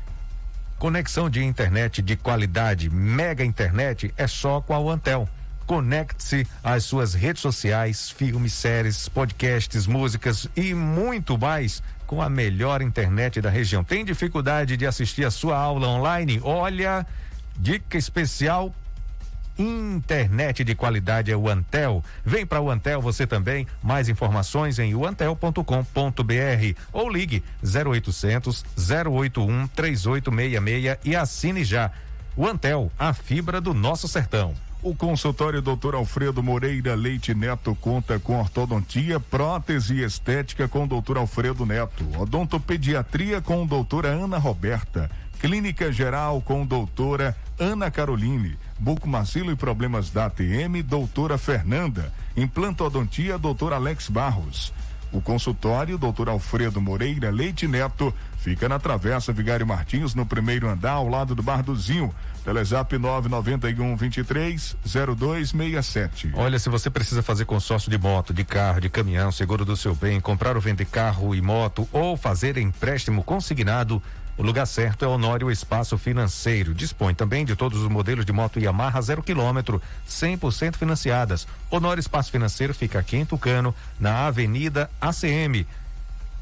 Conexão 0.79 1.31
de 1.31 1.45
internet 1.45 2.03
de 2.03 2.17
qualidade, 2.17 2.91
mega 2.91 3.45
internet, 3.45 4.13
é 4.17 4.27
só 4.27 4.61
com 4.61 4.75
a 4.75 4.93
Antel. 4.93 5.29
Conecte-se 5.67 6.47
às 6.63 6.85
suas 6.85 7.13
redes 7.13 7.43
sociais, 7.43 8.11
filmes, 8.11 8.53
séries, 8.53 9.09
podcasts, 9.09 9.87
músicas 9.87 10.49
e 10.57 10.73
muito 10.75 11.37
mais 11.37 11.83
com 12.07 12.23
a 12.23 12.31
melhor 12.31 12.83
internet 12.83 13.41
da 13.41 13.51
região. 13.51 13.83
Tem 13.83 14.05
dificuldade 14.05 14.77
de 14.77 14.87
assistir 14.87 15.25
a 15.25 15.31
sua 15.31 15.59
aula 15.59 15.89
online? 15.89 16.41
Olha, 16.43 17.07
dica 17.59 17.99
especial 17.99 18.75
internet 19.59 20.65
de 20.65 20.75
qualidade 20.75 21.31
é 21.31 21.37
o 21.37 21.49
Antel. 21.49 22.03
Vem 22.25 22.47
para 22.47 22.61
o 22.61 22.71
Antel 22.71 23.01
você 23.01 23.27
também. 23.27 23.67
Mais 23.83 24.09
informações 24.09 24.79
em 24.79 24.95
uantel.com.br 24.95 25.63
ou 26.93 27.09
ligue 27.09 27.43
0800 27.63 28.65
081 28.77 29.67
3866 29.69 30.99
e 31.05 31.17
assine 31.17 31.65
já. 31.65 31.91
O 32.37 32.47
Antel, 32.47 32.93
a 32.99 33.15
fibra 33.15 33.61
do 33.61 33.73
nosso 33.73 34.07
sertão. 34.07 34.55
O 34.83 34.95
consultório 34.95 35.63
Dr. 35.63 35.95
Alfredo 35.95 36.43
Moreira 36.43 36.95
Leite 36.95 37.35
Neto 37.35 37.75
conta 37.75 38.21
com 38.21 38.39
ortodontia, 38.39 39.19
prótese 39.19 39.95
e 39.95 40.05
estética 40.05 40.69
com 40.69 40.87
Dr. 40.87 41.17
Alfredo 41.17 41.67
Neto, 41.67 42.07
odontopediatria 42.17 43.41
com 43.41 43.67
doutora 43.67 44.11
Ana 44.11 44.39
Roberta, 44.39 45.11
clínica 45.41 45.91
geral 45.91 46.41
com 46.41 46.65
doutora 46.65 47.37
Ana 47.59 47.91
Caroline, 47.91 48.57
bucomacilo 48.79 49.51
e 49.51 49.57
problemas 49.57 50.11
da 50.11 50.27
ATM, 50.27 50.83
doutora 50.85 51.39
Fernanda, 51.39 52.13
implantodontia, 52.37 53.39
doutor 53.39 53.73
Alex 53.73 54.09
Barros. 54.09 54.73
O 55.13 55.21
consultório 55.21 55.97
Dr. 55.97 56.29
Alfredo 56.29 56.81
Moreira 56.81 57.31
Leite 57.31 57.67
Neto 57.67 58.13
fica 58.39 58.69
na 58.69 58.79
Travessa 58.79 59.33
Vigário 59.33 59.67
Martins, 59.67 60.15
no 60.15 60.27
primeiro 60.27 60.69
andar, 60.69 60.93
ao 60.93 61.09
lado 61.09 61.35
do 61.35 61.43
Bar 61.43 61.63
do 61.63 61.75
Zinho. 61.75 62.15
Telezap 62.45 62.97
991 62.97 63.97
23 63.97 64.77
0267. 64.85 66.33
Olha, 66.35 66.59
se 66.59 66.69
você 66.69 66.91
precisa 66.91 67.23
fazer 67.23 67.45
consórcio 67.45 67.91
de 67.91 67.99
moto, 67.99 68.35
de 68.35 68.45
carro, 68.45 68.81
de 68.81 68.89
caminhão, 68.89 69.33
seguro 69.33 69.65
do 69.65 69.77
seu 69.77 69.95
bem, 69.95 70.21
comprar 70.21 70.55
ou 70.55 70.63
vender 70.63 70.85
carro 70.87 71.35
e 71.35 71.41
moto 71.41 71.89
ou 71.93 72.17
fazer 72.17 72.57
empréstimo 72.59 73.25
consignado, 73.25 74.03
o 74.39 74.43
lugar 74.43 74.67
certo 74.67 75.05
é 75.05 75.09
Honório 75.09 75.51
Espaço 75.51 75.97
Financeiro. 75.97 76.75
Dispõe 76.75 77.15
também 77.15 77.45
de 77.45 77.57
todos 77.57 77.81
os 77.81 77.89
modelos 77.89 78.27
de 78.27 78.33
moto 78.33 78.61
Yamaha 78.61 79.01
zero 79.01 79.23
quilômetro, 79.23 79.81
100% 80.07 80.77
financiadas. 80.77 81.49
Honório 81.71 82.01
Espaço 82.01 82.31
Financeiro 82.31 82.75
fica 82.75 82.99
aqui 82.99 83.17
em 83.17 83.25
Tucano, 83.25 83.75
na 83.99 84.27
Avenida 84.27 84.91
ACM. 85.01 85.67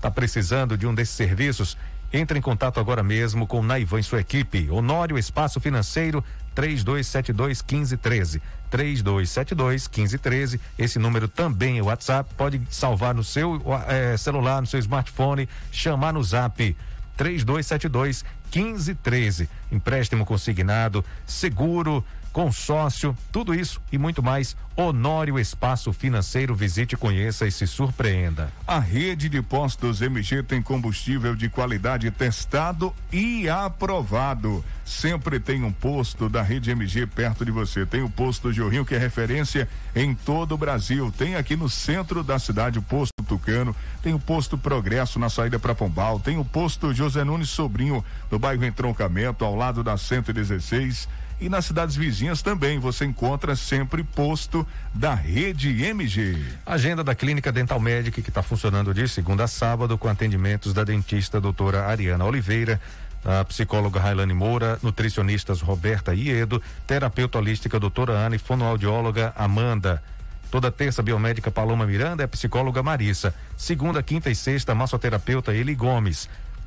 Tá 0.01 0.11
precisando 0.11 0.77
de 0.77 0.87
um 0.87 0.95
desses 0.95 1.15
serviços? 1.15 1.77
Entre 2.13 2.39
em 2.39 2.43
contato 2.43 2.81
agora 2.81 3.03
mesmo 3.03 3.47
com 3.47 3.63
Naivan 3.63 4.01
e 4.01 4.05
sua 4.05 4.21
equipe. 4.21 4.69
Honório 4.71 5.17
Espaço 5.17 5.61
Financeiro 5.61 6.23
3272 6.53 7.63
1513. 7.63 8.43
3272 8.71 9.89
1513. 9.89 10.61
Esse 10.77 10.99
número 10.99 11.29
também 11.29 11.79
é 11.79 11.83
WhatsApp. 11.83 12.35
Pode 12.37 12.61
salvar 12.71 13.15
no 13.15 13.23
seu 13.23 13.63
eh, 13.89 14.17
celular, 14.17 14.61
no 14.61 14.67
seu 14.67 14.81
smartphone, 14.81 15.49
chamar 15.71 16.13
no 16.13 16.23
zap 16.23 16.77
3272 17.17 18.25
1513. 18.55 19.49
Empréstimo 19.71 20.25
consignado, 20.25 21.05
seguro, 21.27 22.05
consórcio, 22.35 23.17
tudo 23.31 23.55
isso 23.55 23.81
e 23.93 23.97
muito 23.97 24.21
mais. 24.21 24.57
Honório 24.77 25.39
Espaço 25.39 25.93
Financeiro. 25.93 26.53
Visite, 26.53 26.97
conheça 26.97 27.47
e 27.47 27.53
se 27.53 27.65
surpreenda. 27.65 28.53
A 28.67 28.81
rede 28.81 29.29
de 29.29 29.41
postos 29.41 30.03
MG 30.03 30.43
tem 30.43 30.61
combustível 30.61 31.37
de 31.37 31.49
qualidade 31.49 32.11
testado 32.11 32.93
e 33.13 33.49
aprovado. 33.49 34.65
Sempre 34.85 35.39
tem 35.39 35.63
um 35.63 35.71
posto 35.71 36.29
da 36.29 36.43
rede 36.43 36.73
MG 36.73 37.07
perto 37.07 37.45
de 37.45 37.53
você. 37.53 37.87
Tem 37.87 38.03
o 38.03 38.11
posto 38.11 38.51
Rio 38.51 38.85
que 38.85 38.97
é 38.97 38.99
referência 38.99 39.69
em 39.95 40.13
todo 40.13 40.57
o 40.57 40.59
Brasil. 40.59 41.15
Tem 41.17 41.37
aqui 41.37 41.55
no 41.55 41.71
centro 41.71 42.25
da 42.25 42.41
cidade 42.41 42.81
o 42.81 42.83
posto 42.83 43.15
Tucano, 43.29 43.75
tem 44.03 44.13
o 44.13 44.19
posto 44.19 44.59
Progresso 44.59 45.19
na 45.19 45.31
saída 45.31 45.59
para 45.59 45.75
Pombal, 45.75 46.21
tem 46.21 46.37
o 46.37 46.45
posto 46.45 46.93
José 46.93 47.25
Nunes 47.25 47.49
Sobrinho 47.49 48.05
no 48.31 48.39
bairro 48.39 48.67
Entroncamento, 48.67 49.45
ao 49.45 49.57
lado 49.57 49.83
da 49.83 49.97
116 49.97 51.09
e 51.45 51.49
nas 51.51 51.67
cidades 51.67 51.95
vizinhas 51.95 52.41
também 52.41 52.79
você 52.79 53.05
encontra 53.05 53.55
sempre 53.55 54.03
posto 54.03 54.67
da 54.95 55.15
rede 55.15 55.85
MG. 55.85 56.43
Agenda 56.65 57.05
da 57.05 57.15
Clínica 57.15 57.53
Dental 57.53 57.79
Médica 57.79 58.23
que 58.23 58.31
está 58.31 58.43
funcionando 58.43 58.95
de 58.95 59.07
segunda 59.07 59.45
a 59.45 59.47
sábado 59.47 59.99
com 59.99 60.09
atendimentos 60.09 60.73
da 60.73 60.83
dentista 60.85 61.39
doutora 61.39 61.85
Ariana 61.85 62.25
Oliveira, 62.25 62.81
a 63.23 63.45
psicóloga 63.45 64.01
Railane 64.01 64.33
Moura, 64.33 64.79
nutricionistas 64.83 65.61
Roberta 65.61 66.15
Iedo, 66.15 66.63
terapeuta 66.87 67.37
holística 67.37 67.79
doutora 67.79 68.15
Ana 68.15 68.37
e 68.37 68.39
fonoaudióloga 68.39 69.35
Amanda. 69.37 70.03
Toda 70.51 70.71
terça, 70.71 71.03
biomédica 71.03 71.51
Paloma 71.51 71.85
Miranda 71.85 72.23
é 72.23 72.27
psicóloga 72.27 72.83
Marissa. 72.83 73.35
Segunda, 73.55 74.03
quinta 74.03 74.31
e 74.31 74.35
sexta, 74.35 74.75
massoterapeuta 74.75 75.55
Eli 75.55 75.75
Gomes. 75.75 76.27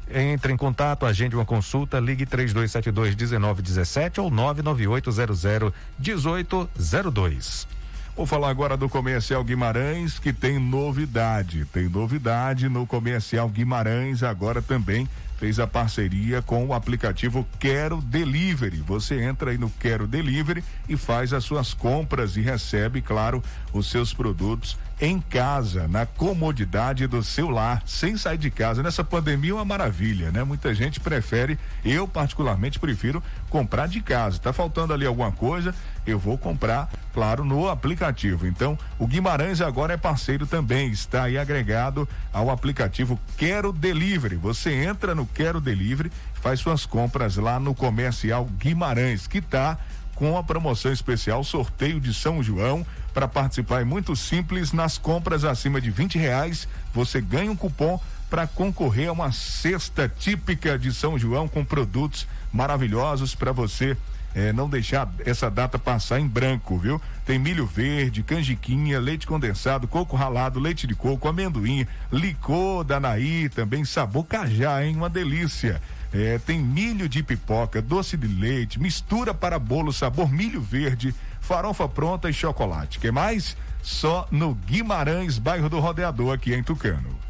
Entre 0.10 0.54
em 0.54 0.58
contato, 0.58 1.06
agende 1.06 1.36
uma 1.36 1.46
consulta, 1.46 2.00
ligue 2.00 2.26
3272 2.26 3.16
1917 3.16 4.22
ou 4.22 4.32
99800 4.32 5.74
1802. 6.00 7.68
Vou 8.16 8.26
falar 8.26 8.50
agora 8.50 8.76
do 8.76 8.90
Comercial 8.90 9.44
Guimarães, 9.44 10.18
que 10.18 10.34
tem 10.34 10.58
novidade. 10.58 11.66
Tem 11.66 11.88
novidade 11.88 12.68
no 12.68 12.88
Comercial 12.88 13.48
Guimarães, 13.48 14.24
agora 14.24 14.62
também 14.62 15.08
fez 15.38 15.60
a 15.60 15.68
parceria 15.68 16.42
com 16.42 16.66
o 16.66 16.74
aplicativo 16.74 17.48
Quero 17.60 18.02
Delivery. 18.02 18.78
Você 18.78 19.22
entra 19.22 19.52
aí 19.52 19.58
no 19.58 19.70
Quero 19.70 20.08
Delivery 20.08 20.64
e 20.90 20.98
faz 20.98 21.32
as 21.32 21.44
suas 21.44 21.74
compras 21.74 22.36
e 22.36 22.42
recebe, 22.42 23.02
claro, 23.02 23.44
os 23.72 23.90
seus 23.90 24.14
produtos 24.14 24.78
em 25.00 25.22
casa, 25.22 25.88
na 25.88 26.08
comodidade 26.08 27.06
do 27.06 27.24
seu 27.24 27.50
lar, 27.50 27.84
sem 27.86 28.18
sair 28.18 28.38
de 28.38 28.50
casa. 28.50 28.82
Nessa 28.82 29.04
pandemia 29.04 29.52
é 29.52 29.54
uma 29.54 29.66
maravilha, 29.66 30.32
né? 30.32 30.44
Muita 30.44 30.74
gente 30.74 31.00
prefere, 31.00 31.60
eu 31.86 32.08
particularmente 32.08 32.80
prefiro 32.80 33.22
comprar 33.48 33.88
de 33.88 34.02
casa. 34.02 34.40
Tá 34.40 34.52
faltando 34.52 34.94
ali 34.94 35.06
alguma 35.06 35.32
coisa, 35.32 35.74
eu 36.06 36.18
vou 36.18 36.36
comprar, 36.36 36.90
claro, 37.14 37.46
no 37.46 37.70
aplicativo. 37.70 38.48
Então, 38.48 38.78
o 38.98 39.06
Guimarães 39.06 39.62
agora 39.62 39.94
é 39.94 39.98
parceiro 39.98 40.48
também, 40.48 40.90
está 40.90 41.24
aí 41.24 41.38
agregado 41.38 42.10
ao 42.34 42.50
aplicativo 42.50 43.20
Quero 43.38 43.72
Delivery. 43.72 44.36
Você 44.38 44.74
entra 44.74 45.14
no 45.14 45.27
Quero 45.28 45.62
Delivery, 45.62 46.12
faz 46.36 46.60
suas 46.60 46.86
compras 46.86 47.36
lá 47.38 47.60
no 47.60 47.76
Comercial 47.76 48.46
Guimarães, 48.58 49.28
que 49.28 49.42
tá 49.42 49.78
com 50.16 50.36
a 50.36 50.44
promoção 50.44 50.92
especial 50.92 51.44
sorteio 51.44 52.00
de 52.00 52.14
São 52.14 52.42
João. 52.42 52.86
Para 53.14 53.28
participar 53.28 53.82
é 53.82 53.84
muito 53.84 54.16
simples. 54.16 54.74
Nas 54.74 54.98
compras 54.98 55.44
acima 55.44 55.80
de 55.80 55.92
20 55.92 56.18
reais, 56.18 56.68
você 56.94 57.22
ganha 57.22 57.52
um 57.52 57.56
cupom 57.56 58.00
para 58.30 58.48
concorrer 58.48 59.10
a 59.10 59.12
uma 59.12 59.32
cesta 59.32 60.10
típica 60.10 60.78
de 60.78 60.94
São 60.94 61.18
João 61.18 61.48
com 61.48 61.64
produtos 61.64 62.28
maravilhosos 62.52 63.36
para 63.36 63.52
você 63.52 63.96
eh, 64.38 64.54
não 64.54 64.70
deixar 64.70 65.12
essa 65.26 65.50
data 65.50 65.80
passar 65.80 66.20
em 66.20 66.28
branco, 66.28 66.78
viu? 66.78 67.02
Tem 67.26 67.40
milho 67.40 67.66
verde, 67.66 68.22
canjiquinha, 68.22 69.00
leite 69.00 69.26
condensado, 69.26 69.88
coco 69.88 70.16
ralado, 70.16 70.60
leite 70.60 70.86
de 70.86 70.94
coco, 70.94 71.28
amendoim, 71.28 71.88
licor 72.12 72.84
da 72.84 73.00
Naí, 73.00 73.50
também 73.50 73.84
sabor 73.84 74.26
cajá, 74.26 74.86
hein? 74.86 74.96
Uma 74.96 75.10
delícia. 75.10 75.82
É, 76.14 76.38
tem 76.38 76.60
milho 76.60 77.10
de 77.10 77.24
pipoca, 77.24 77.82
doce 77.82 78.16
de 78.16 78.28
leite, 78.28 78.80
mistura 78.80 79.34
para 79.34 79.58
bolo 79.58 79.92
sabor 79.92 80.32
milho 80.32 80.62
verde, 80.62 81.16
farofa 81.42 81.90
pronta 81.90 82.30
e 82.30 82.34
chocolate. 82.34 83.00
Que 83.00 83.10
mais? 83.10 83.58
Só 83.82 84.28
no 84.30 84.54
Guimarães, 84.54 85.40
bairro 85.40 85.68
do 85.68 85.80
Rodeador, 85.80 86.36
aqui 86.36 86.54
em 86.54 86.62
Tucano. 86.62 87.27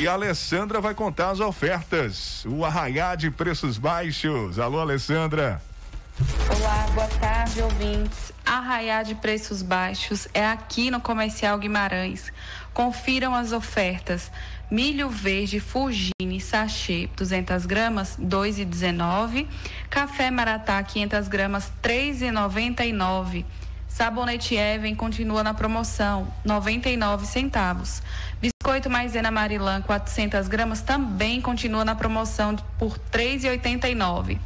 E 0.00 0.08
a 0.08 0.14
Alessandra 0.14 0.80
vai 0.80 0.94
contar 0.94 1.28
as 1.28 1.40
ofertas. 1.40 2.42
O 2.46 2.64
arraiá 2.64 3.14
de 3.14 3.30
preços 3.30 3.76
baixos. 3.76 4.58
Alô, 4.58 4.80
Alessandra. 4.80 5.60
Olá, 6.48 6.86
boa 6.94 7.06
tarde, 7.06 7.60
ouvintes. 7.60 8.32
Arraiar 8.42 9.04
de 9.04 9.14
preços 9.14 9.60
baixos 9.60 10.26
é 10.32 10.46
aqui 10.46 10.90
no 10.90 11.02
Comercial 11.02 11.58
Guimarães. 11.58 12.32
Confiram 12.72 13.34
as 13.34 13.52
ofertas. 13.52 14.32
Milho 14.70 15.10
verde 15.10 15.60
Fugine 15.60 16.40
sachê 16.40 17.10
200 17.14 17.66
gramas 17.66 18.16
2,19. 18.18 19.46
Café 19.90 20.30
Maratá 20.30 20.82
500 20.82 21.28
gramas 21.28 21.70
3,99. 21.82 23.44
Sabonete 24.00 24.56
Even 24.56 24.94
continua 24.94 25.44
na 25.44 25.52
promoção 25.52 26.26
99 26.42 27.26
centavos. 27.26 28.02
Biscoito 28.40 28.88
Maisena 28.88 29.30
Marilã 29.30 29.82
400 29.82 30.48
gramas 30.48 30.80
também 30.80 31.38
continua 31.38 31.84
na 31.84 31.94
promoção 31.94 32.56
por 32.78 32.98
3,89. 33.12 34.38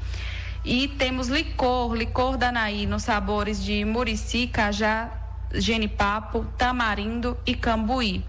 E 0.64 0.88
temos 0.88 1.28
licor, 1.28 1.94
licor 1.94 2.36
Danaí, 2.36 2.84
nos 2.84 3.04
sabores 3.04 3.62
de 3.62 3.84
murici, 3.84 4.48
cajá, 4.48 5.08
genipapo, 5.52 6.44
tamarindo 6.58 7.38
e 7.46 7.54
cambuí. 7.54 8.24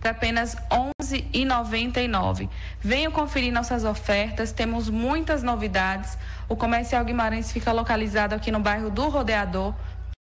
Por 0.00 0.08
apenas 0.08 0.54
R$ 0.54 0.92
11,99. 1.02 2.48
Venham 2.80 3.10
conferir 3.10 3.52
nossas 3.52 3.82
ofertas, 3.82 4.52
temos 4.52 4.88
muitas 4.88 5.42
novidades. 5.42 6.16
O 6.48 6.54
Comercial 6.54 7.04
Guimarães 7.04 7.50
fica 7.50 7.72
localizado 7.72 8.32
aqui 8.32 8.52
no 8.52 8.60
bairro 8.60 8.90
do 8.90 9.08
Rodeador, 9.08 9.74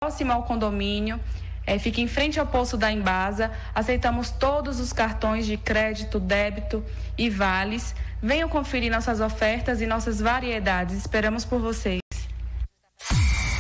próximo 0.03 0.33
ao 0.33 0.45
condomínio. 0.45 1.21
É, 1.67 1.79
fica 1.79 2.01
em 2.01 2.09
frente 2.09 2.41
ao 2.41 2.47
posto 2.47 2.75
da 2.75 2.91
Embasa. 2.91 3.53
Aceitamos 3.75 4.31
todos 4.31 4.81
os 4.81 4.95
cartões 4.95 5.45
de 5.45 5.59
crédito, 5.59 6.19
débito 6.19 6.83
e 7.19 7.29
vales. 7.29 7.95
Venham 8.23 8.49
conferir 8.49 8.91
nossas 8.91 9.21
ofertas 9.21 9.83
e 9.83 9.87
nossas 9.87 10.19
variedades. 10.19 10.97
Esperamos 10.97 11.45
por 11.45 11.61
vocês. 11.61 12.01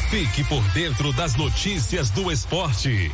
Fique 0.09 0.42
por 0.44 0.62
dentro 0.72 1.12
das 1.12 1.35
notícias 1.35 2.09
do 2.09 2.33
esporte. 2.33 3.12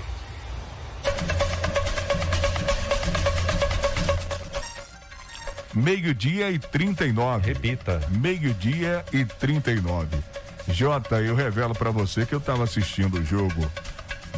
Meio-dia 5.75 6.53
e 6.53 6.61
39. 6.61 7.53
Repita. 7.53 8.01
Meio-dia 8.09 9.05
e 9.13 9.25
39. 9.25 10.17
Jota, 10.69 11.21
eu 11.21 11.35
revelo 11.35 11.75
para 11.75 11.91
você 11.91 12.27
que 12.27 12.35
eu 12.35 12.41
tava 12.41 12.65
assistindo 12.65 13.19
o 13.19 13.25
jogo 13.25 13.71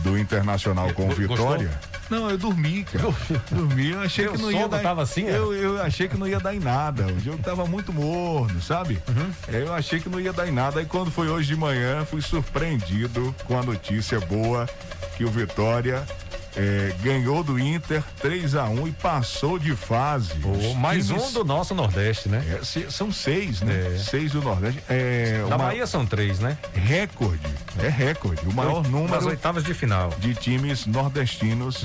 do 0.02 0.18
Internacional 0.18 0.92
com 0.92 1.06
Gostou? 1.06 1.28
Vitória. 1.28 1.70
Não, 2.08 2.30
eu 2.30 2.38
dormi, 2.38 2.84
cara. 2.84 3.14
dormi, 3.50 3.90
eu 3.90 4.00
achei 4.00 4.26
que 4.28 4.38
não 4.38 4.50
ia 4.50 4.68
dar. 4.68 4.80
tava 4.80 5.02
assim, 5.02 5.26
é? 5.26 5.36
eu, 5.36 5.52
eu 5.52 5.82
achei 5.82 6.08
que 6.08 6.16
não 6.16 6.26
ia 6.26 6.40
dar 6.40 6.54
em 6.54 6.60
nada. 6.60 7.06
O 7.06 7.20
jogo 7.20 7.38
tava 7.42 7.66
muito 7.66 7.92
morno, 7.92 8.60
sabe? 8.62 8.98
Uhum. 9.08 9.30
Eu 9.48 9.74
achei 9.74 10.00
que 10.00 10.08
não 10.08 10.18
ia 10.18 10.32
dar 10.32 10.48
em 10.48 10.52
nada. 10.52 10.80
Aí 10.80 10.86
quando 10.86 11.10
foi 11.10 11.28
hoje 11.28 11.48
de 11.48 11.56
manhã, 11.56 12.04
fui 12.04 12.22
surpreendido 12.22 13.34
com 13.44 13.58
a 13.58 13.62
notícia 13.62 14.18
boa 14.20 14.66
que 15.16 15.24
o 15.24 15.30
Vitória 15.30 16.06
eh, 16.56 16.92
ganhou 17.02 17.42
do 17.44 17.58
Inter 17.58 18.02
3 18.20 18.54
a 18.54 18.64
1 18.64 18.88
e 18.88 18.92
passou 18.92 19.58
de 19.58 19.74
fase. 19.76 20.34
Pô, 20.36 20.74
mais 20.74 21.06
Times- 21.06 21.22
um 21.22 21.32
do 21.32 21.44
nosso 21.44 21.74
Nordeste, 21.74 22.28
né? 22.28 22.58
É, 22.60 22.64
se- 22.64 22.90
são 22.90 23.12
seis, 23.12 23.60
né? 23.60 23.94
É. 23.94 23.98
Seis 23.98 24.32
do 24.32 24.42
Nordeste. 24.42 24.82
É, 24.88 25.38
Na 25.48 25.56
uma- 25.56 25.58
Bahia 25.66 25.86
são 25.86 26.04
três, 26.06 26.38
né? 26.38 26.56
Recorde. 26.74 27.46
É 27.82 27.88
recorde. 27.88 28.42
O 28.46 28.52
maior 28.52 28.82
Nas 28.82 28.90
número 28.90 29.26
oitavas 29.26 29.62
de 29.64 29.74
final. 29.74 30.10
de 30.18 30.34
times 30.34 30.86
nordestinos. 30.86 31.84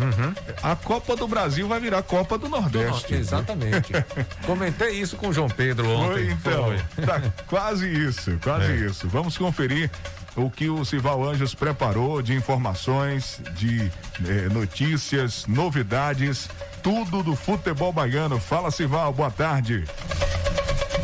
A 0.62 0.76
Copa 0.76 1.16
do 1.16 1.28
Brasil 1.28 1.68
vai 1.68 1.80
virar 1.80 2.02
Copa 2.04 2.38
do 2.38 2.48
Nordeste. 2.50 3.14
Exatamente. 3.14 3.92
Comentei 4.46 4.92
isso 5.00 5.16
com 5.18 5.28
o 5.30 5.34
João 5.34 5.48
Pedro 5.50 5.86
Foi, 5.86 5.96
ontem. 5.96 6.32
então. 6.32 6.64
Foi. 6.66 7.06
Tá 7.06 7.22
quase 7.48 7.88
isso, 7.88 8.38
quase 8.44 8.72
É. 8.72 8.76
isso. 8.88 9.08
Vamos 9.08 9.38
conferir 9.38 9.90
o 10.36 10.50
que 10.50 10.70
o 10.70 10.84
Sival 10.84 11.24
Anjos 11.24 11.54
preparou 11.54 12.22
de 12.22 12.34
informações, 12.34 13.40
de 13.56 13.92
eh, 14.26 14.50
notícias, 14.52 15.46
novidades, 15.48 16.50
tudo 16.82 17.22
do 17.22 17.36
futebol 17.36 17.94
baiano. 17.94 18.40
Fala, 18.40 18.72
Sival, 18.72 19.14
boa 19.14 19.32
tarde. 19.32 19.86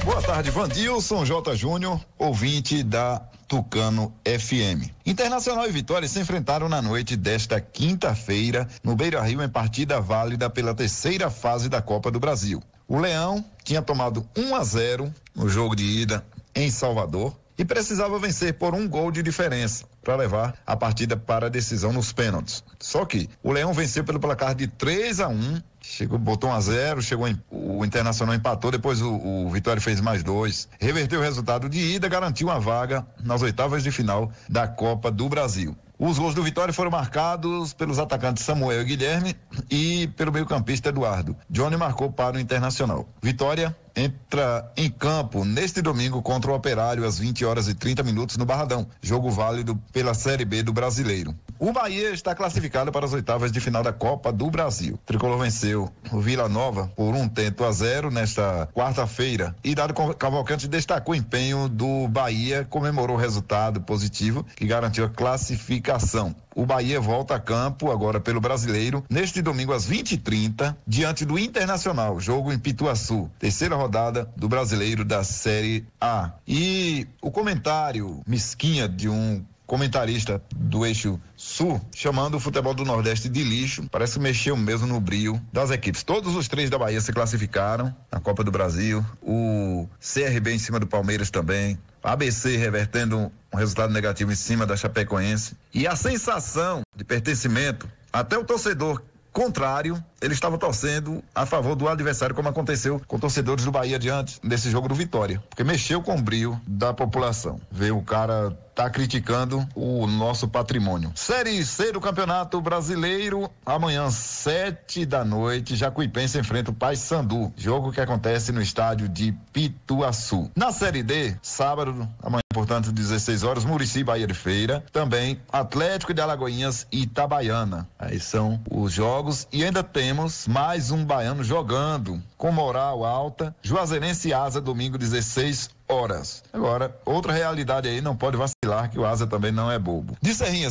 Boa 0.04 0.22
tarde, 0.22 0.50
Vandilson 0.50 1.26
J. 1.26 1.56
Júnior, 1.56 2.00
ouvinte 2.18 2.82
da 2.82 3.22
Tucano 3.48 4.14
FM. 4.26 4.90
Internacional 5.06 5.68
e 5.68 5.72
Vitória 5.72 6.08
se 6.08 6.20
enfrentaram 6.20 6.70
na 6.70 6.82
noite 6.82 7.16
desta 7.16 7.60
quinta-feira 7.60 8.68
no 8.84 8.96
Beira 8.96 9.22
Rio 9.22 9.44
em 9.44 9.50
partida 9.50 10.00
válida 10.00 10.50
pela 10.50 10.74
terceira 10.74 11.30
fase 11.30 11.70
da 11.70 11.82
Copa 11.82 12.10
do 12.10 12.20
Brasil. 12.20 12.62
O 12.88 12.98
Leão 12.98 13.44
tinha 13.64 13.82
tomado 13.82 14.28
1 14.36 14.56
a 14.56 14.64
0 14.64 15.14
no 15.36 15.48
jogo 15.48 15.76
de 15.76 15.84
ida 15.84 16.26
em 16.56 16.72
Salvador 16.72 17.36
e 17.60 17.66
precisava 17.66 18.18
vencer 18.18 18.54
por 18.54 18.74
um 18.74 18.88
gol 18.88 19.12
de 19.12 19.22
diferença 19.22 19.84
para 20.02 20.16
levar 20.16 20.56
a 20.66 20.78
partida 20.78 21.18
para 21.18 21.48
a 21.48 21.50
decisão 21.50 21.92
nos 21.92 22.14
pênaltis. 22.14 22.64
Só 22.80 23.04
que 23.06 23.30
o 23.44 23.52
Leão 23.52 23.74
venceu 23.74 24.02
pelo 24.04 24.20
placar 24.20 24.56
de 24.56 24.66
3 24.66 25.20
a 25.20 25.28
1 25.28 25.62
Chegou, 25.82 26.20
botou 26.20 26.50
um 26.50 26.54
a 26.54 26.60
zero, 26.60 27.02
chegou 27.02 27.28
em- 27.28 27.42
o 27.50 27.84
Internacional 27.86 28.36
empatou, 28.36 28.70
depois 28.70 29.02
o, 29.02 29.14
o 29.14 29.50
Vitória 29.50 29.82
fez 29.82 30.00
mais 30.02 30.22
dois, 30.22 30.68
reverteu 30.80 31.20
o 31.20 31.24
resultado 31.24 31.70
de 31.70 31.80
ida, 31.80 32.08
garantiu 32.08 32.48
uma 32.48 32.60
vaga 32.60 33.08
nas 33.24 33.42
oitavas 33.42 33.82
de 33.82 33.90
final 33.90 34.30
da 34.48 34.68
Copa 34.68 35.10
do 35.10 35.28
Brasil. 35.30 35.76
Os 35.98 36.20
gols 36.20 36.36
do 36.36 36.44
Vitória 36.44 36.74
foram 36.74 36.92
marcados 36.92 37.74
pelos 37.74 37.98
atacantes 37.98 38.44
Samuel 38.44 38.82
e 38.82 38.86
Guilherme 38.86 39.36
e 39.70 40.08
pelo 40.16 40.32
meio-campista 40.32 40.90
Eduardo. 40.90 41.36
Johnny 41.50 41.76
marcou 41.76 42.12
para 42.12 42.38
o 42.38 42.40
Internacional. 42.40 43.08
Vitória 43.22 43.76
entra 44.00 44.72
em 44.78 44.90
campo 44.90 45.44
neste 45.44 45.82
domingo 45.82 46.22
contra 46.22 46.52
o 46.52 46.56
Operário 46.56 47.06
às 47.06 47.20
20 47.20 47.46
horas 47.46 47.68
e 47.68 47.74
30 47.74 48.04
minutos 48.04 48.38
no 48.38 48.46
Barradão. 48.46 48.88
Jogo 49.02 49.30
válido 49.30 49.76
pela 49.92 50.14
Série 50.14 50.46
B 50.46 50.64
do 50.64 50.74
Brasileiro. 50.74 51.36
O 51.60 51.74
Bahia 51.74 52.12
está 52.12 52.34
classificado 52.34 52.90
para 52.90 53.06
as 53.06 53.12
oitavas 53.12 53.52
de 53.52 53.60
final 53.60 53.84
da 53.84 53.92
Copa 53.92 54.32
do 54.32 54.50
Brasil. 54.50 54.94
O 54.94 54.98
Tricolor 55.06 55.40
venceu 55.40 55.92
o 56.10 56.22
Vila 56.22 56.48
Nova 56.48 56.90
por 56.96 57.14
um 57.14 57.28
tento 57.28 57.66
a 57.66 57.72
zero 57.74 58.10
nesta 58.10 58.70
quarta-feira. 58.74 59.54
E 59.62 59.76
Dado 59.76 59.94
Cavalcante 60.14 60.70
destacou 60.70 61.14
o 61.14 61.18
empenho 61.18 61.68
do 61.68 62.08
Bahia, 62.08 62.66
comemorou 62.70 63.18
o 63.18 63.20
resultado 63.20 63.82
positivo 63.82 64.46
que 64.56 64.66
garantiu 64.66 65.04
a 65.04 65.10
classificação. 65.10 66.34
O 66.60 66.66
Bahia 66.66 67.00
volta 67.00 67.36
a 67.36 67.40
campo 67.40 67.90
agora 67.90 68.20
pelo 68.20 68.42
Brasileiro 68.42 69.02
neste 69.10 69.42
domingo 69.42 69.72
às 69.72 69.90
20h30 69.90 70.76
diante 70.86 71.24
do 71.24 71.40
Internacional, 71.40 72.20
jogo 72.20 72.52
em 72.52 72.60
Pituaçu, 72.60 73.32
terceira 73.40 73.78
rodada 73.78 74.30
do 74.36 74.50
Brasileiro 74.50 75.06
da 75.06 75.24
Série 75.24 75.88
A. 76.02 76.32
E 76.46 77.08
o 77.22 77.32
comentário 77.32 78.22
mesquinha 78.28 78.90
de 78.90 79.08
um 79.08 79.42
comentarista 79.70 80.42
do 80.56 80.84
eixo 80.84 81.22
sul, 81.38 81.80
chamando 81.96 82.36
o 82.36 82.40
futebol 82.40 82.74
do 82.74 82.84
Nordeste 82.84 83.30
de 83.30 83.44
lixo. 83.44 83.88
Parece 83.92 84.14
que 84.14 84.20
mexeu 84.20 84.58
mesmo 84.58 84.88
no 84.88 85.00
brilho 85.00 85.40
das 85.54 85.70
equipes. 85.70 86.02
Todos 86.02 86.36
os 86.36 86.48
três 86.48 86.72
da 86.72 86.78
Bahia 86.80 87.00
se 87.00 87.14
classificaram 87.14 87.96
na 88.12 88.20
Copa 88.20 88.44
do 88.44 88.52
Brasil. 88.52 89.06
O 89.22 89.88
CRB 90.02 90.56
em 90.56 90.58
cima 90.58 90.80
do 90.80 90.88
Palmeiras 90.88 91.30
também. 91.30 91.78
ABC 92.02 92.58
revertendo 92.58 93.32
um 93.54 93.58
resultado 93.58 93.94
negativo 93.94 94.32
em 94.32 94.36
cima 94.36 94.66
da 94.66 94.76
Chapecoense. 94.76 95.56
E 95.72 95.86
a 95.86 95.96
sensação 95.96 96.82
de 96.96 97.04
pertencimento, 97.04 97.88
até 98.12 98.38
o 98.40 98.44
torcedor 98.44 99.04
contrário, 99.40 100.04
ele 100.22 100.34
estava 100.34 100.58
torcendo 100.58 101.24
a 101.34 101.46
favor 101.46 101.74
do 101.74 101.88
adversário, 101.88 102.36
como 102.36 102.50
aconteceu 102.50 103.02
com 103.08 103.18
torcedores 103.18 103.64
do 103.64 103.72
Bahia 103.72 103.98
diante 103.98 104.38
desse 104.44 104.70
jogo 104.70 104.90
do 104.90 104.94
Vitória. 104.94 105.42
Porque 105.50 105.64
mexeu 105.64 106.02
com 106.02 106.18
o 106.18 106.22
brilho 106.22 106.60
da 106.68 106.94
população. 106.94 107.58
Ver 107.72 107.92
o 107.92 108.02
cara 108.02 108.52
tá 108.76 108.90
criticando 108.90 109.66
o 109.76 110.06
nosso 110.08 110.48
patrimônio. 110.48 111.14
Série 111.16 111.64
C 111.64 111.94
do 111.94 112.02
Campeonato 112.02 112.60
Brasileiro, 112.60 113.50
amanhã, 113.66 114.10
sete 114.10 115.06
da 115.06 115.24
noite, 115.24 115.76
Jacuipense 115.76 116.38
enfrenta 116.38 116.72
o 116.72 116.74
Paysandu, 116.74 117.54
jogo 117.56 117.92
que 117.94 118.02
acontece 118.02 118.52
no 118.52 118.62
estádio 118.62 119.08
de 119.08 119.34
Pituaçu. 119.54 120.52
Na 120.54 120.72
Série 120.72 121.04
D, 121.04 121.38
sábado, 121.42 122.08
amanhã, 122.22 122.42
portanto, 122.60 122.92
16 122.92 123.44
horas, 123.44 123.64
Murici 123.64 124.04
Bahia 124.04 124.28
de 124.28 124.34
Feira, 124.34 124.84
também 124.92 125.40
Atlético 125.50 126.14
de 126.14 126.20
Alagoinhas 126.20 126.86
e 126.92 127.04
Itabaiana. 127.04 127.88
Aí 127.98 128.20
são 128.20 128.60
os 128.70 128.92
jogos 128.92 129.48
e 129.50 129.64
ainda 129.64 129.82
temos 129.82 130.46
mais 130.46 130.92
um 130.92 131.06
baiano 131.06 131.42
jogando 131.42 132.22
com 132.38 132.52
moral 132.52 133.06
alta, 133.06 133.56
Juazeirense 133.62 134.34
Asa, 134.34 134.60
domingo 134.60 134.98
16 134.98 135.70
horas. 135.90 136.44
Agora, 136.54 136.96
outra 137.06 137.34
realidade 137.34 137.88
aí, 137.88 138.02
não 138.02 138.16
pode 138.16 138.38
vacilar 138.38 138.90
que 138.90 138.98
o 139.00 139.06
Asa 139.06 139.28
também 139.28 139.52
não 139.52 139.70
é 139.72 139.80
bobo. 139.80 140.16
De 140.22 140.34
Serrinha, 140.34 140.70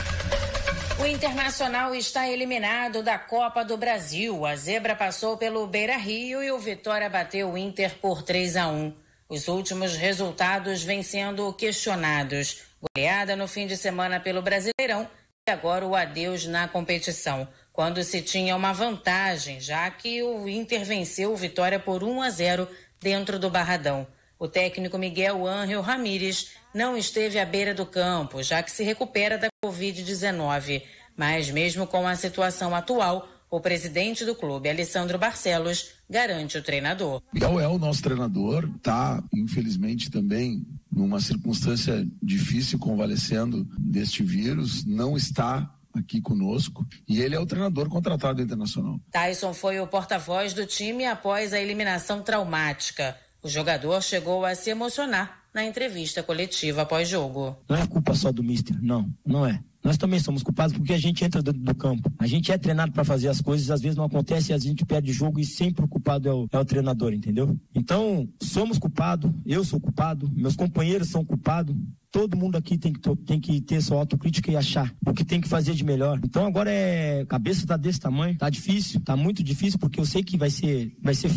O 1.01 1.05
Internacional 1.05 1.93
está 1.97 2.29
eliminado 2.29 3.03
da 3.03 3.19
Copa 3.19 3.65
do 3.65 3.77
Brasil. 3.77 4.47
A 4.47 4.55
zebra 4.55 4.95
passou 4.95 5.37
pelo 5.37 5.67
Beira 5.67 5.97
Rio 5.97 6.41
e 6.45 6.53
o 6.53 6.61
Vitória 6.61 7.11
bateu 7.11 7.51
o 7.51 7.59
Inter 7.59 7.97
por 8.01 8.23
3 8.23 8.57
a 8.57 8.69
1. 8.69 8.95
Os 9.29 9.49
últimos 9.49 9.97
resultados 9.97 10.85
vêm 10.85 11.03
sendo 11.03 11.53
questionados. 11.55 12.63
Goleada 12.95 13.35
no 13.35 13.49
fim 13.49 13.67
de 13.67 13.77
semana 13.77 14.21
pelo 14.21 14.41
Brasileirão 14.41 15.09
e 15.45 15.51
agora 15.51 15.85
o 15.85 15.97
adeus 15.97 16.47
na 16.47 16.69
competição, 16.69 17.49
quando 17.73 18.03
se 18.05 18.21
tinha 18.21 18.55
uma 18.55 18.73
vantagem, 18.73 19.61
já 19.61 19.91
que 19.91 20.23
o 20.23 20.49
Inter 20.49 20.85
venceu 20.85 21.33
o 21.33 21.37
Vitória 21.37 21.79
por 21.79 22.05
1 22.05 22.23
a 22.23 22.31
0 22.31 22.69
dentro 23.01 23.39
do 23.39 23.49
Barradão. 23.49 24.07
O 24.39 24.47
técnico 24.47 24.99
Miguel 24.99 25.47
Ángel 25.47 25.81
Ramírez 25.81 26.51
não 26.75 26.97
esteve 26.97 27.39
à 27.39 27.47
beira 27.47 27.73
do 27.73 27.87
campo, 27.87 28.43
já 28.43 28.63
que 28.63 28.71
se 28.71 28.83
recupera 28.83 29.39
da 29.39 29.49
Covid-19. 29.65 30.83
Mas, 31.17 31.51
mesmo 31.51 31.87
com 31.87 32.07
a 32.07 32.17
situação 32.17 32.75
atual, 32.75 33.29
o 33.51 33.61
presidente 33.61 34.25
do 34.25 34.35
clube, 34.35 34.69
Alessandro 34.69 35.19
Barcelos, 35.19 35.91
garante 36.09 36.57
o 36.57 36.63
treinador. 36.63 37.23
Miguel 37.33 37.61
é 37.61 37.69
o 37.69 37.79
nosso 37.79 38.03
treinador, 38.03 38.69
está, 38.77 39.23
infelizmente, 39.33 40.11
também 40.11 40.67
numa 40.91 41.21
circunstância 41.21 42.07
difícil, 42.23 42.79
convalescendo 42.79 43.67
deste 43.79 44.23
vírus, 44.23 44.85
não 44.85 45.17
está 45.17 45.71
aqui 45.99 46.21
conosco 46.21 46.87
e 47.09 47.21
ele 47.21 47.35
é 47.35 47.41
o 47.41 47.47
treinador 47.47 47.89
contratado 47.89 48.43
internacional. 48.43 49.01
Tyson 49.11 49.53
foi 49.53 49.81
o 49.81 49.87
porta-voz 49.87 50.53
do 50.55 50.67
time 50.67 51.07
após 51.07 51.53
a 51.53 51.61
eliminação 51.61 52.23
traumática. 52.23 53.17
O 53.43 53.49
jogador 53.49 54.03
chegou 54.03 54.45
a 54.45 54.55
se 54.55 54.71
emocionar 54.71 55.43
na 55.53 55.65
entrevista 55.65 56.23
coletiva 56.23 56.83
após 56.83 57.09
jogo. 57.09 57.57
Não 57.69 57.77
é 57.77 57.87
culpa 57.87 58.15
só 58.15 58.33
do 58.33 58.43
Mister, 58.43 58.77
não, 58.81 59.13
não 59.25 59.47
é. 59.47 59.63
Nós 59.83 59.97
também 59.97 60.21
somos 60.21 60.43
culpados 60.43 60.77
porque 60.77 60.93
a 60.93 60.99
gente 60.99 61.25
entra 61.25 61.43
dentro 61.43 61.61
do 61.61 61.75
campo. 61.75 62.13
A 62.19 62.27
gente 62.27 62.53
é 62.53 62.59
treinado 62.59 62.93
para 62.93 63.05
fazer 63.05 63.29
as 63.29 63.41
coisas, 63.41 63.71
às 63.71 63.81
vezes 63.81 63.97
não 63.97 64.05
acontece 64.05 64.53
e 64.53 64.55
a 64.55 64.59
gente 64.59 64.85
perde 64.85 65.13
jogo 65.13 65.41
e 65.41 65.45
sempre 65.45 65.85
o 65.85 65.89
culpado 65.89 66.29
é 66.29 66.33
o, 66.33 66.49
é 66.53 66.59
o 66.59 66.65
treinador, 66.65 67.13
entendeu? 67.13 67.59
Então, 67.75 68.29
somos 68.41 68.79
culpados, 68.79 69.31
eu 69.45 69.65
sou 69.65 69.81
culpado, 69.81 70.31
meus 70.35 70.55
companheiros 70.55 71.09
são 71.09 71.25
culpados. 71.25 71.75
Todo 72.13 72.37
mundo 72.37 72.57
aqui 72.57 72.77
tem 72.77 72.93
que, 72.93 73.17
tem 73.17 73.41
que 73.41 73.61
ter 73.61 73.81
sua 73.81 73.99
autocrítica 73.99 74.53
e 74.53 74.57
achar 74.57 74.95
o 75.05 75.15
que 75.15 75.25
tem 75.25 75.41
que 75.41 75.49
fazer 75.49 75.73
de 75.73 75.83
melhor. 75.83 76.21
Então 76.23 76.47
agora 76.47 76.71
é. 76.71 77.25
Cabeça 77.27 77.67
tá 77.67 77.77
desse 77.77 77.99
tamanho, 77.99 78.37
tá 78.37 78.51
difícil, 78.51 79.01
tá 79.01 79.17
muito 79.17 79.43
difícil, 79.43 79.79
porque 79.79 79.99
eu 79.99 80.05
sei 80.05 80.23
que 80.23 80.37
vai 80.37 80.51
ser. 80.51 80.95
Vai 81.03 81.15
ser 81.15 81.29
f... 81.29 81.37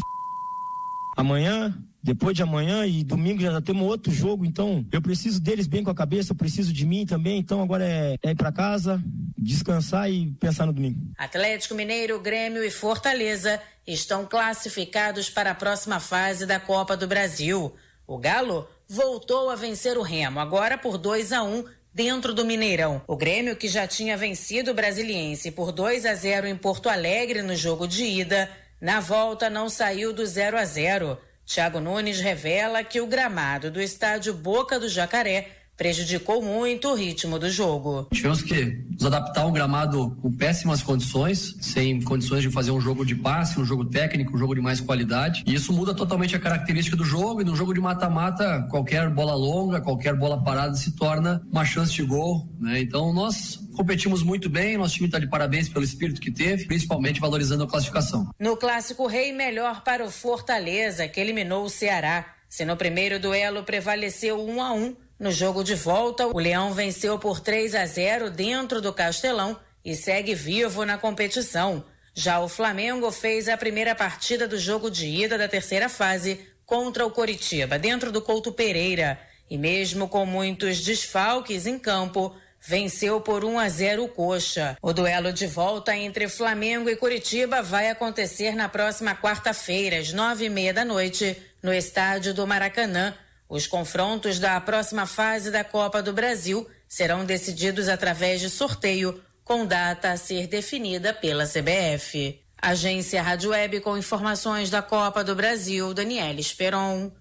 Amanhã 1.15 1.73
depois 2.05 2.35
de 2.35 2.43
amanhã 2.43 2.85
e 2.85 3.03
domingo 3.03 3.41
já 3.41 3.59
temos 3.59 3.81
outro 3.81 4.13
jogo, 4.13 4.45
então 4.45 4.85
eu 4.91 5.01
preciso 5.01 5.41
deles 5.41 5.65
bem 5.65 5.83
com 5.83 5.89
a 5.89 5.95
cabeça, 5.95 6.33
eu 6.33 6.35
preciso 6.35 6.71
de 6.71 6.85
mim 6.85 7.03
também, 7.03 7.39
então 7.39 7.63
agora 7.63 7.83
é, 7.83 8.15
é 8.21 8.29
ir 8.29 8.35
para 8.35 8.51
casa, 8.51 9.03
descansar 9.35 10.07
e 10.11 10.31
pensar 10.39 10.67
no 10.67 10.73
domingo. 10.73 10.99
Atlético 11.17 11.73
Mineiro, 11.73 12.19
Grêmio 12.19 12.63
e 12.63 12.69
Fortaleza 12.69 13.59
estão 13.87 14.23
classificados 14.23 15.31
para 15.31 15.49
a 15.49 15.55
próxima 15.55 15.99
fase 15.99 16.45
da 16.45 16.59
Copa 16.59 16.95
do 16.95 17.07
Brasil. 17.07 17.73
O 18.05 18.19
Galo 18.19 18.67
voltou 18.87 19.49
a 19.49 19.55
vencer 19.55 19.97
o 19.97 20.03
Remo, 20.03 20.39
agora 20.39 20.77
por 20.77 20.99
2 20.99 21.33
a 21.33 21.41
1 21.41 21.65
dentro 21.91 22.35
do 22.35 22.45
Mineirão. 22.45 23.01
O 23.07 23.17
Grêmio, 23.17 23.55
que 23.55 23.67
já 23.67 23.87
tinha 23.87 24.15
vencido 24.15 24.69
o 24.69 24.75
Brasiliense 24.75 25.49
por 25.49 25.71
2 25.71 26.05
a 26.05 26.13
0 26.13 26.45
em 26.45 26.55
Porto 26.55 26.87
Alegre 26.87 27.41
no 27.41 27.55
jogo 27.55 27.87
de 27.87 28.03
ida, 28.03 28.47
na 28.79 28.99
volta 28.99 29.49
não 29.49 29.69
saiu 29.69 30.13
do 30.13 30.23
0 30.23 30.55
a 30.55 30.65
0. 30.65 31.17
Tiago 31.45 31.79
Nunes 31.79 32.19
revela 32.19 32.83
que 32.83 32.99
o 32.99 33.07
gramado 33.07 33.69
do 33.69 33.79
estádio 33.79 34.33
Boca 34.33 34.79
do 34.79 34.89
Jacaré 34.89 35.64
prejudicou 35.77 36.41
muito 36.41 36.89
o 36.89 36.95
ritmo 36.95 37.37
do 37.37 37.49
jogo. 37.49 38.07
Tivemos 38.13 38.41
que 38.41 38.83
nos 38.91 39.05
adaptar 39.05 39.41
a 39.41 39.45
um 39.45 39.51
gramado 39.51 40.15
com 40.21 40.31
péssimas 40.31 40.81
condições, 40.81 41.55
sem 41.59 42.01
condições 42.01 42.41
de 42.41 42.49
fazer 42.49 42.71
um 42.71 42.79
jogo 42.79 43.05
de 43.05 43.15
passe, 43.15 43.59
um 43.59 43.65
jogo 43.65 43.85
técnico, 43.85 44.35
um 44.35 44.37
jogo 44.37 44.55
de 44.55 44.61
mais 44.61 44.79
qualidade. 44.79 45.43
E 45.45 45.53
isso 45.53 45.73
muda 45.73 45.93
totalmente 45.93 46.35
a 46.35 46.39
característica 46.39 46.95
do 46.95 47.03
jogo. 47.03 47.41
E 47.41 47.43
no 47.43 47.55
jogo 47.55 47.73
de 47.73 47.81
mata-mata, 47.81 48.67
qualquer 48.69 49.09
bola 49.09 49.35
longa, 49.35 49.81
qualquer 49.81 50.15
bola 50.15 50.41
parada 50.41 50.75
se 50.75 50.95
torna 50.95 51.41
uma 51.51 51.65
chance 51.65 51.93
de 51.93 52.03
gol. 52.03 52.49
Né? 52.59 52.79
Então 52.79 53.13
nós 53.13 53.59
competimos 53.75 54.23
muito 54.23 54.49
bem, 54.49 54.77
nosso 54.77 54.95
time 54.95 55.07
está 55.07 55.19
de 55.19 55.27
parabéns 55.27 55.67
pelo 55.67 55.83
espírito 55.83 56.21
que 56.21 56.31
teve, 56.31 56.65
principalmente 56.65 57.19
valorizando 57.19 57.65
a 57.65 57.67
classificação. 57.67 58.29
No 58.39 58.55
Clássico 58.55 59.05
Rei, 59.05 59.33
melhor 59.33 59.83
para 59.83 60.05
o 60.05 60.09
Fortaleza, 60.09 61.07
que 61.07 61.19
eliminou 61.19 61.65
o 61.65 61.69
Ceará. 61.69 62.33
Se 62.47 62.63
no 62.63 62.77
primeiro 62.77 63.19
duelo 63.19 63.63
prevaleceu 63.63 64.41
1 64.41 64.61
a 64.61 64.73
1 64.73 65.04
no 65.17 65.31
jogo 65.31 65.63
de 65.63 65.75
volta, 65.75 66.27
o 66.27 66.37
Leão 66.37 66.73
venceu 66.73 67.17
por 67.17 67.39
3 67.39 67.73
a 67.75 67.85
0 67.85 68.29
dentro 68.29 68.81
do 68.81 68.91
Castelão 68.91 69.57
e 69.83 69.95
segue 69.95 70.35
vivo 70.35 70.83
na 70.83 70.97
competição. 70.97 71.85
Já 72.13 72.39
o 72.39 72.49
Flamengo 72.49 73.09
fez 73.11 73.47
a 73.47 73.55
primeira 73.55 73.95
partida 73.95 74.47
do 74.47 74.57
jogo 74.57 74.89
de 74.89 75.07
ida 75.07 75.37
da 75.37 75.47
terceira 75.47 75.87
fase 75.87 76.45
contra 76.65 77.05
o 77.05 77.11
Coritiba, 77.11 77.79
dentro 77.79 78.11
do 78.11 78.21
Couto 78.21 78.51
Pereira. 78.51 79.19
E 79.49 79.57
mesmo 79.57 80.09
com 80.09 80.25
muitos 80.25 80.81
desfalques 80.81 81.65
em 81.65 81.79
campo, 81.79 82.35
venceu 82.59 83.21
por 83.21 83.45
1 83.45 83.59
a 83.59 83.69
0 83.69 84.03
o 84.03 84.09
Coxa. 84.09 84.77
O 84.81 84.91
duelo 84.91 85.31
de 85.31 85.47
volta 85.47 85.95
entre 85.95 86.27
Flamengo 86.27 86.89
e 86.89 86.95
Curitiba 86.95 87.61
vai 87.61 87.89
acontecer 87.89 88.55
na 88.55 88.67
próxima 88.67 89.15
quarta-feira, 89.15 89.99
às 89.99 90.11
nove 90.11 90.45
e 90.45 90.49
meia 90.49 90.73
da 90.73 90.83
noite, 90.83 91.37
no 91.61 91.73
estádio 91.73 92.33
do 92.33 92.45
Maracanã. 92.45 93.13
Os 93.47 93.67
confrontos 93.67 94.39
da 94.39 94.59
próxima 94.59 95.05
fase 95.05 95.51
da 95.51 95.63
Copa 95.63 96.01
do 96.01 96.11
Brasil 96.11 96.67
serão 96.87 97.23
decididos 97.23 97.87
através 97.87 98.41
de 98.41 98.49
sorteio, 98.49 99.21
com 99.43 99.65
data 99.65 100.11
a 100.11 100.17
ser 100.17 100.47
definida 100.47 101.13
pela 101.13 101.45
CBF. 101.45 102.41
Agência 102.59 103.21
Rádio 103.21 103.51
Web 103.51 103.81
com 103.81 103.95
informações 103.95 104.71
da 104.71 104.81
Copa 104.81 105.23
do 105.23 105.35
Brasil, 105.35 105.93
Daniela 105.93 106.39
Esperon. 106.39 107.11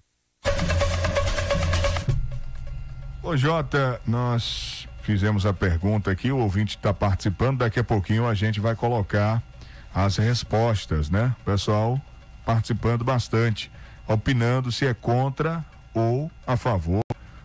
Ô 3.21 3.37
Jota, 3.37 4.01
nós 4.07 4.87
fizemos 5.03 5.45
a 5.45 5.53
pergunta 5.53 6.09
aqui, 6.09 6.31
o 6.31 6.39
ouvinte 6.39 6.75
está 6.75 6.91
participando, 6.91 7.59
daqui 7.59 7.79
a 7.79 7.83
pouquinho 7.83 8.27
a 8.27 8.33
gente 8.33 8.59
vai 8.59 8.75
colocar 8.75 9.43
as 9.93 10.17
respostas, 10.17 11.11
né? 11.11 11.35
Pessoal 11.45 12.01
participando 12.43 13.03
bastante, 13.03 13.71
opinando 14.07 14.71
se 14.71 14.87
é 14.87 14.93
contra 14.93 15.63
ou 15.95 16.29
a 16.45 16.57
favor 16.57 17.01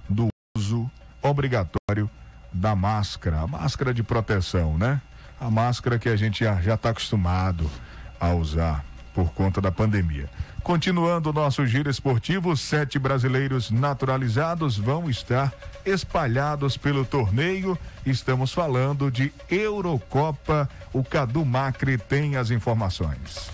do 0.09 0.29
uso 0.59 0.91
obrigatório 1.23 2.11
da 2.53 2.75
máscara, 2.75 3.41
a 3.41 3.47
máscara 3.47 3.95
de 3.95 4.03
proteção, 4.03 4.77
né? 4.77 5.01
A 5.41 5.49
máscara 5.51 5.99
que 5.99 6.09
a 6.09 6.17
gente 6.17 6.45
já 6.45 6.75
está 6.75 6.91
acostumado 6.91 7.71
a 8.19 8.35
usar 8.35 8.85
por 9.15 9.33
conta 9.33 9.61
da 9.61 9.73
pandemia. 9.73 10.29
Continuando 10.63 11.31
o 11.31 11.33
nosso 11.33 11.67
giro 11.67 11.89
esportivo, 11.89 12.55
sete 12.57 12.99
brasileiros 12.99 13.71
naturalizados 13.71 14.77
vão 14.77 15.09
estar 15.09 15.53
espalhados 15.87 16.77
pelo 16.77 17.05
torneio. 17.05 17.79
Estamos 18.05 18.53
falando 18.53 19.11
de 19.11 19.33
Eurocopa. 19.49 20.69
O 20.93 21.03
Cadu 21.03 21.45
Macri 21.47 21.97
tem 21.97 22.37
as 22.37 22.51
informações. 22.51 23.51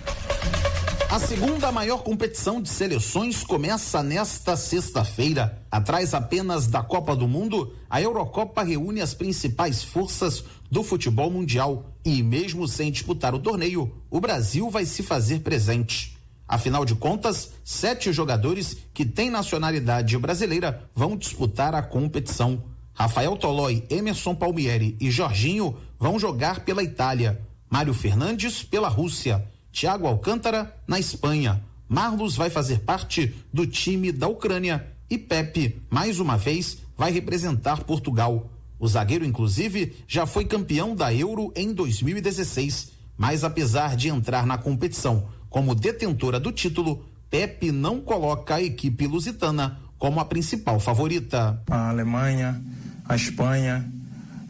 A 1.09 1.21
segunda 1.21 1.71
maior 1.71 2.03
competição 2.03 2.61
de 2.61 2.69
seleções 2.69 3.45
começa 3.45 4.03
nesta 4.03 4.57
sexta-feira. 4.57 5.63
Atrás 5.71 6.13
apenas 6.13 6.67
da 6.67 6.83
Copa 6.83 7.15
do 7.15 7.29
Mundo, 7.29 7.73
a 7.89 8.03
Eurocopa 8.03 8.63
reúne 8.63 9.01
as 9.01 9.15
principais 9.15 9.85
forças 9.85 10.45
do 10.71 10.83
futebol 10.83 11.31
mundial. 11.31 11.95
E 12.05 12.23
mesmo 12.25 12.67
sem 12.67 12.91
disputar 12.91 13.35
o 13.35 13.39
torneio, 13.39 13.93
o 14.11 14.21
Brasil 14.21 14.69
vai 14.69 14.85
se 14.85 15.03
fazer 15.03 15.41
presente. 15.41 16.19
Afinal 16.47 16.85
de 16.85 16.97
contas, 16.97 17.53
sete 17.65 18.13
jogadores 18.13 18.77
que 18.93 19.05
têm 19.07 19.31
nacionalidade 19.31 20.19
brasileira 20.19 20.91
vão 20.95 21.17
disputar 21.17 21.75
a 21.75 21.83
competição. 21.83 22.65
Rafael 22.93 23.37
Tolói, 23.37 23.85
Emerson 23.89 24.35
Palmieri 24.35 24.97
e 25.01 25.11
Jorginho 25.11 25.77
vão 25.99 26.19
jogar 26.19 26.61
pela 26.61 26.83
Itália. 26.83 27.41
Mário 27.71 27.95
Fernandes 27.95 28.63
pela 28.63 28.89
Rússia. 28.89 29.47
Thiago 29.77 30.07
Alcântara 30.07 30.75
na 30.89 30.99
Espanha. 30.99 31.63
Marlos 31.87 32.35
vai 32.35 32.49
fazer 32.49 32.81
parte 32.81 33.35
do 33.53 33.67
time 33.67 34.11
da 34.11 34.27
Ucrânia 34.27 34.87
e 35.11 35.19
Pepe, 35.19 35.83
mais 35.91 36.19
uma 36.19 36.39
vez, 36.39 36.79
vai 36.97 37.13
representar 37.13 37.85
Portugal. 37.85 38.51
O 38.79 38.89
zagueiro, 38.89 39.23
inclusive, 39.23 39.95
já 40.09 40.25
foi 40.25 40.47
campeão 40.47 40.97
da 40.97 41.13
Euro 41.13 41.53
em 41.55 41.75
2016, 41.75 42.93
mas 43.19 43.45
apesar 43.45 43.97
de 43.97 44.09
entrar 44.09 44.47
na 44.47 44.57
competição 44.57 45.29
como 45.51 45.75
detentora 45.75 46.41
do 46.41 46.51
título, 46.51 47.05
Pepe 47.29 47.71
não 47.71 48.01
coloca 48.01 48.55
a 48.55 48.63
equipe 48.63 49.07
lusitana 49.07 49.79
como 49.99 50.21
a 50.21 50.25
principal 50.25 50.81
favorita. 50.81 51.63
A 51.71 51.91
Alemanha, 51.91 52.63
a 53.05 53.15
Espanha 53.15 53.87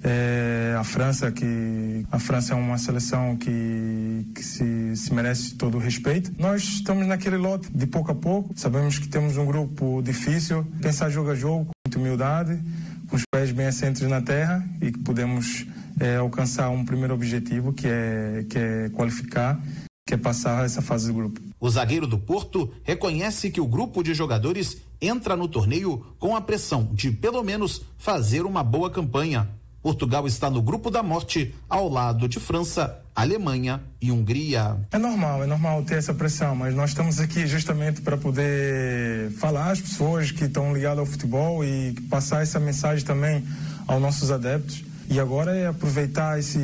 é, 0.02 0.76
a 0.78 0.84
França, 0.84 1.30
que 1.32 2.06
a 2.10 2.18
França 2.18 2.52
é 2.52 2.56
uma 2.56 2.78
seleção 2.78 3.36
que, 3.36 4.26
que 4.34 4.42
se, 4.42 4.96
se, 4.96 5.12
merece 5.12 5.54
todo 5.54 5.76
o 5.76 5.80
respeito. 5.80 6.32
Nós 6.38 6.62
estamos 6.62 7.06
naquele 7.06 7.36
lote 7.36 7.70
de 7.72 7.86
pouco 7.86 8.12
a 8.12 8.14
pouco. 8.14 8.50
Sabemos 8.54 8.98
que 8.98 9.08
temos 9.08 9.36
um 9.36 9.46
grupo 9.46 10.02
difícil. 10.02 10.66
Pensar 10.80 11.10
jogo 11.10 11.30
a 11.30 11.34
jogo, 11.34 11.66
com 11.66 11.72
muita 11.86 11.98
humildade, 11.98 12.60
com 13.08 13.16
os 13.16 13.22
pés 13.32 13.50
bem 13.52 13.66
assentes 13.66 14.02
na 14.02 14.20
terra 14.20 14.64
e 14.80 14.92
que 14.92 14.98
podemos 14.98 15.66
é, 16.00 16.16
alcançar 16.16 16.68
um 16.70 16.84
primeiro 16.84 17.14
objetivo, 17.14 17.72
que 17.72 17.86
é, 17.86 18.44
que 18.48 18.58
é 18.58 18.88
qualificar, 18.90 19.60
que 20.06 20.14
é 20.14 20.16
passar 20.16 20.64
essa 20.64 20.82
fase 20.82 21.08
do 21.08 21.14
grupo. 21.14 21.40
O 21.58 21.70
zagueiro 21.70 22.06
do 22.06 22.18
Porto 22.18 22.72
reconhece 22.84 23.50
que 23.50 23.60
o 23.60 23.66
grupo 23.66 24.02
de 24.02 24.14
jogadores 24.14 24.76
entra 25.00 25.34
no 25.34 25.48
torneio 25.48 26.04
com 26.18 26.36
a 26.36 26.40
pressão 26.40 26.88
de, 26.92 27.10
pelo 27.10 27.42
menos, 27.42 27.82
fazer 27.98 28.44
uma 28.44 28.62
boa 28.62 28.90
campanha. 28.90 29.48
Portugal 29.86 30.26
está 30.26 30.50
no 30.50 30.60
grupo 30.60 30.90
da 30.90 31.00
morte, 31.00 31.54
ao 31.68 31.88
lado 31.88 32.28
de 32.28 32.40
França, 32.40 32.98
Alemanha 33.14 33.80
e 34.02 34.10
Hungria. 34.10 34.76
É 34.90 34.98
normal, 34.98 35.44
é 35.44 35.46
normal 35.46 35.84
ter 35.84 35.94
essa 35.94 36.12
pressão, 36.12 36.56
mas 36.56 36.74
nós 36.74 36.90
estamos 36.90 37.20
aqui 37.20 37.46
justamente 37.46 38.00
para 38.00 38.16
poder 38.16 39.30
falar 39.38 39.70
às 39.70 39.80
pessoas 39.80 40.32
que 40.32 40.42
estão 40.42 40.74
ligadas 40.74 40.98
ao 40.98 41.06
futebol 41.06 41.64
e 41.64 41.92
passar 42.10 42.42
essa 42.42 42.58
mensagem 42.58 43.06
também 43.06 43.44
aos 43.86 44.02
nossos 44.02 44.32
adeptos. 44.32 44.82
E 45.08 45.20
agora 45.20 45.54
é 45.54 45.68
aproveitar 45.68 46.36
esse, 46.36 46.58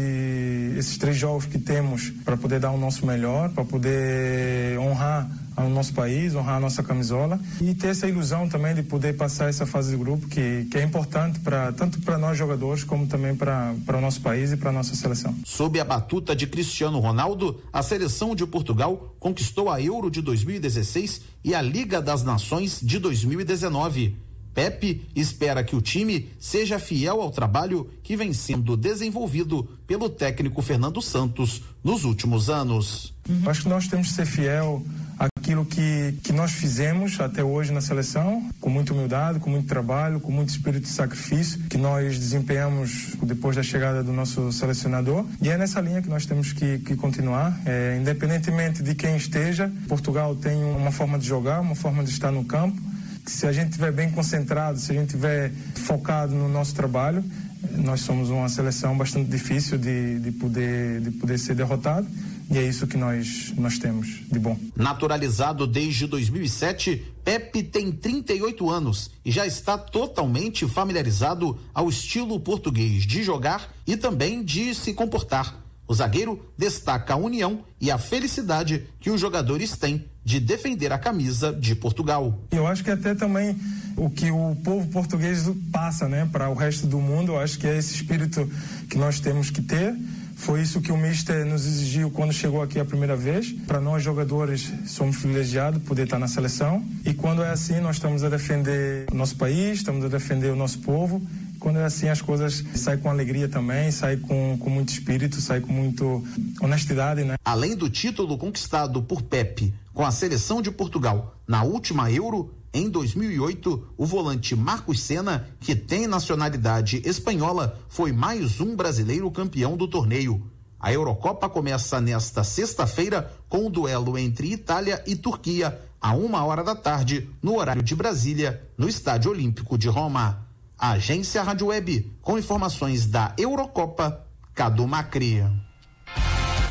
esses 0.76 0.98
três 0.98 1.16
jogos 1.16 1.46
que 1.46 1.60
temos 1.60 2.10
para 2.24 2.36
poder 2.36 2.58
dar 2.58 2.72
o 2.72 2.76
nosso 2.76 3.06
melhor, 3.06 3.50
para 3.50 3.64
poder 3.64 4.76
honrar 4.80 5.30
ao 5.56 5.68
nosso 5.68 5.92
país, 5.92 6.34
honrar 6.34 6.56
a 6.56 6.60
nossa 6.60 6.82
camisola 6.82 7.40
e 7.60 7.74
ter 7.74 7.88
essa 7.88 8.08
ilusão 8.08 8.48
também 8.48 8.74
de 8.74 8.82
poder 8.82 9.16
passar 9.16 9.48
essa 9.48 9.66
fase 9.66 9.90
de 9.90 9.96
grupo 9.96 10.26
que, 10.28 10.66
que 10.70 10.78
é 10.78 10.82
importante 10.82 11.40
para 11.40 11.72
tanto 11.72 12.00
para 12.00 12.18
nós 12.18 12.36
jogadores 12.36 12.84
como 12.84 13.06
também 13.06 13.34
para 13.34 13.74
o 13.88 14.00
nosso 14.00 14.20
país 14.20 14.52
e 14.52 14.56
para 14.56 14.70
a 14.70 14.72
nossa 14.72 14.94
seleção. 14.94 15.34
Sob 15.44 15.78
a 15.78 15.84
batuta 15.84 16.34
de 16.34 16.46
Cristiano 16.46 16.98
Ronaldo, 16.98 17.60
a 17.72 17.82
seleção 17.82 18.34
de 18.34 18.46
Portugal 18.46 19.14
conquistou 19.18 19.70
a 19.70 19.80
Euro 19.80 20.10
de 20.10 20.20
2016 20.20 21.22
e 21.44 21.54
a 21.54 21.62
Liga 21.62 22.00
das 22.00 22.22
Nações 22.22 22.80
de 22.82 22.98
2019. 22.98 24.31
Pepe 24.54 25.06
espera 25.16 25.64
que 25.64 25.74
o 25.74 25.80
time 25.80 26.28
seja 26.38 26.78
fiel 26.78 27.20
ao 27.20 27.30
trabalho 27.30 27.88
que 28.02 28.16
vem 28.16 28.32
sendo 28.32 28.76
desenvolvido 28.76 29.68
pelo 29.86 30.08
técnico 30.08 30.60
Fernando 30.60 31.00
Santos 31.00 31.62
nos 31.82 32.04
últimos 32.04 32.50
anos. 32.50 33.14
Acho 33.46 33.62
que 33.62 33.68
nós 33.68 33.88
temos 33.88 34.08
que 34.08 34.14
ser 34.14 34.26
fiel 34.26 34.84
àquilo 35.18 35.64
que, 35.64 36.14
que 36.22 36.32
nós 36.32 36.52
fizemos 36.52 37.20
até 37.20 37.42
hoje 37.42 37.72
na 37.72 37.80
seleção, 37.80 38.48
com 38.60 38.68
muita 38.68 38.92
humildade, 38.92 39.38
com 39.38 39.48
muito 39.48 39.68
trabalho, 39.68 40.20
com 40.20 40.32
muito 40.32 40.50
espírito 40.50 40.82
de 40.82 40.88
sacrifício 40.88 41.60
que 41.70 41.78
nós 41.78 42.18
desempenhamos 42.18 43.14
depois 43.22 43.56
da 43.56 43.62
chegada 43.62 44.02
do 44.02 44.12
nosso 44.12 44.52
selecionador. 44.52 45.24
E 45.40 45.48
é 45.48 45.56
nessa 45.56 45.80
linha 45.80 46.02
que 46.02 46.08
nós 46.08 46.26
temos 46.26 46.52
que, 46.52 46.78
que 46.80 46.96
continuar, 46.96 47.58
é, 47.64 47.96
independentemente 48.00 48.82
de 48.82 48.94
quem 48.94 49.16
esteja. 49.16 49.72
Portugal 49.88 50.34
tem 50.34 50.62
uma 50.62 50.90
forma 50.90 51.18
de 51.18 51.26
jogar, 51.26 51.60
uma 51.60 51.74
forma 51.74 52.02
de 52.02 52.10
estar 52.10 52.32
no 52.32 52.44
campo 52.44 52.91
se 53.26 53.46
a 53.46 53.52
gente 53.52 53.70
estiver 53.70 53.92
bem 53.92 54.10
concentrado, 54.10 54.78
se 54.78 54.92
a 54.92 54.94
gente 54.94 55.06
estiver 55.06 55.52
focado 55.74 56.34
no 56.34 56.48
nosso 56.48 56.74
trabalho, 56.74 57.24
nós 57.70 58.00
somos 58.00 58.28
uma 58.28 58.48
seleção 58.48 58.96
bastante 58.96 59.30
difícil 59.30 59.78
de, 59.78 60.18
de, 60.18 60.32
poder, 60.32 61.00
de 61.00 61.10
poder 61.12 61.38
ser 61.38 61.54
derrotado. 61.54 62.06
E 62.50 62.58
é 62.58 62.62
isso 62.62 62.86
que 62.86 62.96
nós, 62.96 63.52
nós 63.56 63.78
temos 63.78 64.20
de 64.30 64.38
bom. 64.38 64.58
Naturalizado 64.76 65.66
desde 65.66 66.06
2007, 66.06 67.14
Pepe 67.24 67.62
tem 67.62 67.90
38 67.90 68.68
anos 68.68 69.10
e 69.24 69.30
já 69.30 69.46
está 69.46 69.78
totalmente 69.78 70.66
familiarizado 70.68 71.58
ao 71.72 71.88
estilo 71.88 72.38
português 72.40 73.04
de 73.06 73.22
jogar 73.22 73.72
e 73.86 73.96
também 73.96 74.44
de 74.44 74.74
se 74.74 74.92
comportar. 74.92 75.62
O 75.88 75.94
zagueiro 75.94 76.44
destaca 76.58 77.14
a 77.14 77.16
união 77.16 77.64
e 77.80 77.90
a 77.90 77.98
felicidade 77.98 78.86
que 79.00 79.10
os 79.10 79.20
jogadores 79.20 79.76
têm 79.76 80.04
de 80.24 80.38
defender 80.38 80.92
a 80.92 80.98
camisa 80.98 81.52
de 81.52 81.74
Portugal. 81.74 82.38
Eu 82.50 82.66
acho 82.66 82.84
que 82.84 82.90
até 82.90 83.14
também 83.14 83.56
o 83.96 84.08
que 84.08 84.30
o 84.30 84.56
povo 84.64 84.86
português 84.88 85.50
passa, 85.70 86.08
né, 86.08 86.28
para 86.30 86.48
o 86.48 86.54
resto 86.54 86.86
do 86.86 86.98
mundo, 86.98 87.32
eu 87.32 87.40
acho 87.40 87.58
que 87.58 87.66
é 87.66 87.76
esse 87.76 87.94
espírito 87.94 88.48
que 88.88 88.96
nós 88.96 89.20
temos 89.20 89.50
que 89.50 89.60
ter. 89.60 89.94
Foi 90.36 90.60
isso 90.60 90.80
que 90.80 90.90
o 90.90 90.96
Mister 90.96 91.46
nos 91.46 91.66
exigiu 91.66 92.10
quando 92.10 92.32
chegou 92.32 92.62
aqui 92.62 92.80
a 92.80 92.84
primeira 92.84 93.14
vez. 93.14 93.52
Para 93.66 93.80
nós 93.80 94.02
jogadores, 94.02 94.72
somos 94.86 95.16
privilegiados 95.18 95.80
poder 95.84 96.04
estar 96.04 96.18
na 96.18 96.26
seleção. 96.26 96.84
E 97.04 97.14
quando 97.14 97.42
é 97.42 97.50
assim, 97.50 97.80
nós 97.80 97.96
estamos 97.96 98.24
a 98.24 98.28
defender 98.28 99.06
nosso 99.12 99.36
país, 99.36 99.78
estamos 99.78 100.04
a 100.04 100.08
defender 100.08 100.50
o 100.50 100.56
nosso 100.56 100.80
povo 100.80 101.22
quando 101.62 101.78
é 101.78 101.84
assim 101.84 102.08
as 102.08 102.20
coisas 102.20 102.64
saem 102.74 102.98
com 102.98 103.08
alegria 103.08 103.48
também, 103.48 103.90
saem 103.92 104.18
com, 104.18 104.58
com 104.58 104.68
muito 104.68 104.88
espírito, 104.88 105.40
saem 105.40 105.62
com 105.62 105.72
muito 105.72 106.22
honestidade, 106.60 107.22
né? 107.22 107.36
Além 107.44 107.76
do 107.76 107.88
título 107.88 108.36
conquistado 108.36 109.00
por 109.00 109.22
Pepe 109.22 109.72
com 109.94 110.04
a 110.04 110.10
seleção 110.10 110.60
de 110.60 110.72
Portugal 110.72 111.36
na 111.46 111.62
última 111.62 112.10
Euro, 112.10 112.52
em 112.74 112.90
2008, 112.90 113.94
o 113.96 114.04
volante 114.04 114.56
Marcos 114.56 115.00
Senna, 115.02 115.46
que 115.60 115.76
tem 115.76 116.06
nacionalidade 116.06 117.00
espanhola, 117.04 117.78
foi 117.88 118.10
mais 118.12 118.60
um 118.60 118.74
brasileiro 118.74 119.30
campeão 119.30 119.76
do 119.76 119.86
torneio. 119.86 120.44
A 120.80 120.92
Eurocopa 120.92 121.48
começa 121.48 122.00
nesta 122.00 122.42
sexta-feira 122.42 123.30
com 123.48 123.66
o 123.66 123.70
duelo 123.70 124.18
entre 124.18 124.50
Itália 124.52 125.00
e 125.06 125.14
Turquia, 125.14 125.80
a 126.00 126.14
uma 126.14 126.44
hora 126.44 126.64
da 126.64 126.74
tarde, 126.74 127.28
no 127.40 127.56
horário 127.56 127.82
de 127.82 127.94
Brasília, 127.94 128.68
no 128.76 128.88
Estádio 128.88 129.30
Olímpico 129.30 129.78
de 129.78 129.88
Roma. 129.88 130.51
Agência 130.82 131.44
Rádio 131.44 131.68
Web, 131.68 132.10
com 132.20 132.36
informações 132.36 133.06
da 133.06 133.32
Eurocopa, 133.38 134.26
Cadu 134.52 134.84
Macri. 134.84 135.44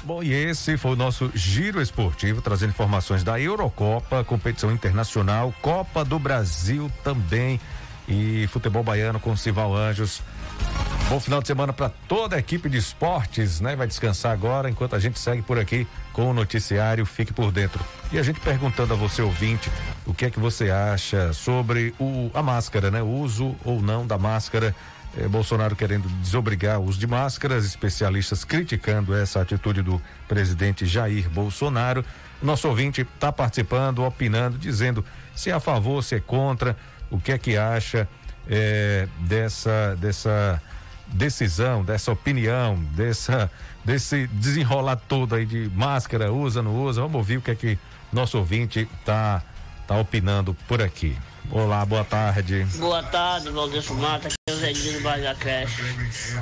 Bom, 0.04 0.22
e 0.22 0.34
esse 0.34 0.76
foi 0.78 0.92
o 0.92 0.96
nosso 0.98 1.32
giro 1.34 1.82
esportivo, 1.82 2.42
trazendo 2.42 2.72
informações 2.72 3.24
da 3.24 3.40
Eurocopa, 3.40 4.22
competição 4.26 4.70
internacional, 4.70 5.56
Copa 5.62 6.04
do 6.04 6.20
Brasil 6.20 6.92
também 7.06 7.58
e 8.06 8.48
futebol 8.48 8.84
baiano 8.84 9.18
com 9.18 9.34
Sival 9.34 9.74
Anjos. 9.74 10.22
Bom 11.12 11.20
final 11.20 11.42
de 11.42 11.48
semana 11.48 11.74
para 11.74 11.90
toda 11.90 12.38
a 12.38 12.40
equipe 12.40 12.70
de 12.70 12.78
esportes, 12.78 13.60
né? 13.60 13.76
Vai 13.76 13.86
descansar 13.86 14.32
agora 14.32 14.70
enquanto 14.70 14.96
a 14.96 15.00
gente 15.00 15.20
segue 15.20 15.42
por 15.42 15.60
aqui 15.60 15.86
com 16.14 16.30
o 16.30 16.34
noticiário 16.34 17.06
Fique 17.06 17.34
por 17.34 17.52
Dentro. 17.52 17.84
E 18.14 18.18
a 18.18 18.24
gente 18.24 18.40
perguntando 18.40 18.94
a 18.94 18.96
você 18.96 19.22
ouvinte, 19.22 19.70
o 20.06 20.14
que 20.14 20.24
é 20.24 20.30
que 20.30 20.40
você 20.40 20.72
acha 20.72 21.34
sobre 21.34 21.94
o, 22.00 22.32
a 22.34 22.42
máscara, 22.42 22.90
né? 22.90 23.02
O 23.02 23.10
uso 23.10 23.58
ou 23.66 23.82
não 23.82 24.08
da 24.08 24.18
máscara. 24.18 24.74
Eh, 25.18 25.28
Bolsonaro 25.28 25.76
querendo 25.76 26.08
desobrigar 26.22 26.80
o 26.80 26.86
uso 26.86 26.98
de 26.98 27.08
máscaras, 27.08 27.66
especialistas 27.66 28.46
criticando 28.46 29.14
essa 29.14 29.42
atitude 29.42 29.82
do 29.82 30.02
presidente 30.30 30.86
Jair 30.86 31.30
Bolsonaro. 31.30 32.06
Nosso 32.42 32.70
ouvinte 32.70 33.02
está 33.02 33.34
participando, 33.34 34.02
opinando, 34.06 34.58
dizendo 34.58 35.04
se 35.36 35.50
é 35.50 35.54
a 35.54 35.60
favor, 35.60 36.02
se 36.06 36.16
é 36.16 36.22
contra, 36.22 36.78
o 37.10 37.20
que 37.20 37.34
é 37.34 37.38
que 37.38 37.58
acha 37.58 38.08
eh, 38.48 39.10
dessa 39.20 39.98
dessa 40.00 40.62
decisão, 41.12 41.84
dessa 41.84 42.12
opinião, 42.12 42.76
dessa, 42.96 43.52
desse 43.84 44.28
desenrolar 44.28 44.96
todo 44.96 45.36
aí 45.36 45.46
de 45.46 45.70
máscara, 45.76 46.32
usa, 46.32 46.62
não 46.62 46.84
usa. 46.84 47.02
Vamos 47.02 47.16
ouvir 47.16 47.38
o 47.38 47.42
que 47.42 47.52
é 47.52 47.56
que 47.56 47.80
nosso 48.12 48.38
ouvinte 48.38 48.88
tá, 49.06 49.42
tá 49.88 49.96
opinando 49.98 50.54
por 50.68 50.82
aqui. 50.82 51.18
Olá, 51.54 51.86
boa 51.86 52.06
tarde. 52.06 52.64
Boa 52.78 53.04
tarde, 53.04 53.50
Valdesso 53.50 53.94
Mata, 53.96 54.30
aqui 54.30 54.36
é 54.48 54.54
o 54.54 54.56
Zé 54.56 54.72
do 54.72 55.02
Bairro 55.02 55.24
da 55.24 55.36
Creche. 55.36 55.82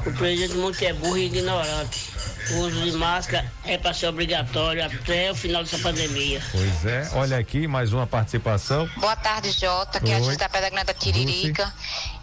O 0.06 0.14
presidente 0.14 0.54
muito 0.54 0.86
é 0.86 0.94
burro 0.94 1.18
e 1.18 1.26
ignorante. 1.26 2.12
O 2.52 2.60
uso 2.60 2.80
de 2.84 2.92
máscara 2.92 3.52
é 3.66 3.76
para 3.76 3.92
ser 3.92 4.06
obrigatório 4.06 4.86
até 4.86 5.32
o 5.32 5.36
final 5.36 5.64
dessa 5.64 5.80
pandemia. 5.80 6.40
Pois 6.52 6.86
é, 6.86 7.10
olha 7.14 7.40
aqui 7.40 7.68
mais 7.68 7.92
uma 7.92 8.06
participação. 8.06 8.88
Boa 8.98 9.16
tarde, 9.16 9.52
Jota, 9.52 10.00
que 10.00 10.12
é 10.12 10.16
a 10.18 10.22
gente 10.22 10.38
da 10.38 10.48
Pedra 10.48 10.70
Grande 10.70 10.86
da 10.86 10.94
Tiririca. 10.94 11.74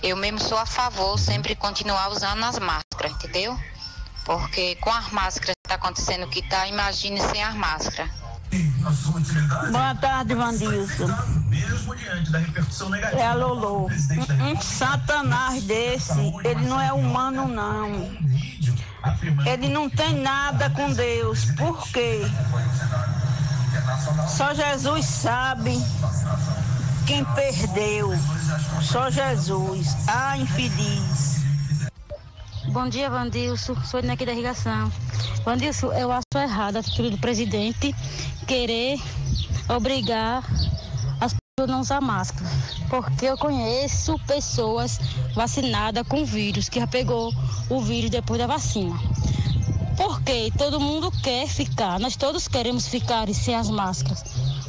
Eu 0.00 0.16
mesmo 0.16 0.38
sou 0.38 0.56
a 0.56 0.66
favor 0.66 1.18
sempre 1.18 1.56
continuar 1.56 2.08
usando 2.10 2.44
as 2.44 2.58
máscaras, 2.60 3.12
entendeu? 3.12 3.58
Porque 4.24 4.76
com 4.76 4.90
as 4.90 5.10
máscaras 5.10 5.56
está 5.64 5.74
acontecendo 5.74 6.24
o 6.24 6.30
que 6.30 6.38
está, 6.38 6.68
imagine 6.68 7.20
sem 7.20 7.42
as 7.42 7.54
máscaras. 7.56 8.10
Boa 9.70 9.94
tarde, 9.94 10.34
Vandilson. 10.34 11.08
É 13.12 13.26
a 13.26 13.34
Lolo. 13.34 13.86
Um, 13.86 14.60
satanás 14.60 15.62
desse, 15.64 16.18
ele 16.44 16.66
não 16.66 16.80
é 16.80 16.92
humano, 16.92 17.48
não. 17.48 18.10
Ele 19.44 19.68
não 19.68 19.88
tem 19.88 20.14
nada 20.20 20.70
com 20.70 20.92
Deus. 20.92 21.46
Por 21.52 21.86
quê? 21.88 22.22
Só 24.28 24.52
Jesus 24.54 25.06
sabe 25.06 25.78
quem 27.06 27.24
perdeu. 27.24 28.12
Só 28.82 29.10
Jesus. 29.10 29.96
Ah, 30.08 30.36
infeliz. 30.36 31.36
Bom 32.72 32.88
dia, 32.88 33.08
Vandilson. 33.08 33.76
Sou 33.84 34.00
aqui 34.00 34.26
da 34.26 34.32
irrigação. 34.32 34.90
Vandilson, 35.46 35.92
eu 35.92 36.10
acho 36.10 36.24
errado 36.34 36.76
a 36.76 36.80
atitude 36.80 37.10
do 37.10 37.18
presidente 37.18 37.94
querer 38.48 38.98
obrigar 39.68 40.42
eu 41.58 41.66
não 41.66 41.80
usar 41.80 42.02
máscara, 42.02 42.46
porque 42.90 43.24
eu 43.24 43.38
conheço 43.38 44.18
pessoas 44.26 45.00
vacinadas 45.34 46.06
com 46.06 46.22
vírus, 46.22 46.68
que 46.68 46.78
já 46.78 46.86
pegou 46.86 47.32
o 47.70 47.80
vírus 47.80 48.10
depois 48.10 48.38
da 48.38 48.46
vacina. 48.46 48.94
Porque 49.96 50.52
todo 50.58 50.78
mundo 50.78 51.10
quer 51.22 51.48
ficar, 51.48 51.98
nós 51.98 52.14
todos 52.14 52.46
queremos 52.46 52.86
ficar 52.88 53.26
sem 53.32 53.54
as 53.54 53.70
máscaras. 53.70 54.22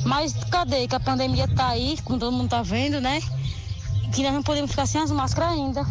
Mas 0.06 0.34
cadê 0.50 0.88
que 0.88 0.96
a 0.96 1.00
pandemia 1.00 1.44
está 1.44 1.68
aí, 1.68 1.98
como 2.06 2.18
todo 2.18 2.32
mundo 2.32 2.46
está 2.46 2.62
vendo, 2.62 3.02
né? 3.02 3.20
Que 4.14 4.24
nós 4.24 4.34
não 4.34 4.42
podemos 4.42 4.72
ficar 4.72 4.86
sem 4.86 5.02
as 5.02 5.12
máscaras 5.12 5.52
ainda. 5.52 5.84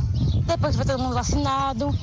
Depois 0.46 0.76
vai 0.76 0.86
todo 0.86 1.02
mundo 1.02 1.14
vacinado. 1.14 1.94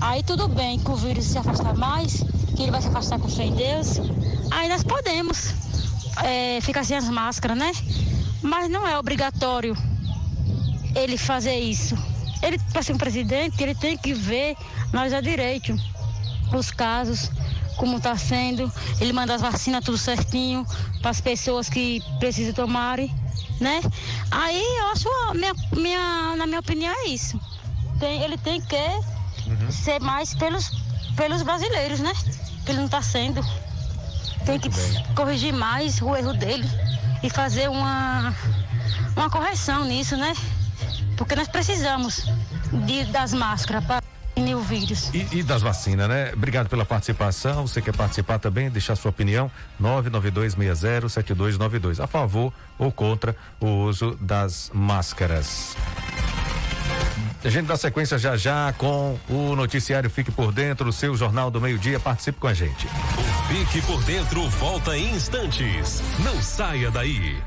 Aí 0.00 0.22
tudo 0.22 0.48
bem 0.48 0.78
que 0.78 0.90
o 0.90 0.96
vírus 0.96 1.24
se 1.24 1.38
afastar 1.38 1.74
mais, 1.74 2.22
que 2.56 2.62
ele 2.62 2.70
vai 2.70 2.80
se 2.80 2.88
afastar 2.88 3.18
com 3.18 3.28
fé 3.28 3.44
em 3.44 3.54
Deus. 3.54 3.98
Aí 4.50 4.68
nós 4.68 4.84
podemos 4.84 5.54
é, 6.22 6.60
ficar 6.60 6.84
sem 6.84 6.96
as 6.96 7.08
máscaras, 7.08 7.56
né? 7.56 7.72
Mas 8.40 8.70
não 8.70 8.86
é 8.86 8.98
obrigatório 8.98 9.76
ele 10.94 11.18
fazer 11.18 11.58
isso. 11.58 11.96
Ele, 12.42 12.58
para 12.72 12.82
ser 12.82 12.92
um 12.92 12.98
presidente, 12.98 13.60
ele 13.62 13.74
tem 13.74 13.96
que 13.96 14.14
ver 14.14 14.56
nós 14.92 15.12
a 15.12 15.20
direito 15.20 15.76
os 16.56 16.70
casos, 16.70 17.30
como 17.76 17.96
está 17.96 18.16
sendo. 18.16 18.72
Ele 19.00 19.12
manda 19.12 19.34
as 19.34 19.40
vacinas 19.40 19.84
tudo 19.84 19.98
certinho 19.98 20.64
para 21.00 21.10
as 21.10 21.20
pessoas 21.20 21.68
que 21.68 22.00
precisam 22.20 22.54
tomarem, 22.54 23.12
né? 23.60 23.80
Aí 24.30 24.62
eu 24.78 24.86
acho, 24.92 25.08
minha, 25.34 25.54
minha, 25.76 26.36
na 26.36 26.46
minha 26.46 26.60
opinião, 26.60 26.94
é 27.04 27.08
isso. 27.08 27.38
Tem, 27.98 28.22
ele 28.22 28.38
tem 28.38 28.60
que 28.60 28.76
uhum. 29.48 29.70
ser 29.70 30.00
mais 30.00 30.34
pelos, 30.34 30.70
pelos 31.16 31.42
brasileiros, 31.42 32.00
né? 32.00 32.12
Que 32.64 32.72
ele 32.72 32.78
não 32.78 32.86
está 32.86 33.02
sendo. 33.02 33.44
Tem 34.44 34.58
que 34.58 34.70
corrigir 35.14 35.52
mais 35.52 36.00
o 36.00 36.16
erro 36.16 36.32
dele 36.32 36.68
e 37.22 37.30
fazer 37.30 37.68
uma, 37.68 38.34
uma 39.16 39.30
correção 39.30 39.84
nisso, 39.84 40.16
né? 40.16 40.32
Porque 41.16 41.34
nós 41.34 41.48
precisamos 41.48 42.24
de, 42.86 43.04
das 43.06 43.34
máscaras 43.34 43.84
para 43.84 44.00
o 44.54 44.60
vírus. 44.60 45.10
E, 45.12 45.38
e, 45.38 45.42
das 45.42 45.62
vacinas, 45.62 46.08
né? 46.08 46.30
Obrigado 46.32 46.68
pela 46.68 46.84
participação. 46.84 47.66
Você 47.66 47.82
quer 47.82 47.92
participar 47.94 48.38
também? 48.38 48.70
Deixar 48.70 48.94
sua 48.94 49.10
opinião. 49.10 49.50
992607292. 49.82 51.98
A 52.02 52.06
favor 52.06 52.52
ou 52.78 52.92
contra 52.92 53.34
o 53.60 53.66
uso 53.66 54.16
das 54.20 54.70
máscaras. 54.72 55.76
A 57.44 57.48
gente 57.48 57.66
dá 57.66 57.76
sequência 57.76 58.18
já 58.18 58.36
já 58.36 58.74
com 58.76 59.16
o 59.28 59.54
noticiário 59.54 60.10
Fique 60.10 60.30
por 60.30 60.52
Dentro, 60.52 60.88
o 60.88 60.92
seu 60.92 61.16
Jornal 61.16 61.50
do 61.50 61.60
Meio-Dia. 61.60 62.00
Participe 62.00 62.40
com 62.40 62.48
a 62.48 62.54
gente. 62.54 62.86
O 62.86 63.48
Fique 63.48 63.80
por 63.86 64.02
Dentro 64.02 64.48
volta 64.48 64.96
em 64.96 65.14
instantes. 65.14 66.02
Não 66.24 66.42
saia 66.42 66.90
daí. 66.90 67.40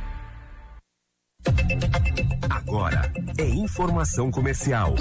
Agora 2.50 3.12
é 3.38 3.44
informação 3.44 4.32
comercial. 4.32 4.96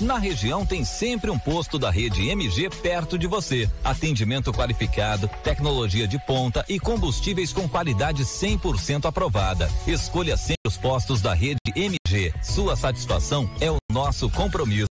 Na 0.00 0.18
região 0.18 0.66
tem 0.66 0.84
sempre 0.84 1.30
um 1.30 1.38
posto 1.38 1.78
da 1.78 1.90
rede 1.90 2.28
MG 2.28 2.68
perto 2.68 3.18
de 3.18 3.26
você. 3.26 3.68
Atendimento 3.82 4.52
qualificado, 4.52 5.28
tecnologia 5.42 6.06
de 6.06 6.18
ponta 6.26 6.64
e 6.68 6.78
combustíveis 6.78 7.52
com 7.52 7.66
qualidade 7.66 8.22
100% 8.22 9.06
aprovada. 9.06 9.70
Escolha 9.86 10.36
sempre 10.36 10.60
os 10.66 10.76
postos 10.76 11.22
da 11.22 11.32
rede 11.32 11.58
MG. 11.74 12.34
Sua 12.42 12.76
satisfação 12.76 13.50
é 13.58 13.70
o 13.70 13.76
nosso 13.90 14.28
compromisso. 14.28 14.86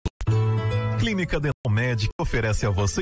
Clínica 0.99 1.39
Dental 1.39 1.71
Médica 1.71 2.13
oferece 2.19 2.67
a 2.67 2.69
você 2.69 3.01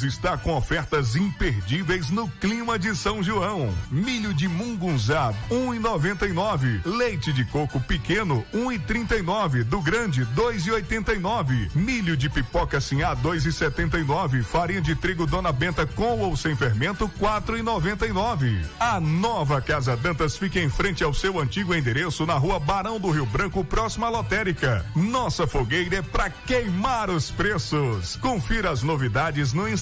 está 0.00 0.38
com 0.38 0.56
ofertas 0.56 1.14
imperdíveis 1.14 2.08
no 2.08 2.26
clima 2.26 2.78
de 2.78 2.96
São 2.96 3.22
João. 3.22 3.74
Milho 3.90 4.32
de 4.32 4.48
mungunzá, 4.48 5.34
1,99. 5.50 6.80
Leite 6.86 7.30
de 7.32 7.44
coco 7.44 7.78
pequeno, 7.80 8.42
1,39. 8.54 9.64
Do 9.64 9.82
grande, 9.82 10.24
2,89. 10.34 11.70
Milho 11.74 12.16
de 12.16 12.30
pipoca 12.30 12.80
sinhá, 12.80 13.14
2,79. 13.14 14.42
Farinha 14.42 14.80
de 14.80 14.94
trigo 14.94 15.26
Dona 15.26 15.52
Benta 15.52 15.86
com 15.86 16.20
ou 16.20 16.34
sem 16.36 16.56
fermento, 16.56 17.10
4,99. 17.20 18.64
A 18.80 18.98
nova 18.98 19.60
Casa 19.60 19.96
Dantas 19.96 20.36
fica 20.38 20.58
em 20.58 20.70
frente 20.70 21.04
ao 21.04 21.12
seu 21.12 21.38
antigo 21.38 21.74
endereço 21.74 22.24
na 22.24 22.34
rua 22.34 22.58
Barão 22.58 22.98
do 22.98 23.10
Rio 23.10 23.26
Branco, 23.26 23.64
próxima 23.64 24.06
à 24.06 24.10
lotérica. 24.10 24.86
Nossa 24.96 25.46
fogueira 25.46 25.96
é 25.96 26.02
para 26.02 26.30
queimar 26.30 27.10
os 27.10 27.30
preços. 27.30 28.16
Confira 28.16 28.70
as 28.70 28.82
novidades 28.82 29.52
no 29.52 29.68
Instagram, 29.68 29.81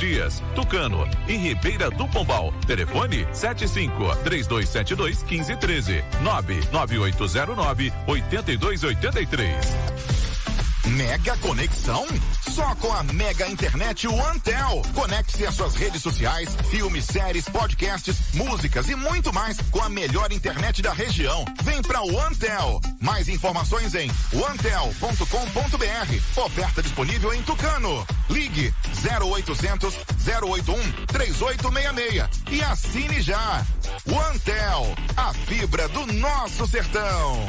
dias. 0.00 0.42
Tucano, 0.54 1.06
em 1.28 1.38
Ribeira 1.38 1.90
do 1.90 2.08
Pombal. 2.08 2.52
Telefone 2.66 3.26
75 3.32 4.16
3272 4.24 5.22
1513 5.22 6.04
99809 6.22 7.92
8283. 8.06 10.29
Mega 10.86 11.36
conexão? 11.38 12.06
Só 12.50 12.74
com 12.76 12.92
a 12.92 13.02
Mega 13.02 13.48
Internet 13.48 14.08
OneTel. 14.08 14.82
Conecte-se 14.94 15.46
às 15.46 15.54
suas 15.54 15.74
redes 15.74 16.02
sociais, 16.02 16.48
filmes, 16.70 17.04
séries, 17.04 17.48
podcasts, 17.48 18.34
músicas 18.34 18.88
e 18.88 18.94
muito 18.94 19.32
mais 19.32 19.58
com 19.70 19.82
a 19.82 19.88
melhor 19.88 20.32
internet 20.32 20.82
da 20.82 20.92
região. 20.92 21.44
Vem 21.62 21.82
pra 21.82 22.02
OneTel. 22.02 22.80
Mais 23.00 23.28
informações 23.28 23.94
em 23.94 24.10
onetel.com.br. 24.32 26.40
Oferta 26.44 26.82
disponível 26.82 27.32
em 27.34 27.42
Tucano. 27.42 28.06
Ligue 28.28 28.74
0800 29.04 29.94
081 30.42 30.92
3866 31.06 32.28
e 32.50 32.62
assine 32.62 33.20
já. 33.20 33.64
OneTel, 34.06 34.94
a 35.16 35.32
fibra 35.34 35.88
do 35.88 36.06
nosso 36.14 36.66
sertão. 36.66 37.48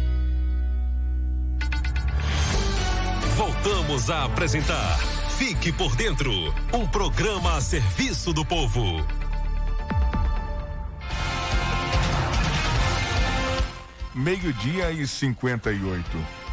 Voltamos 3.35 4.09
a 4.09 4.25
apresentar 4.25 5.21
Fique 5.41 5.71
por 5.71 5.95
dentro, 5.95 6.31
um 6.71 6.85
programa 6.85 7.57
a 7.57 7.61
serviço 7.61 8.31
do 8.31 8.45
povo. 8.45 9.03
Meio-dia 14.13 14.91
e 14.91 15.07
58. 15.07 16.05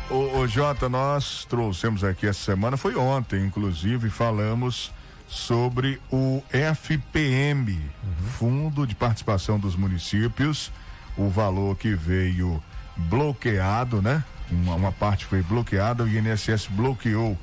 Ô, 0.08 0.38
ô 0.38 0.46
Jota, 0.46 0.88
nós 0.88 1.44
trouxemos 1.44 2.02
aqui 2.02 2.26
essa 2.26 2.42
semana, 2.42 2.78
foi 2.78 2.96
ontem, 2.96 3.44
inclusive, 3.44 4.08
falamos 4.08 4.90
sobre 5.28 6.00
o 6.10 6.42
FPM, 6.50 7.72
uhum. 7.72 8.28
Fundo 8.38 8.86
de 8.86 8.94
Participação 8.94 9.58
dos 9.58 9.76
Municípios, 9.76 10.72
o 11.14 11.28
valor 11.28 11.76
que 11.76 11.94
veio 11.94 12.62
bloqueado, 12.96 14.00
né? 14.00 14.24
Uma, 14.50 14.74
uma 14.74 14.92
parte 14.92 15.24
foi 15.24 15.42
bloqueada, 15.42 16.04
o 16.04 16.08
INSS 16.08 16.68
bloqueou 16.70 17.36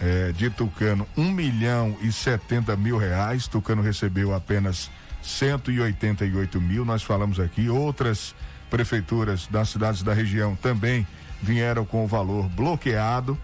é, 0.00 0.32
de 0.32 0.50
Tucano 0.50 1.06
um 1.16 1.30
milhão 1.30 1.96
e 2.00 2.12
setenta 2.12 2.76
mil 2.76 2.96
reais, 2.96 3.46
Tucano 3.46 3.82
recebeu 3.82 4.34
apenas 4.34 4.90
188 5.22 6.60
mil, 6.60 6.84
nós 6.84 7.02
falamos 7.02 7.40
aqui, 7.40 7.68
outras 7.68 8.34
prefeituras 8.70 9.46
das 9.46 9.68
cidades 9.68 10.02
da 10.02 10.12
região 10.12 10.56
também 10.56 11.06
vieram 11.40 11.84
com 11.84 12.04
o 12.04 12.08
valor 12.08 12.48
bloqueado. 12.48 13.38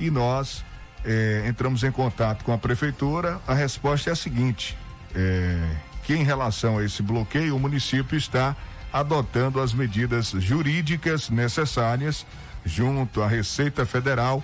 E 0.00 0.10
nós 0.10 0.64
eh, 1.04 1.44
entramos 1.46 1.82
em 1.82 1.90
contato 1.90 2.44
com 2.44 2.52
a 2.52 2.58
prefeitura. 2.58 3.40
A 3.46 3.54
resposta 3.54 4.10
é 4.10 4.12
a 4.12 4.16
seguinte: 4.16 4.76
eh, 5.14 5.76
que 6.04 6.14
em 6.14 6.24
relação 6.24 6.78
a 6.78 6.84
esse 6.84 7.02
bloqueio, 7.02 7.54
o 7.54 7.60
município 7.60 8.16
está 8.16 8.56
adotando 8.92 9.60
as 9.60 9.72
medidas 9.72 10.30
jurídicas 10.30 11.30
necessárias 11.30 12.26
junto 12.64 13.22
à 13.22 13.28
Receita 13.28 13.86
Federal 13.86 14.42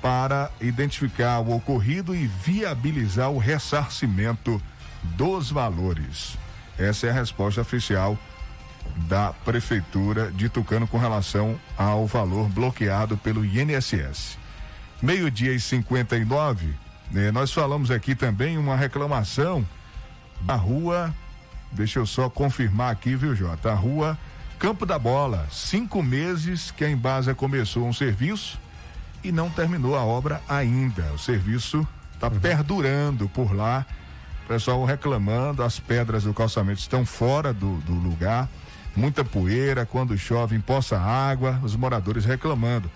para 0.00 0.50
identificar 0.60 1.40
o 1.40 1.56
ocorrido 1.56 2.14
e 2.14 2.26
viabilizar 2.26 3.30
o 3.30 3.38
ressarcimento 3.38 4.62
dos 5.02 5.50
valores. 5.50 6.38
Essa 6.78 7.08
é 7.08 7.10
a 7.10 7.14
resposta 7.14 7.60
oficial 7.60 8.16
da 8.96 9.32
Prefeitura 9.32 10.30
de 10.30 10.48
Tucano 10.48 10.86
com 10.86 10.98
relação 10.98 11.58
ao 11.76 12.06
valor 12.06 12.48
bloqueado 12.48 13.16
pelo 13.16 13.44
INSS. 13.44 14.38
Meio-dia 15.02 15.52
e 15.52 15.60
59, 15.60 16.74
né, 17.10 17.30
nós 17.30 17.52
falamos 17.52 17.90
aqui 17.90 18.14
também 18.14 18.58
uma 18.58 18.76
reclamação 18.76 19.66
da 20.40 20.54
rua, 20.54 21.14
deixa 21.72 21.98
eu 21.98 22.06
só 22.06 22.28
confirmar 22.28 22.92
aqui, 22.92 23.14
viu, 23.14 23.34
Jota? 23.34 23.72
A 23.72 23.74
rua 23.74 24.18
Campo 24.58 24.84
da 24.84 24.98
Bola. 24.98 25.46
Cinco 25.50 26.02
meses 26.02 26.70
que 26.70 26.84
a 26.84 26.90
Embasa 26.90 27.34
começou 27.34 27.86
um 27.86 27.92
serviço 27.92 28.58
e 29.22 29.30
não 29.30 29.48
terminou 29.48 29.96
a 29.96 30.04
obra 30.04 30.42
ainda. 30.48 31.12
O 31.12 31.18
serviço 31.18 31.86
está 32.14 32.28
uhum. 32.28 32.40
perdurando 32.40 33.28
por 33.28 33.54
lá. 33.54 33.86
O 34.44 34.48
pessoal 34.48 34.84
reclamando, 34.84 35.62
as 35.62 35.78
pedras 35.78 36.24
do 36.24 36.34
calçamento 36.34 36.80
estão 36.80 37.04
fora 37.06 37.52
do, 37.52 37.76
do 37.78 37.92
lugar 37.92 38.48
muita 38.98 39.24
poeira, 39.24 39.86
quando 39.86 40.18
chove 40.18 40.56
empoça 40.56 40.98
água, 40.98 41.60
os 41.62 41.76
moradores 41.76 42.24
reclamando. 42.24 42.90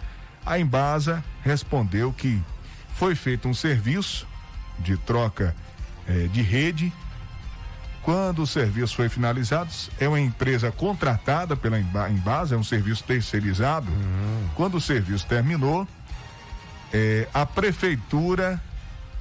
A 0.45 0.59
Embasa 0.59 1.25
respondeu 1.43 2.13
que 2.13 2.43
foi 2.95 3.15
feito 3.15 3.49
um 3.49 3.55
serviço 3.55 4.27
de 4.81 4.97
troca 4.97 5.55
eh, 6.07 6.29
de 6.33 6.43
rede. 6.43 6.93
Quando 8.03 8.43
o 8.43 8.47
serviço 8.47 8.97
foi 8.97 9.09
finalizado, 9.09 9.71
é 10.01 10.09
uma 10.09 10.21
empresa 10.21 10.73
contratada 10.73 11.57
pela 11.57 11.79
Embasa, 11.79 12.57
é 12.57 12.59
um 12.59 12.65
serviço 12.65 13.05
terceirizado. 13.05 13.89
Uhum. 13.91 14.49
Quando 14.57 14.77
o 14.77 14.81
serviço 14.81 15.27
terminou, 15.27 15.87
eh, 16.93 17.29
a 17.33 17.47
prefeitura 17.47 18.61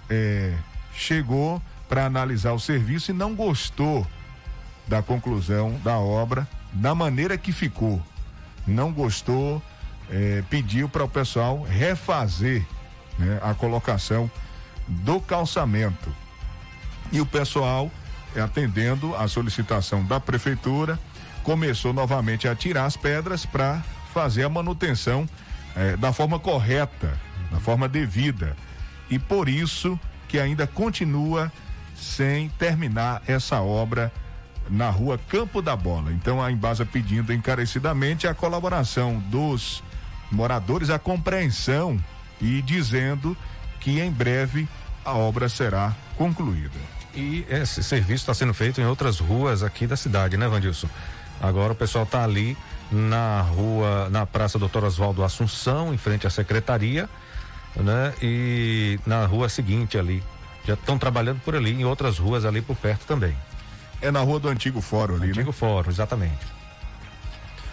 eh, 0.09 0.55
chegou 0.93 1.61
para 1.88 2.05
analisar 2.05 2.53
o 2.53 2.59
serviço 2.59 3.11
e 3.11 3.13
não 3.13 3.36
gostou 3.36 4.07
da 4.88 5.01
conclusão 5.01 5.79
da 5.84 5.97
obra 5.97 6.47
da 6.73 6.95
maneira 6.95 7.38
que 7.38 7.51
ficou. 7.51 8.01
Não 8.65 8.91
gostou, 8.91 9.61
é, 10.09 10.43
pediu 10.49 10.88
para 10.88 11.03
o 11.03 11.09
pessoal 11.09 11.61
refazer 11.63 12.65
né, 13.17 13.39
a 13.41 13.53
colocação 13.53 14.29
do 14.88 15.19
calçamento. 15.19 16.13
E 17.11 17.19
o 17.19 17.25
pessoal, 17.25 17.91
atendendo 18.39 19.15
a 19.15 19.27
solicitação 19.27 20.03
da 20.05 20.19
prefeitura, 20.19 20.99
começou 21.43 21.93
novamente 21.93 22.47
a 22.47 22.55
tirar 22.55 22.86
as 22.86 22.95
pedras 22.95 23.45
para 23.45 23.84
fazer 24.13 24.43
a 24.43 24.49
manutenção 24.49 25.27
é, 25.75 25.97
da 25.97 26.13
forma 26.13 26.39
correta, 26.39 27.17
da 27.51 27.59
forma 27.59 27.88
devida. 27.88 28.55
E 29.09 29.17
por 29.17 29.49
isso 29.49 29.99
que 30.27 30.39
ainda 30.39 30.65
continua 30.67 31.51
sem 31.95 32.49
terminar 32.49 33.21
essa 33.27 33.61
obra 33.61 34.11
na 34.69 34.89
rua 34.89 35.19
Campo 35.29 35.61
da 35.61 35.75
Bola. 35.75 36.11
Então 36.11 36.41
a 36.41 36.51
Embasa 36.51 36.86
pedindo 36.86 37.34
encarecidamente 37.34 38.27
a 38.27 38.34
colaboração 38.34 39.19
dos 39.27 39.84
moradores, 40.32 40.89
a 40.89 40.97
compreensão 40.97 41.99
e 42.39 42.61
dizendo 42.61 43.36
que 43.79 43.99
em 43.99 44.11
breve 44.11 44.67
a 45.03 45.13
obra 45.13 45.49
será 45.49 45.93
concluída. 46.17 47.01
E 47.14 47.45
esse 47.49 47.84
serviço 47.84 48.24
está 48.24 48.34
sendo 48.34 48.53
feito 48.53 48.80
em 48.80 48.86
outras 48.86 49.20
ruas 49.20 49.64
aqui 49.64 49.86
da 49.86 49.97
cidade, 49.97 50.38
né, 50.38 50.47
Vandilson? 50.47 50.88
Agora 51.41 51.74
o 51.74 51.76
pessoal 51.76 52.03
está 52.03 52.24
ali 52.24 52.55
na 52.91 53.41
rua, 53.41 54.09
na 54.09 54.26
Praça 54.26 54.59
Doutor 54.59 54.84
Oswaldo 54.84 55.24
Assunção, 55.24 55.93
em 55.93 55.97
frente 55.97 56.28
à 56.28 56.30
secretaria, 56.30 57.09
né? 57.76 58.14
E 58.22 58.99
na 59.05 59.26
rua 59.26 59.49
seguinte 59.49 59.97
ali. 59.97 60.24
Já 60.66 60.76
estão 60.76 60.97
trabalhando 60.97 61.41
por 61.41 61.55
ali, 61.55 61.72
em 61.72 61.86
outras 61.86 62.20
ruas 62.20 62.45
ali 62.45 62.62
por 62.62 62.76
perto 62.76 63.05
também. 63.05 63.36
É 64.01 64.12
na 64.12 64.20
rua 64.20 64.39
do 64.39 64.47
Antigo 64.47 64.82
Fórum 64.82 65.16
ali, 65.16 65.30
Antigo 65.30 65.47
né? 65.47 65.53
Fórum, 65.53 65.89
exatamente. 65.89 66.62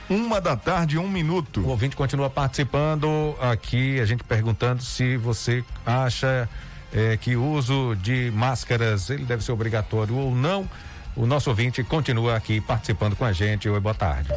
Uma 0.09 0.41
da 0.41 0.57
tarde, 0.57 0.97
um 0.97 1.09
minuto. 1.09 1.61
O 1.61 1.69
ouvinte 1.69 1.95
continua 1.95 2.31
participando 2.31 3.37
aqui, 3.41 4.01
a 4.01 4.07
gente 4.07 4.25
perguntando 4.25 4.83
se 4.83 5.19
você 5.19 5.63
acha 5.85 6.49
é, 6.93 7.17
que 7.17 7.37
o 7.37 7.45
uso 7.45 7.95
de 7.97 8.31
máscaras 8.31 9.11
ele 9.11 9.25
deve 9.25 9.45
ser 9.45 9.53
obrigatório 9.53 10.17
ou 10.17 10.35
não. 10.35 10.69
O 11.17 11.27
nosso 11.27 11.51
ouvinte 11.51 11.83
continua 11.83 12.37
aqui 12.37 12.61
participando 12.61 13.17
com 13.17 13.25
a 13.25 13.33
gente. 13.33 13.69
Oi, 13.69 13.81
boa 13.81 13.95
tarde. 13.95 14.33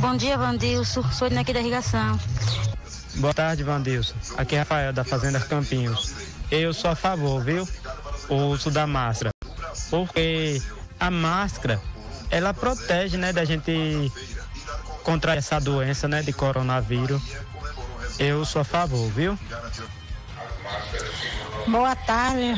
Bom 0.00 0.16
dia, 0.16 0.36
Vandilson. 0.36 1.02
Sou 1.12 1.28
aqui 1.28 1.52
da 1.52 1.60
irrigação. 1.60 2.18
Boa 3.16 3.32
tarde, 3.32 3.62
Vandilson. 3.62 4.14
Aqui 4.36 4.56
é 4.56 4.58
Rafael 4.58 4.92
da 4.92 5.04
Fazenda 5.04 5.38
Campinhos. 5.40 6.14
Eu 6.50 6.74
sou 6.74 6.90
a 6.90 6.94
favor, 6.94 7.42
viu? 7.42 7.68
O 8.28 8.34
uso 8.48 8.70
da 8.70 8.86
máscara. 8.86 9.30
Porque 9.90 10.60
a 10.98 11.10
máscara, 11.10 11.80
ela 12.30 12.52
protege, 12.52 13.16
né, 13.16 13.32
da 13.32 13.44
gente 13.44 14.12
contra 15.02 15.36
essa 15.36 15.60
doença, 15.60 16.08
né, 16.08 16.22
de 16.22 16.32
coronavírus. 16.32 17.22
Eu 18.18 18.44
sou 18.44 18.62
a 18.62 18.64
favor, 18.64 19.08
viu? 19.10 19.38
Boa 21.68 21.96
tarde, 21.96 22.54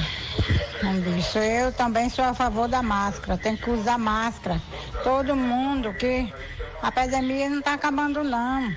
bicho. 1.02 1.38
Eu 1.38 1.72
também 1.72 2.10
sou 2.10 2.24
a 2.24 2.34
favor 2.34 2.68
da 2.68 2.82
máscara. 2.82 3.38
Tem 3.38 3.56
que 3.56 3.70
usar 3.70 3.96
máscara. 3.96 4.60
Todo 5.02 5.34
mundo 5.34 5.94
que 5.94 6.30
a 6.82 6.92
pandemia 6.92 7.48
não 7.48 7.60
está 7.60 7.74
acabando 7.74 8.22
não. 8.22 8.70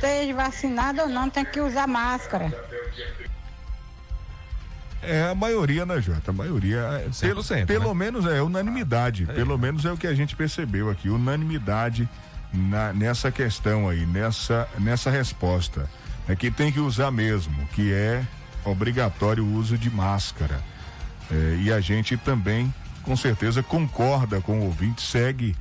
Seja 0.00 0.34
vacinado 0.34 1.02
ou 1.02 1.08
não, 1.08 1.30
tem 1.30 1.44
que 1.44 1.60
usar 1.60 1.86
máscara. 1.86 2.52
É 5.02 5.30
a 5.30 5.34
maioria, 5.34 5.86
né, 5.86 6.00
Jota? 6.00 6.30
A 6.30 6.34
maioria. 6.34 6.78
É, 6.80 7.26
pelo, 7.26 7.44
pelo 7.66 7.88
né? 7.88 7.94
menos 7.94 8.26
é 8.26 8.42
unanimidade. 8.42 9.26
É. 9.28 9.32
Pelo 9.32 9.56
menos 9.56 9.84
é 9.84 9.92
o 9.92 9.96
que 9.96 10.08
a 10.08 10.14
gente 10.14 10.34
percebeu 10.34 10.90
aqui. 10.90 11.08
Unanimidade 11.08 12.08
na, 12.52 12.92
nessa 12.92 13.30
questão 13.30 13.88
aí, 13.88 14.04
nessa, 14.06 14.68
nessa 14.78 15.08
resposta. 15.08 15.88
É 16.28 16.34
que 16.34 16.50
tem 16.50 16.70
que 16.70 16.80
usar 16.80 17.10
mesmo, 17.10 17.66
que 17.68 17.92
é 17.92 18.24
obrigatório 18.64 19.44
o 19.44 19.54
uso 19.54 19.76
de 19.78 19.90
máscara. 19.90 20.60
É, 21.30 21.58
e 21.62 21.72
a 21.72 21.80
gente 21.80 22.16
também, 22.16 22.72
com 23.02 23.16
certeza, 23.16 23.62
concorda 23.62 24.40
com 24.40 24.60
o 24.60 24.64
ouvinte, 24.64 25.02
segue. 25.02 25.56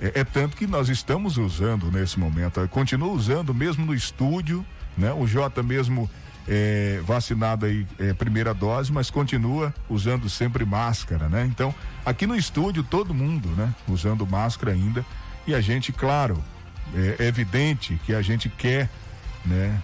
É, 0.00 0.20
é 0.20 0.24
tanto 0.24 0.56
que 0.56 0.66
nós 0.66 0.88
estamos 0.88 1.36
usando 1.36 1.90
nesse 1.90 2.18
momento. 2.18 2.66
Continua 2.68 3.12
usando 3.12 3.54
mesmo 3.54 3.84
no 3.84 3.94
estúdio, 3.94 4.64
né? 4.96 5.12
O 5.12 5.26
Jota 5.26 5.62
mesmo 5.62 6.08
é, 6.48 7.00
vacinado 7.04 7.66
aí, 7.66 7.86
é, 7.98 8.12
primeira 8.14 8.54
dose, 8.54 8.92
mas 8.92 9.10
continua 9.10 9.74
usando 9.88 10.28
sempre 10.28 10.64
máscara, 10.64 11.28
né? 11.28 11.44
Então, 11.44 11.74
aqui 12.04 12.26
no 12.26 12.34
estúdio, 12.34 12.82
todo 12.82 13.14
mundo, 13.14 13.48
né? 13.50 13.72
Usando 13.86 14.26
máscara 14.26 14.72
ainda. 14.72 15.04
E 15.46 15.54
a 15.54 15.60
gente, 15.60 15.92
claro, 15.92 16.42
é, 16.94 17.26
evidente 17.26 18.00
que 18.04 18.14
a 18.14 18.22
gente 18.22 18.48
quer, 18.48 18.88
né? 19.44 19.80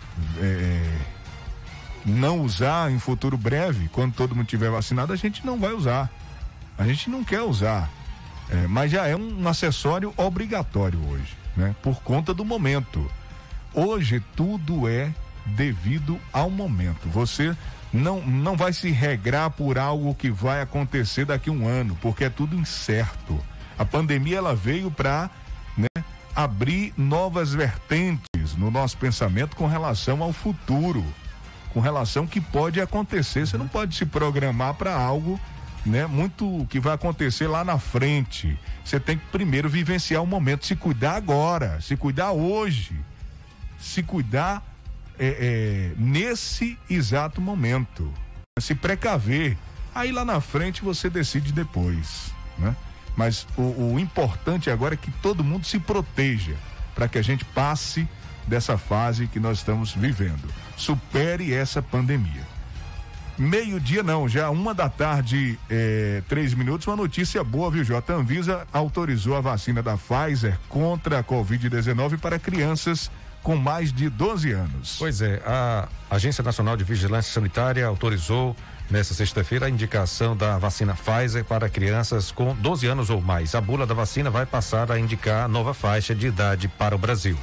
Não 2.06 2.40
usar 2.40 2.92
em 2.92 3.00
futuro 3.00 3.36
breve, 3.36 3.88
quando 3.88 4.14
todo 4.14 4.34
mundo 4.34 4.46
tiver 4.46 4.70
vacinado, 4.70 5.12
a 5.12 5.16
gente 5.16 5.44
não 5.44 5.58
vai 5.58 5.72
usar. 5.72 6.08
A 6.78 6.84
gente 6.86 7.10
não 7.10 7.24
quer 7.24 7.42
usar. 7.42 7.90
É, 8.48 8.66
mas 8.68 8.92
já 8.92 9.08
é 9.08 9.16
um, 9.16 9.42
um 9.42 9.48
acessório 9.48 10.14
obrigatório 10.16 11.00
hoje, 11.08 11.36
né? 11.56 11.74
Por 11.82 12.00
conta 12.02 12.32
do 12.32 12.44
momento. 12.44 13.10
Hoje 13.74 14.22
tudo 14.36 14.88
é 14.88 15.12
devido 15.44 16.18
ao 16.32 16.48
momento. 16.48 17.08
Você 17.08 17.56
não, 17.92 18.20
não 18.20 18.56
vai 18.56 18.72
se 18.72 18.90
regrar 18.90 19.50
por 19.50 19.76
algo 19.76 20.14
que 20.14 20.30
vai 20.30 20.62
acontecer 20.62 21.24
daqui 21.24 21.50
a 21.50 21.52
um 21.52 21.66
ano, 21.66 21.96
porque 22.00 22.24
é 22.24 22.30
tudo 22.30 22.56
incerto. 22.56 23.38
A 23.76 23.84
pandemia 23.84 24.38
ela 24.38 24.54
veio 24.54 24.90
para 24.90 25.28
né, 25.76 25.88
abrir 26.34 26.94
novas 26.96 27.52
vertentes 27.52 28.54
no 28.56 28.70
nosso 28.70 28.96
pensamento 28.96 29.56
com 29.56 29.66
relação 29.66 30.22
ao 30.22 30.32
futuro, 30.32 31.04
com 31.72 31.80
relação 31.80 32.26
que 32.26 32.40
pode 32.40 32.80
acontecer. 32.80 33.46
Você 33.46 33.58
não 33.58 33.68
pode 33.68 33.94
se 33.94 34.06
programar 34.06 34.74
para 34.74 34.94
algo 34.94 35.40
né, 35.86 36.06
muito 36.06 36.66
que 36.68 36.80
vai 36.80 36.94
acontecer 36.94 37.46
lá 37.46 37.64
na 37.64 37.78
frente. 37.78 38.58
Você 38.84 38.98
tem 38.98 39.16
que 39.16 39.24
primeiro 39.26 39.68
vivenciar 39.68 40.22
o 40.22 40.26
momento, 40.26 40.66
se 40.66 40.74
cuidar 40.74 41.16
agora, 41.16 41.80
se 41.80 41.96
cuidar 41.96 42.32
hoje, 42.32 42.98
se 43.78 44.02
cuidar 44.02 44.62
é, 45.18 45.28
é, 45.28 45.92
nesse 45.96 46.78
exato 46.90 47.40
momento, 47.40 48.12
se 48.58 48.74
precaver. 48.74 49.56
Aí 49.94 50.12
lá 50.12 50.24
na 50.24 50.40
frente 50.40 50.82
você 50.82 51.08
decide 51.08 51.52
depois, 51.52 52.32
né? 52.58 52.76
Mas 53.16 53.46
o, 53.56 53.94
o 53.94 53.98
importante 53.98 54.68
agora 54.68 54.94
é 54.94 54.96
que 54.96 55.10
todo 55.10 55.42
mundo 55.42 55.64
se 55.64 55.78
proteja 55.78 56.54
para 56.94 57.08
que 57.08 57.16
a 57.16 57.22
gente 57.22 57.44
passe 57.46 58.06
dessa 58.46 58.78
fase 58.78 59.26
que 59.26 59.40
nós 59.40 59.58
estamos 59.58 59.92
vivendo. 59.92 60.48
Supere 60.76 61.52
essa 61.52 61.82
pandemia. 61.82 62.56
Meio-dia 63.38 64.02
não, 64.02 64.26
já 64.26 64.48
uma 64.48 64.72
da 64.72 64.88
tarde, 64.88 65.58
é, 65.68 66.22
três 66.26 66.54
minutos. 66.54 66.86
Uma 66.86 66.96
notícia 66.96 67.44
boa, 67.44 67.70
viu, 67.70 67.84
Jota? 67.84 68.14
Anvisa 68.14 68.66
autorizou 68.72 69.36
a 69.36 69.42
vacina 69.42 69.82
da 69.82 69.96
Pfizer 69.96 70.58
contra 70.70 71.18
a 71.18 71.24
Covid-19 71.24 72.18
para 72.18 72.38
crianças 72.38 73.10
com 73.42 73.54
mais 73.54 73.92
de 73.92 74.08
12 74.08 74.52
anos. 74.52 74.96
Pois 74.98 75.20
é, 75.20 75.42
a 75.44 75.86
Agência 76.10 76.42
Nacional 76.42 76.76
de 76.76 76.82
Vigilância 76.82 77.32
Sanitária 77.32 77.86
autorizou 77.86 78.56
nesta 78.90 79.12
sexta-feira 79.12 79.66
a 79.66 79.70
indicação 79.70 80.36
da 80.36 80.58
vacina 80.58 80.94
Pfizer 80.94 81.44
para 81.44 81.68
crianças 81.68 82.32
com 82.32 82.54
12 82.54 82.86
anos 82.86 83.10
ou 83.10 83.20
mais. 83.20 83.54
A 83.54 83.60
bula 83.60 83.86
da 83.86 83.94
vacina 83.94 84.30
vai 84.30 84.46
passar 84.46 84.90
a 84.90 84.98
indicar 84.98 85.44
a 85.44 85.48
nova 85.48 85.74
faixa 85.74 86.14
de 86.14 86.26
idade 86.26 86.68
para 86.68 86.94
o 86.94 86.98
Brasil. 86.98 87.38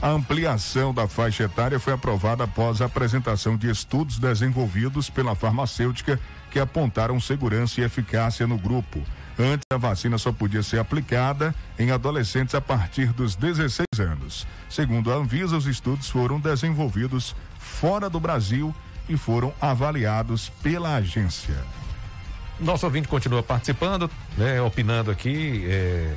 A 0.00 0.10
ampliação 0.10 0.94
da 0.94 1.08
faixa 1.08 1.44
etária 1.44 1.80
foi 1.80 1.92
aprovada 1.92 2.44
após 2.44 2.80
a 2.80 2.84
apresentação 2.84 3.56
de 3.56 3.68
estudos 3.68 4.16
desenvolvidos 4.18 5.10
pela 5.10 5.34
farmacêutica 5.34 6.20
que 6.52 6.60
apontaram 6.60 7.18
segurança 7.18 7.80
e 7.80 7.84
eficácia 7.84 8.46
no 8.46 8.56
grupo. 8.56 9.02
Antes, 9.36 9.64
a 9.72 9.76
vacina 9.76 10.16
só 10.16 10.32
podia 10.32 10.62
ser 10.62 10.78
aplicada 10.78 11.52
em 11.76 11.90
adolescentes 11.90 12.54
a 12.54 12.60
partir 12.60 13.12
dos 13.12 13.34
16 13.34 13.86
anos. 13.98 14.46
Segundo 14.70 15.12
a 15.12 15.16
Anvisa, 15.16 15.56
os 15.56 15.66
estudos 15.66 16.08
foram 16.08 16.38
desenvolvidos 16.38 17.34
fora 17.58 18.08
do 18.08 18.20
Brasil 18.20 18.72
e 19.08 19.16
foram 19.16 19.52
avaliados 19.60 20.48
pela 20.62 20.94
agência. 20.94 21.56
Nosso 22.60 22.86
ouvinte 22.86 23.08
continua 23.08 23.42
participando, 23.42 24.08
né, 24.36 24.60
opinando 24.60 25.10
aqui. 25.10 25.64
É, 25.68 26.14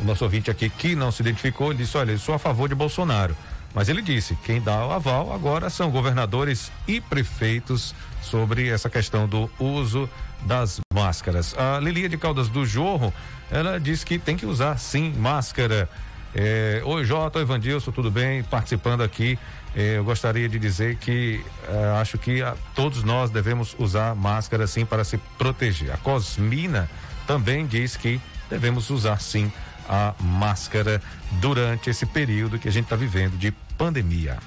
o 0.00 0.04
nosso 0.04 0.24
ouvinte 0.24 0.50
aqui 0.50 0.68
que 0.68 0.94
não 0.94 1.10
se 1.10 1.22
identificou, 1.22 1.72
disse: 1.74 1.96
Olha, 1.96 2.12
eu 2.12 2.18
sou 2.18 2.34
a 2.34 2.38
favor 2.38 2.68
de 2.68 2.74
Bolsonaro. 2.74 3.36
Mas 3.74 3.88
ele 3.88 4.02
disse: 4.02 4.36
quem 4.44 4.60
dá 4.60 4.86
o 4.86 4.92
aval 4.92 5.32
agora 5.32 5.68
são 5.70 5.90
governadores 5.90 6.72
e 6.86 7.00
prefeitos 7.00 7.94
sobre 8.22 8.68
essa 8.68 8.88
questão 8.88 9.26
do 9.28 9.50
uso 9.58 10.08
das 10.42 10.80
máscaras. 10.92 11.54
A 11.56 11.78
Lilia 11.80 12.08
de 12.08 12.16
Caldas 12.16 12.48
do 12.48 12.64
Jorro, 12.64 13.12
ela 13.50 13.78
diz 13.78 14.04
que 14.04 14.18
tem 14.18 14.36
que 14.36 14.46
usar 14.46 14.78
sim 14.78 15.12
máscara. 15.12 15.88
É, 16.34 16.82
Oi, 16.84 17.04
Jota, 17.04 17.40
Evandilson, 17.40 17.90
tudo 17.90 18.10
bem? 18.10 18.42
Participando 18.42 19.02
aqui 19.02 19.38
eh, 19.74 19.96
eu 19.96 20.04
gostaria 20.04 20.48
de 20.48 20.58
dizer 20.58 20.96
que 20.96 21.40
eh, 21.68 21.98
acho 22.00 22.18
que 22.18 22.42
a, 22.42 22.54
todos 22.74 23.02
nós 23.02 23.30
devemos 23.30 23.76
usar 23.78 24.14
máscara 24.14 24.66
sim 24.66 24.84
para 24.84 25.04
se 25.04 25.18
proteger. 25.38 25.92
A 25.92 25.96
Cosmina 25.96 26.88
também 27.26 27.66
diz 27.66 27.96
que 27.96 28.20
devemos 28.50 28.90
usar 28.90 29.20
sim 29.20 29.52
a 29.88 30.14
máscara 30.20 31.00
durante 31.40 31.90
esse 31.90 32.04
período 32.04 32.58
que 32.58 32.68
a 32.68 32.72
gente 32.72 32.84
está 32.84 32.96
vivendo 32.96 33.38
de 33.38 33.50
pandemia. 33.76 34.38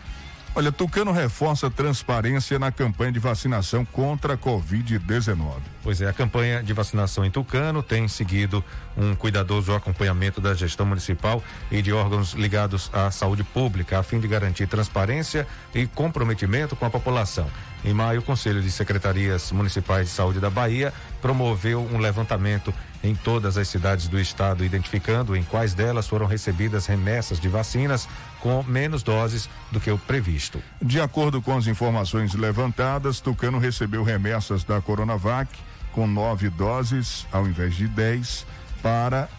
Olha, 0.53 0.69
Tucano 0.69 1.13
reforça 1.13 1.67
a 1.67 1.69
transparência 1.69 2.59
na 2.59 2.73
campanha 2.73 3.13
de 3.13 3.19
vacinação 3.19 3.85
contra 3.85 4.33
a 4.33 4.37
Covid-19. 4.37 5.61
Pois 5.81 6.01
é, 6.01 6.09
a 6.09 6.13
campanha 6.13 6.61
de 6.61 6.73
vacinação 6.73 7.23
em 7.23 7.31
Tucano 7.31 7.81
tem 7.81 8.05
seguido 8.09 8.61
um 8.97 9.15
cuidadoso 9.15 9.73
acompanhamento 9.73 10.41
da 10.41 10.53
gestão 10.53 10.85
municipal 10.85 11.41
e 11.71 11.81
de 11.81 11.93
órgãos 11.93 12.33
ligados 12.33 12.89
à 12.91 13.09
saúde 13.09 13.45
pública, 13.45 13.97
a 13.97 14.03
fim 14.03 14.19
de 14.19 14.27
garantir 14.27 14.67
transparência 14.67 15.47
e 15.73 15.87
comprometimento 15.87 16.75
com 16.75 16.85
a 16.85 16.89
população. 16.89 17.49
Em 17.85 17.93
maio, 17.93 18.19
o 18.19 18.23
Conselho 18.23 18.61
de 18.61 18.69
Secretarias 18.69 19.53
Municipais 19.53 20.09
de 20.09 20.13
Saúde 20.13 20.41
da 20.41 20.49
Bahia 20.49 20.93
promoveu 21.21 21.79
um 21.93 21.97
levantamento 21.97 22.73
em 23.03 23.15
todas 23.15 23.57
as 23.57 23.67
cidades 23.67 24.07
do 24.07 24.19
estado, 24.19 24.63
identificando 24.63 25.35
em 25.35 25.43
quais 25.43 25.73
delas 25.73 26.07
foram 26.07 26.25
recebidas 26.25 26.85
remessas 26.85 27.39
de 27.39 27.47
vacinas 27.47 28.07
com 28.39 28.63
menos 28.63 29.03
doses 29.03 29.49
do 29.71 29.79
que 29.79 29.91
o 29.91 29.97
previsto. 29.97 30.61
De 30.81 30.99
acordo 30.99 31.41
com 31.41 31.57
as 31.57 31.67
informações 31.67 32.33
levantadas, 32.33 33.19
Tucano 33.19 33.59
recebeu 33.59 34.03
remessas 34.03 34.63
da 34.63 34.81
Coronavac 34.81 35.49
com 35.91 36.07
nove 36.07 36.49
doses 36.49 37.27
ao 37.31 37.47
invés 37.47 37.75
de 37.75 37.87
dez 37.87 38.45
para 38.81 39.29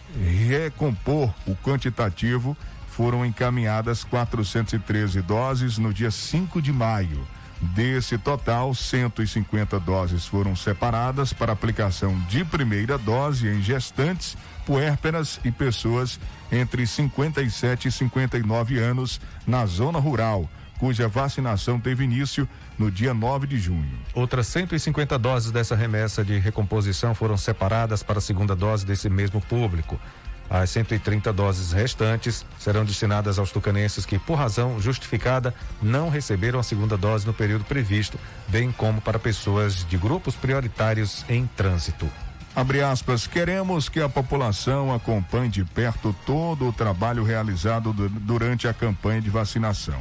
recompor 0.47 1.33
o 1.45 1.55
quantitativo. 1.55 2.55
Foram 2.87 3.25
encaminhadas 3.25 4.03
413 4.03 5.21
doses 5.21 5.77
no 5.77 5.91
dia 5.91 6.11
5 6.11 6.61
de 6.61 6.71
maio. 6.71 7.27
Desse 7.71 8.17
total, 8.17 8.75
150 8.75 9.79
doses 9.79 10.25
foram 10.25 10.53
separadas 10.53 11.31
para 11.31 11.53
aplicação 11.53 12.19
de 12.27 12.43
primeira 12.43 12.97
dose 12.97 13.47
em 13.47 13.61
gestantes, 13.61 14.35
puérperas 14.65 15.39
e 15.45 15.51
pessoas 15.51 16.19
entre 16.51 16.85
57 16.85 17.87
e 17.87 17.91
59 17.91 18.77
anos 18.77 19.21
na 19.47 19.65
zona 19.65 19.97
rural, 19.97 20.49
cuja 20.77 21.07
vacinação 21.07 21.79
teve 21.79 22.03
início 22.03 22.47
no 22.77 22.91
dia 22.91 23.13
9 23.13 23.47
de 23.47 23.57
junho. 23.57 23.97
Outras 24.13 24.47
150 24.47 25.17
doses 25.17 25.49
dessa 25.49 25.75
remessa 25.75 26.23
de 26.23 26.37
recomposição 26.37 27.15
foram 27.15 27.37
separadas 27.37 28.03
para 28.03 28.17
a 28.17 28.21
segunda 28.21 28.55
dose 28.55 28.85
desse 28.85 29.09
mesmo 29.09 29.39
público. 29.39 29.97
As 30.49 30.69
130 30.69 31.31
doses 31.33 31.71
restantes 31.71 32.45
serão 32.59 32.85
destinadas 32.85 33.39
aos 33.39 33.51
tucanenses 33.51 34.05
que, 34.05 34.19
por 34.19 34.35
razão 34.35 34.79
justificada, 34.79 35.53
não 35.81 36.09
receberam 36.09 36.59
a 36.59 36.63
segunda 36.63 36.97
dose 36.97 37.25
no 37.25 37.33
período 37.33 37.63
previsto, 37.65 38.19
bem 38.47 38.71
como 38.71 39.01
para 39.01 39.17
pessoas 39.17 39.85
de 39.85 39.97
grupos 39.97 40.35
prioritários 40.35 41.25
em 41.27 41.47
trânsito. 41.47 42.09
Abre 42.55 42.83
aspas, 42.83 43.25
queremos 43.25 43.89
que 43.89 43.99
a 43.99 44.07
população 44.07 44.93
acompanhe 44.93 45.49
de 45.49 45.65
perto 45.65 46.15
todo 46.23 46.67
o 46.67 46.73
trabalho 46.73 47.23
realizado 47.23 47.91
durante 47.91 48.67
a 48.67 48.73
campanha 48.73 49.21
de 49.21 49.31
vacinação. 49.31 49.99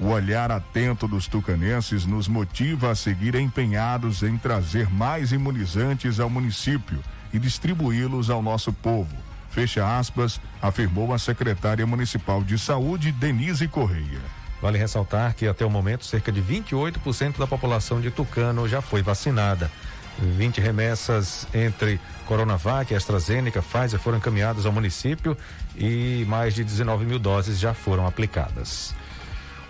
O 0.00 0.08
olhar 0.08 0.50
atento 0.50 1.06
dos 1.06 1.28
tucanenses 1.28 2.04
nos 2.04 2.26
motiva 2.26 2.90
a 2.90 2.94
seguir 2.96 3.36
empenhados 3.36 4.24
em 4.24 4.36
trazer 4.36 4.90
mais 4.90 5.30
imunizantes 5.30 6.18
ao 6.18 6.28
município 6.28 6.98
e 7.32 7.38
distribuí-los 7.38 8.30
ao 8.30 8.42
nosso 8.42 8.72
povo 8.72 9.31
Fecha 9.52 9.98
aspas, 9.98 10.40
afirmou 10.62 11.12
a 11.12 11.18
secretária 11.18 11.86
municipal 11.86 12.42
de 12.42 12.58
saúde, 12.58 13.12
Denise 13.12 13.68
Correia. 13.68 14.20
Vale 14.62 14.78
ressaltar 14.78 15.34
que 15.34 15.46
até 15.46 15.64
o 15.64 15.68
momento 15.68 16.06
cerca 16.06 16.32
de 16.32 16.40
28% 16.40 17.36
da 17.36 17.46
população 17.46 18.00
de 18.00 18.10
Tucano 18.10 18.66
já 18.66 18.80
foi 18.80 19.02
vacinada. 19.02 19.70
20 20.18 20.58
remessas 20.60 21.46
entre 21.52 22.00
Coronavac, 22.26 22.94
AstraZeneca, 22.94 23.60
Pfizer 23.62 24.00
foram 24.00 24.18
encaminhadas 24.18 24.64
ao 24.64 24.72
município 24.72 25.36
e 25.76 26.24
mais 26.28 26.54
de 26.54 26.64
19 26.64 27.04
mil 27.04 27.18
doses 27.18 27.58
já 27.58 27.74
foram 27.74 28.06
aplicadas. 28.06 28.94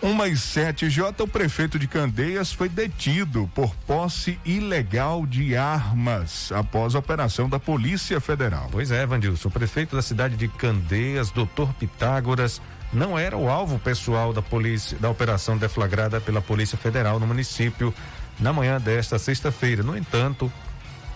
Uma 0.03 0.27
e 0.27 0.37
sete, 0.37 0.91
J, 0.91 1.23
o 1.23 1.29
prefeito 1.29 1.79
de 1.79 1.87
Candeias 1.87 2.53
foi 2.53 2.69
detido 2.69 3.49
por 3.55 3.73
posse 3.87 4.37
ilegal 4.45 5.25
de 5.25 5.57
armas 5.57 6.51
após 6.51 6.97
a 6.97 6.99
operação 6.99 7.49
da 7.49 7.61
Polícia 7.61 8.21
Federal. 8.21 8.69
Pois 8.73 8.91
é, 8.91 9.07
Vandilson, 9.07 9.49
o 9.49 9.53
prefeito 9.53 9.95
da 9.95 10.03
cidade 10.03 10.35
de 10.35 10.49
Candeias, 10.49 11.31
doutor 11.31 11.73
Pitágoras, 11.75 12.61
não 12.93 13.17
era 13.17 13.37
o 13.37 13.49
alvo 13.49 13.79
pessoal 13.79 14.33
da 14.33 14.43
polícia, 14.43 14.99
da 14.99 15.09
operação 15.09 15.57
deflagrada 15.57 16.21
pela 16.21 16.43
Polícia 16.43 16.77
Federal 16.77 17.21
no 17.21 17.27
município 17.29 17.95
na 18.41 18.53
manhã 18.53 18.81
desta 18.81 19.21
sexta-feira. 19.21 19.85
No 19.85 19.97
entanto, 19.97 20.51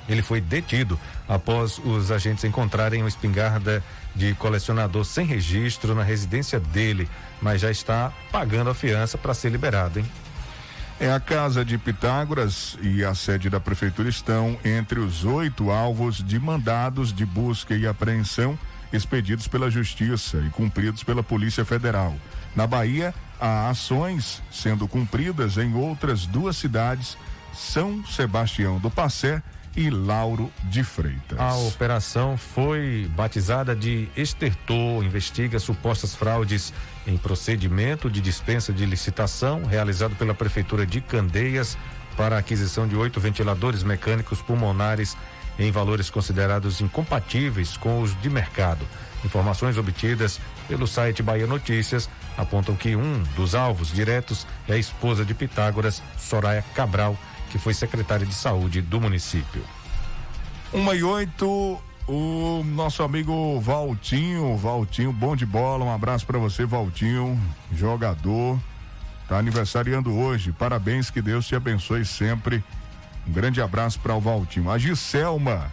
ele 0.09 0.23
foi 0.23 0.41
detido 0.41 0.97
após 1.29 1.81
os 1.85 2.13
agentes 2.13 2.45
encontrarem 2.45 3.03
uma 3.03 3.09
espingarda 3.09 3.83
de 4.15 4.33
colecionador 4.35 5.05
sem 5.05 5.27
registro 5.27 5.93
na 5.93 6.05
residência 6.05 6.61
dele, 6.61 7.09
mas 7.41 7.61
já 7.61 7.71
está 7.71 8.13
pagando 8.31 8.71
a 8.71 8.75
fiança 8.75 9.17
para 9.19 9.35
ser 9.35 9.51
liberado, 9.51 9.99
hein? 9.99 10.07
É 10.99 11.13
a 11.13 11.21
casa 11.21 11.63
de 11.63 11.77
Pitágoras 11.77 12.79
e 12.81 13.05
a 13.05 13.15
sede 13.15 13.51
da 13.51 13.61
prefeitura 13.61 14.09
estão 14.09 14.59
entre 14.65 14.99
os 14.99 15.25
oito 15.27 15.71
alvos 15.71 16.25
de 16.25 16.39
mandados 16.39 17.13
de 17.13 17.27
busca 17.27 17.75
e 17.75 17.87
apreensão 17.87 18.59
expedidos 18.91 19.47
pela 19.47 19.71
Justiça 19.71 20.39
e 20.39 20.49
cumpridos 20.49 21.03
pela 21.03 21.23
Polícia 21.23 21.67
Federal. 21.67 22.15
Na 22.55 22.67
Bahia, 22.67 23.13
há 23.39 23.69
ações 23.69 24.43
sendo 24.51 24.89
cumpridas 24.89 25.59
em 25.59 25.75
outras 25.75 26.25
duas 26.25 26.57
cidades 26.57 27.19
São 27.53 28.03
Sebastião 28.07 28.79
do 28.79 28.91
Passé 28.91 29.43
e 29.77 29.91
Lauro 29.91 30.51
de 30.65 30.83
Freitas. 30.83 31.39
A 31.39 31.55
operação 31.57 32.37
foi 32.37 33.09
batizada 33.15 33.77
de 33.77 34.09
Estertor, 34.17 35.05
investiga 35.05 35.59
supostas 35.59 36.15
fraudes 36.15 36.73
em 37.07 37.17
procedimento 37.17 38.11
de 38.11 38.21
dispensa 38.21 38.73
de 38.73 38.87
licitação 38.87 39.65
realizado 39.65 40.17
pela 40.17 40.35
Prefeitura 40.35 40.87
de 40.87 41.01
Candeias 41.01 41.77
para 42.17 42.37
a 42.37 42.39
aquisição 42.39 42.89
de 42.89 42.97
oito 42.97 43.21
ventiladores 43.21 43.83
mecânicos 43.83 44.41
pulmonares 44.41 45.17
em 45.59 45.71
valores 45.71 46.11
considerados 46.11 46.81
incompatíveis 46.81 47.77
com 47.77 48.01
os 48.01 48.19
de 48.21 48.31
mercado. 48.31 48.87
Informações 49.25 49.77
obtidas 49.77 50.41
pelo 50.69 50.87
site 50.87 51.23
Bahia 51.23 51.47
Notícias 51.47 52.09
apontam 52.37 52.77
que 52.77 52.95
um 52.95 53.23
dos 53.35 53.55
alvos 53.55 53.91
diretos 53.91 54.47
é 54.69 54.75
a 54.75 54.79
esposa 54.79 55.25
de 55.25 55.35
Pitágoras, 55.35 56.03
Soraya 56.19 56.63
Cabral, 56.75 57.19
que 57.57 57.63
foi 57.63 57.73
secretária 57.73 58.27
de 58.27 58.35
saúde 58.35 58.83
do 58.83 59.01
município. 59.01 59.65
Uma 60.75 60.95
e 60.95 61.03
oito, 61.03 61.81
o 62.07 62.63
nosso 62.63 63.03
amigo 63.03 63.59
Valtinho, 63.61 64.55
Valtinho, 64.59 65.11
bom 65.11 65.35
de 65.35 65.47
bola, 65.47 65.83
um 65.83 65.91
abraço 65.91 66.27
para 66.27 66.39
você, 66.39 66.67
Valtinho, 66.67 67.41
jogador, 67.73 68.61
tá 69.27 69.39
aniversariando 69.39 70.15
hoje, 70.15 70.53
parabéns, 70.53 71.09
que 71.09 71.23
Deus 71.23 71.47
te 71.47 71.55
abençoe 71.55 72.05
sempre. 72.05 72.63
Um 73.27 73.33
grande 73.33 73.63
abraço 73.63 73.99
para 74.01 74.15
o 74.15 74.21
Valtinho. 74.21 74.71
A 74.71 74.77
Giselma, 74.77 75.73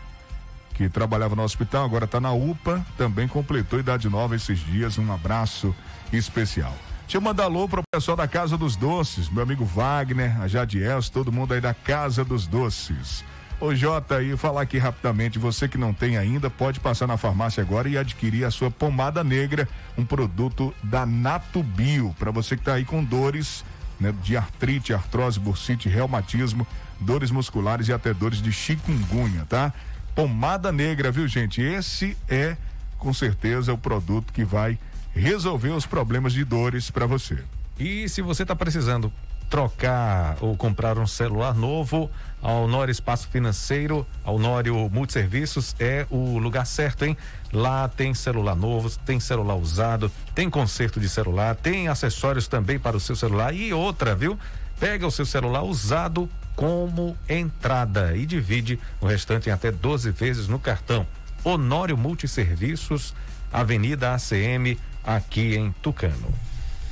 que 0.76 0.88
trabalhava 0.88 1.36
no 1.36 1.44
hospital, 1.44 1.84
agora 1.84 2.06
está 2.06 2.22
na 2.22 2.32
UPA, 2.32 2.84
também 2.98 3.28
completou 3.28 3.78
idade 3.78 4.08
nova 4.08 4.38
esses 4.38 4.60
dias. 4.60 4.98
Um 4.98 5.12
abraço 5.12 5.76
especial. 6.14 6.74
Deixa 7.04 7.18
eu 7.18 7.22
mandar 7.22 7.44
alô 7.44 7.68
para 7.68 7.82
o 7.82 7.84
pessoal 7.92 8.18
da 8.18 8.28
Casa 8.28 8.58
dos 8.58 8.76
Doces, 8.76 9.30
meu 9.30 9.44
amigo 9.44 9.64
Wagner, 9.66 10.42
a 10.42 10.48
Jadiels, 10.48 11.10
todo 11.10 11.32
mundo 11.32 11.54
aí 11.54 11.62
da 11.62 11.74
Casa 11.74 12.26
dos 12.26 12.48
Doces. 12.48 13.24
Ô 13.60 13.76
Jota, 13.76 14.18
aí 14.18 14.36
falar 14.36 14.62
aqui 14.62 14.78
rapidamente, 14.78 15.38
você 15.38 15.68
que 15.68 15.78
não 15.78 15.94
tem 15.94 16.18
ainda, 16.18 16.50
pode 16.50 16.80
passar 16.80 17.06
na 17.06 17.16
farmácia 17.16 17.62
agora 17.62 17.88
e 17.88 17.98
adquirir 17.98 18.46
a 18.46 18.52
sua 18.52 18.72
pomada 18.72 19.24
negra, 19.24 19.70
um 19.98 20.04
produto 20.04 20.74
da 20.82 21.06
Natubio, 21.06 22.16
para 22.18 22.32
você 22.32 22.56
que 22.56 22.62
está 22.62 22.74
aí 22.74 22.86
com 22.86 23.04
dores, 23.04 23.64
né, 24.00 24.14
de 24.24 24.36
artrite, 24.36 24.94
artrose, 24.94 25.40
bursite, 25.40 25.88
reumatismo, 25.88 26.66
dores 27.00 27.30
musculares 27.30 27.90
e 27.90 27.94
até 27.94 28.14
dores 28.14 28.42
de 28.42 28.52
chikungunya, 28.52 29.46
tá? 29.48 29.72
Pomada 30.16 30.72
negra, 30.72 31.12
viu, 31.12 31.28
gente? 31.28 31.62
Esse 31.62 32.18
é 32.28 32.58
com 32.98 33.14
certeza 33.14 33.72
o 33.72 33.78
produto 33.78 34.34
que 34.34 34.44
vai 34.44 34.80
resolver 35.14 35.70
os 35.70 35.86
problemas 35.86 36.34
de 36.34 36.44
dores 36.44 36.90
para 36.90 37.06
você. 37.06 37.38
E 37.80 38.08
se 38.10 38.22
você 38.22 38.44
está 38.44 38.56
precisando 38.56 39.12
trocar 39.50 40.38
ou 40.42 40.58
comprar 40.58 40.98
um 40.98 41.06
celular 41.06 41.54
novo, 41.54 42.10
a 42.42 42.52
Honório 42.52 42.92
Espaço 42.92 43.28
Financeiro, 43.28 44.06
a 44.24 44.32
Honório 44.32 44.90
Multiserviços 44.90 45.76
é 45.80 46.08
o 46.10 46.40
lugar 46.40 46.66
certo, 46.66 47.06
hein? 47.06 47.16
Lá 47.52 47.88
tem 47.88 48.16
celular 48.16 48.56
novo, 48.56 48.90
tem 49.06 49.20
celular 49.20 49.56
usado, 49.56 50.12
tem 50.34 50.50
conserto 50.50 51.00
de 51.00 51.08
celular, 51.08 51.56
tem 51.56 51.88
acessórios 51.88 52.48
também 52.48 52.80
para 52.80 52.98
o 52.98 53.00
seu 53.00 53.16
celular 53.16 53.54
e 53.54 53.72
outra, 53.72 54.16
viu? 54.16 54.40
Pega 54.80 55.06
o 55.06 55.12
seu 55.12 55.26
celular 55.26 55.62
usado 55.62 56.28
como 56.56 57.16
entrada 57.30 58.16
e 58.16 58.26
divide 58.26 58.80
o 59.00 59.06
restante 59.06 59.50
em 59.50 59.52
até 59.52 59.72
12 59.72 60.10
vezes 60.12 60.48
no 60.48 60.58
cartão. 60.58 61.06
Honório 61.44 61.98
Multiserviços, 61.98 63.14
Avenida 63.52 64.16
ACM, 64.16 64.80
aqui 65.04 65.56
em 65.56 65.72
Tucano. 65.82 66.34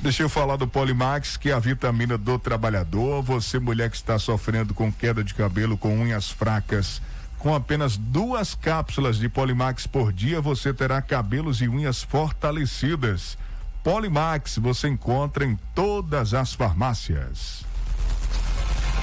Deixa 0.00 0.22
eu 0.24 0.28
falar 0.28 0.56
do 0.56 0.66
Polimax, 0.66 1.36
que 1.36 1.50
é 1.50 1.52
a 1.52 1.60
vitamina 1.60 2.18
do 2.18 2.38
trabalhador. 2.38 3.22
Você, 3.22 3.60
mulher 3.60 3.88
que 3.88 3.96
está 3.96 4.18
sofrendo 4.18 4.74
com 4.74 4.92
queda 4.92 5.22
de 5.22 5.32
cabelo, 5.32 5.78
com 5.78 5.96
unhas 5.96 6.28
fracas, 6.28 7.00
com 7.38 7.54
apenas 7.54 7.96
duas 7.96 8.54
cápsulas 8.54 9.16
de 9.16 9.28
Polimax 9.28 9.86
por 9.86 10.12
dia, 10.12 10.40
você 10.40 10.74
terá 10.74 11.00
cabelos 11.00 11.60
e 11.60 11.68
unhas 11.68 12.02
fortalecidas. 12.02 13.38
Polimax 13.84 14.58
você 14.58 14.88
encontra 14.88 15.44
em 15.44 15.56
todas 15.74 16.34
as 16.34 16.52
farmácias. 16.52 17.64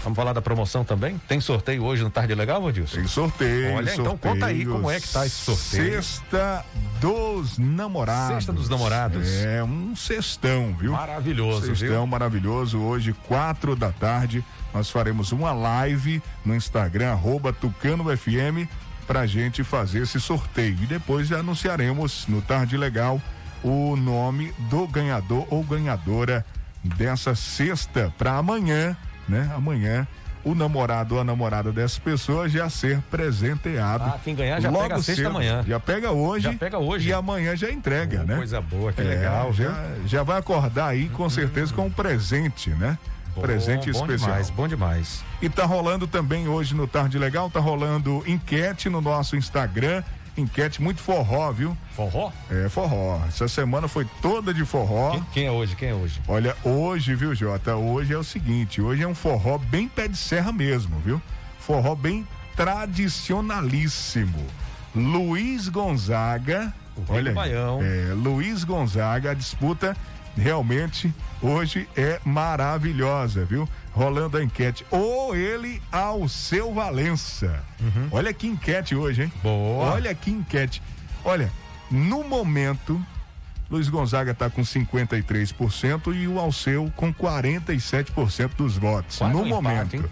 Vamos 0.03 0.15
falar 0.15 0.33
da 0.33 0.41
promoção 0.41 0.83
também? 0.83 1.19
Tem 1.27 1.41
sorteio 1.41 1.83
hoje 1.83 2.03
no 2.03 2.09
Tarde 2.09 2.33
Legal, 2.33 2.61
Vadilson? 2.61 2.97
Tem 2.97 3.07
sorteio. 3.07 3.73
Olha, 3.73 3.87
sorteio, 3.87 4.01
então 4.01 4.17
conta 4.17 4.45
aí 4.45 4.65
como 4.65 4.89
é 4.89 4.99
que 4.99 5.07
tá 5.07 5.25
esse 5.25 5.35
sorteio. 5.35 5.93
Sexta 5.93 6.65
dos 7.01 7.57
namorados. 7.57 8.35
Sexta 8.35 8.53
dos 8.53 8.69
namorados. 8.69 9.27
É 9.43 9.63
um 9.63 9.95
sextão, 9.95 10.75
viu? 10.79 10.93
Maravilhoso, 10.93 11.67
sextão 11.67 11.87
viu? 11.89 12.07
maravilhoso. 12.07 12.79
Hoje, 12.79 13.13
quatro 13.27 13.75
da 13.75 13.91
tarde, 13.91 14.43
nós 14.73 14.89
faremos 14.89 15.31
uma 15.31 15.51
live 15.51 16.21
no 16.45 16.55
Instagram, 16.55 17.11
arroba 17.11 17.51
Tucano 17.51 18.05
FM, 18.17 18.69
pra 19.05 19.25
gente 19.25 19.63
fazer 19.63 20.03
esse 20.03 20.19
sorteio. 20.19 20.77
E 20.81 20.85
depois 20.85 21.27
já 21.27 21.39
anunciaremos 21.39 22.25
no 22.27 22.41
Tarde 22.41 22.77
Legal 22.77 23.21
o 23.63 23.95
nome 23.95 24.53
do 24.69 24.87
ganhador 24.87 25.45
ou 25.49 25.63
ganhadora 25.63 26.45
dessa 26.83 27.35
sexta 27.35 28.13
para 28.17 28.37
amanhã, 28.37 28.95
né? 29.29 29.49
Amanhã 29.55 30.07
o 30.43 30.55
namorado 30.55 31.15
ou 31.15 31.21
a 31.21 31.23
namorada 31.23 31.69
dessa 31.71 31.99
pessoa 31.99 32.47
já 32.47 32.69
ser 32.69 32.99
presenteado. 33.11 34.03
Ah, 34.05 34.17
quem 34.23 34.33
ganhar 34.33 34.59
já 34.61 34.69
logo 34.69 34.83
pega 34.83 34.95
sexta 34.97 35.15
cedo. 35.23 35.27
amanhã. 35.29 35.63
Já 35.67 35.79
pega 35.79 36.11
hoje. 36.11 36.43
Já 36.45 36.53
pega 36.53 36.77
hoje. 36.79 37.09
E 37.09 37.13
amanhã 37.13 37.55
já 37.55 37.69
entrega, 37.69 38.21
Oh, 38.23 38.27
né? 38.27 38.35
coisa 38.37 38.61
boa, 38.61 38.91
que 38.93 39.01
É, 39.01 39.03
legal, 39.03 39.53
Já, 39.53 39.75
já 40.05 40.23
vai 40.23 40.39
acordar 40.39 40.87
aí 40.87 41.09
com 41.09 41.29
certeza 41.29 41.73
com 41.73 41.87
um 41.87 41.91
presente, 41.91 42.69
né? 42.71 42.97
Bom, 43.35 43.41
presente 43.41 43.91
bom 43.91 43.99
especial. 44.01 44.29
demais, 44.29 44.49
bom 44.49 44.67
demais. 44.67 45.23
E 45.41 45.49
tá 45.49 45.65
rolando 45.65 46.07
também 46.07 46.47
hoje 46.47 46.73
no 46.73 46.87
Tarde 46.87 47.19
Legal, 47.19 47.49
tá 47.49 47.59
rolando 47.59 48.23
enquete 48.25 48.89
no 48.89 49.01
nosso 49.01 49.35
Instagram. 49.35 50.03
Enquete 50.37 50.81
muito 50.81 51.01
forró, 51.01 51.51
viu? 51.51 51.77
Forró? 51.95 52.31
É, 52.49 52.69
forró. 52.69 53.21
Essa 53.27 53.47
semana 53.47 53.87
foi 53.87 54.05
toda 54.21 54.53
de 54.53 54.63
forró. 54.65 55.11
Quem, 55.11 55.23
quem 55.33 55.45
é 55.45 55.51
hoje? 55.51 55.75
Quem 55.75 55.89
é 55.89 55.93
hoje? 55.93 56.21
Olha, 56.27 56.55
hoje, 56.63 57.13
viu, 57.15 57.35
Jota? 57.35 57.75
Hoje 57.75 58.13
é 58.13 58.17
o 58.17 58.23
seguinte: 58.23 58.81
hoje 58.81 59.03
é 59.03 59.07
um 59.07 59.15
forró 59.15 59.57
bem 59.57 59.87
pé 59.87 60.07
de 60.07 60.17
serra 60.17 60.51
mesmo, 60.51 60.97
viu? 60.99 61.21
Forró 61.59 61.95
bem 61.95 62.25
tradicionalíssimo. 62.55 64.45
Luiz 64.95 65.67
Gonzaga. 65.69 66.73
rei 67.07 67.17
olha, 67.17 67.33
Baião. 67.33 67.79
é, 67.81 68.13
Luiz 68.13 68.63
Gonzaga, 68.63 69.31
a 69.31 69.33
disputa 69.33 69.95
realmente 70.35 71.13
hoje 71.41 71.87
é 71.95 72.19
maravilhosa, 72.23 73.45
viu? 73.45 73.67
Rolando 73.99 74.37
a 74.37 74.43
enquete. 74.43 74.85
Ou 74.89 75.35
ele 75.35 75.81
ao 75.91 76.27
seu 76.29 76.73
Valença. 76.73 77.61
Olha 78.11 78.33
que 78.33 78.47
enquete 78.47 78.95
hoje, 78.95 79.23
hein? 79.23 79.33
Boa. 79.43 79.91
Olha 79.93 80.15
que 80.15 80.31
enquete. 80.31 80.81
Olha, 81.25 81.51
no 81.91 82.23
momento, 82.23 82.99
Luiz 83.69 83.89
Gonzaga 83.89 84.31
está 84.31 84.49
com 84.49 84.61
53% 84.61 86.15
e 86.15 86.27
o 86.27 86.39
Alceu 86.39 86.91
com 86.95 87.13
47% 87.13 88.51
dos 88.57 88.77
votos. 88.77 89.17
Quase 89.17 89.33
no 89.33 89.41
um 89.41 89.47
empate, 89.47 89.63
momento. 89.63 89.95
hein? 89.95 90.05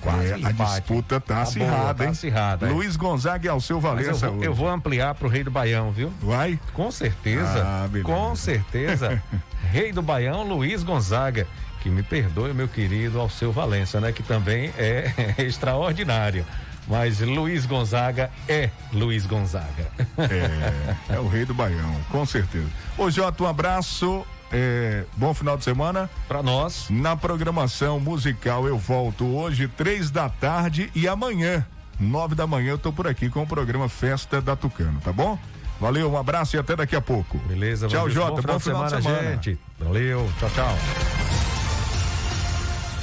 Quase 0.00 0.26
É, 0.32 0.36
um 0.36 0.46
a 0.46 0.50
empate. 0.50 0.70
disputa 0.72 1.20
tá, 1.20 1.34
Tá 1.36 1.42
acirrada, 1.42 1.76
boa, 1.82 1.94
tá 1.94 2.04
hein? 2.04 2.10
acirrada, 2.10 2.66
é. 2.66 2.70
Luiz 2.70 2.96
Gonzaga 2.96 3.46
e 3.46 3.48
Alceu 3.48 3.80
Mas 3.80 3.84
eu 3.84 3.90
Valença. 4.14 4.30
vou, 4.30 4.44
eu 4.44 4.54
vou 4.54 4.68
ampliar 4.68 5.14
pro 5.14 5.28
Rei 5.28 5.42
do 5.44 5.50
Baião, 5.50 5.90
viu? 5.92 6.12
Vai? 6.20 6.58
Com 6.72 6.90
certeza. 6.90 7.62
Ah, 7.64 7.88
com 8.02 8.34
certeza. 8.36 9.22
Rei 9.70 9.92
do 9.92 10.02
Baião, 10.02 10.42
Luiz 10.46 10.82
Gonzaga. 10.82 11.46
Que 11.84 11.90
me 11.90 12.02
perdoe, 12.02 12.52
meu 12.54 12.66
querido 12.66 13.20
Alceu 13.20 13.52
Valença, 13.52 14.00
né? 14.00 14.10
Que 14.10 14.22
também 14.22 14.72
é 14.78 15.12
extraordinário. 15.38 16.44
Mas 16.88 17.20
Luiz 17.20 17.66
Gonzaga 17.66 18.30
é 18.48 18.70
Luiz 18.92 19.26
Gonzaga. 19.26 19.86
É, 20.18 21.14
é 21.14 21.20
o 21.20 21.28
rei 21.28 21.44
do 21.44 21.52
Baião, 21.54 21.94
com 22.10 22.24
certeza. 22.26 22.66
Ô 22.96 23.10
Jota, 23.10 23.42
um 23.42 23.46
abraço. 23.46 24.24
é, 24.50 25.04
bom 25.16 25.32
final 25.34 25.56
de 25.58 25.64
semana. 25.64 26.08
Para 26.26 26.42
nós. 26.42 26.86
Na 26.88 27.16
programação 27.16 28.00
musical 28.00 28.66
eu 28.66 28.78
volto 28.78 29.26
hoje, 29.36 29.68
três 29.68 30.10
da 30.10 30.28
tarde 30.30 30.90
e 30.94 31.06
amanhã, 31.06 31.66
nove 32.00 32.34
da 32.34 32.46
manhã, 32.46 32.70
eu 32.72 32.78
tô 32.78 32.92
por 32.92 33.06
aqui 33.06 33.28
com 33.28 33.42
o 33.42 33.46
programa 33.46 33.88
Festa 33.90 34.40
da 34.40 34.56
Tucano, 34.56 35.00
tá 35.02 35.12
bom? 35.12 35.38
Valeu, 35.80 36.10
um 36.10 36.16
abraço 36.18 36.56
e 36.56 36.58
até 36.58 36.76
daqui 36.76 36.96
a 36.96 37.00
pouco. 37.00 37.36
Beleza, 37.46 37.88
Tchau. 37.88 38.08
Jota. 38.08 38.40
Bom 38.40 38.58
final, 38.58 38.84
de 38.86 39.02
semana. 39.02 39.30
gente. 39.32 39.58
Valeu, 39.78 40.30
tchau, 40.38 40.50
tchau. 40.50 41.23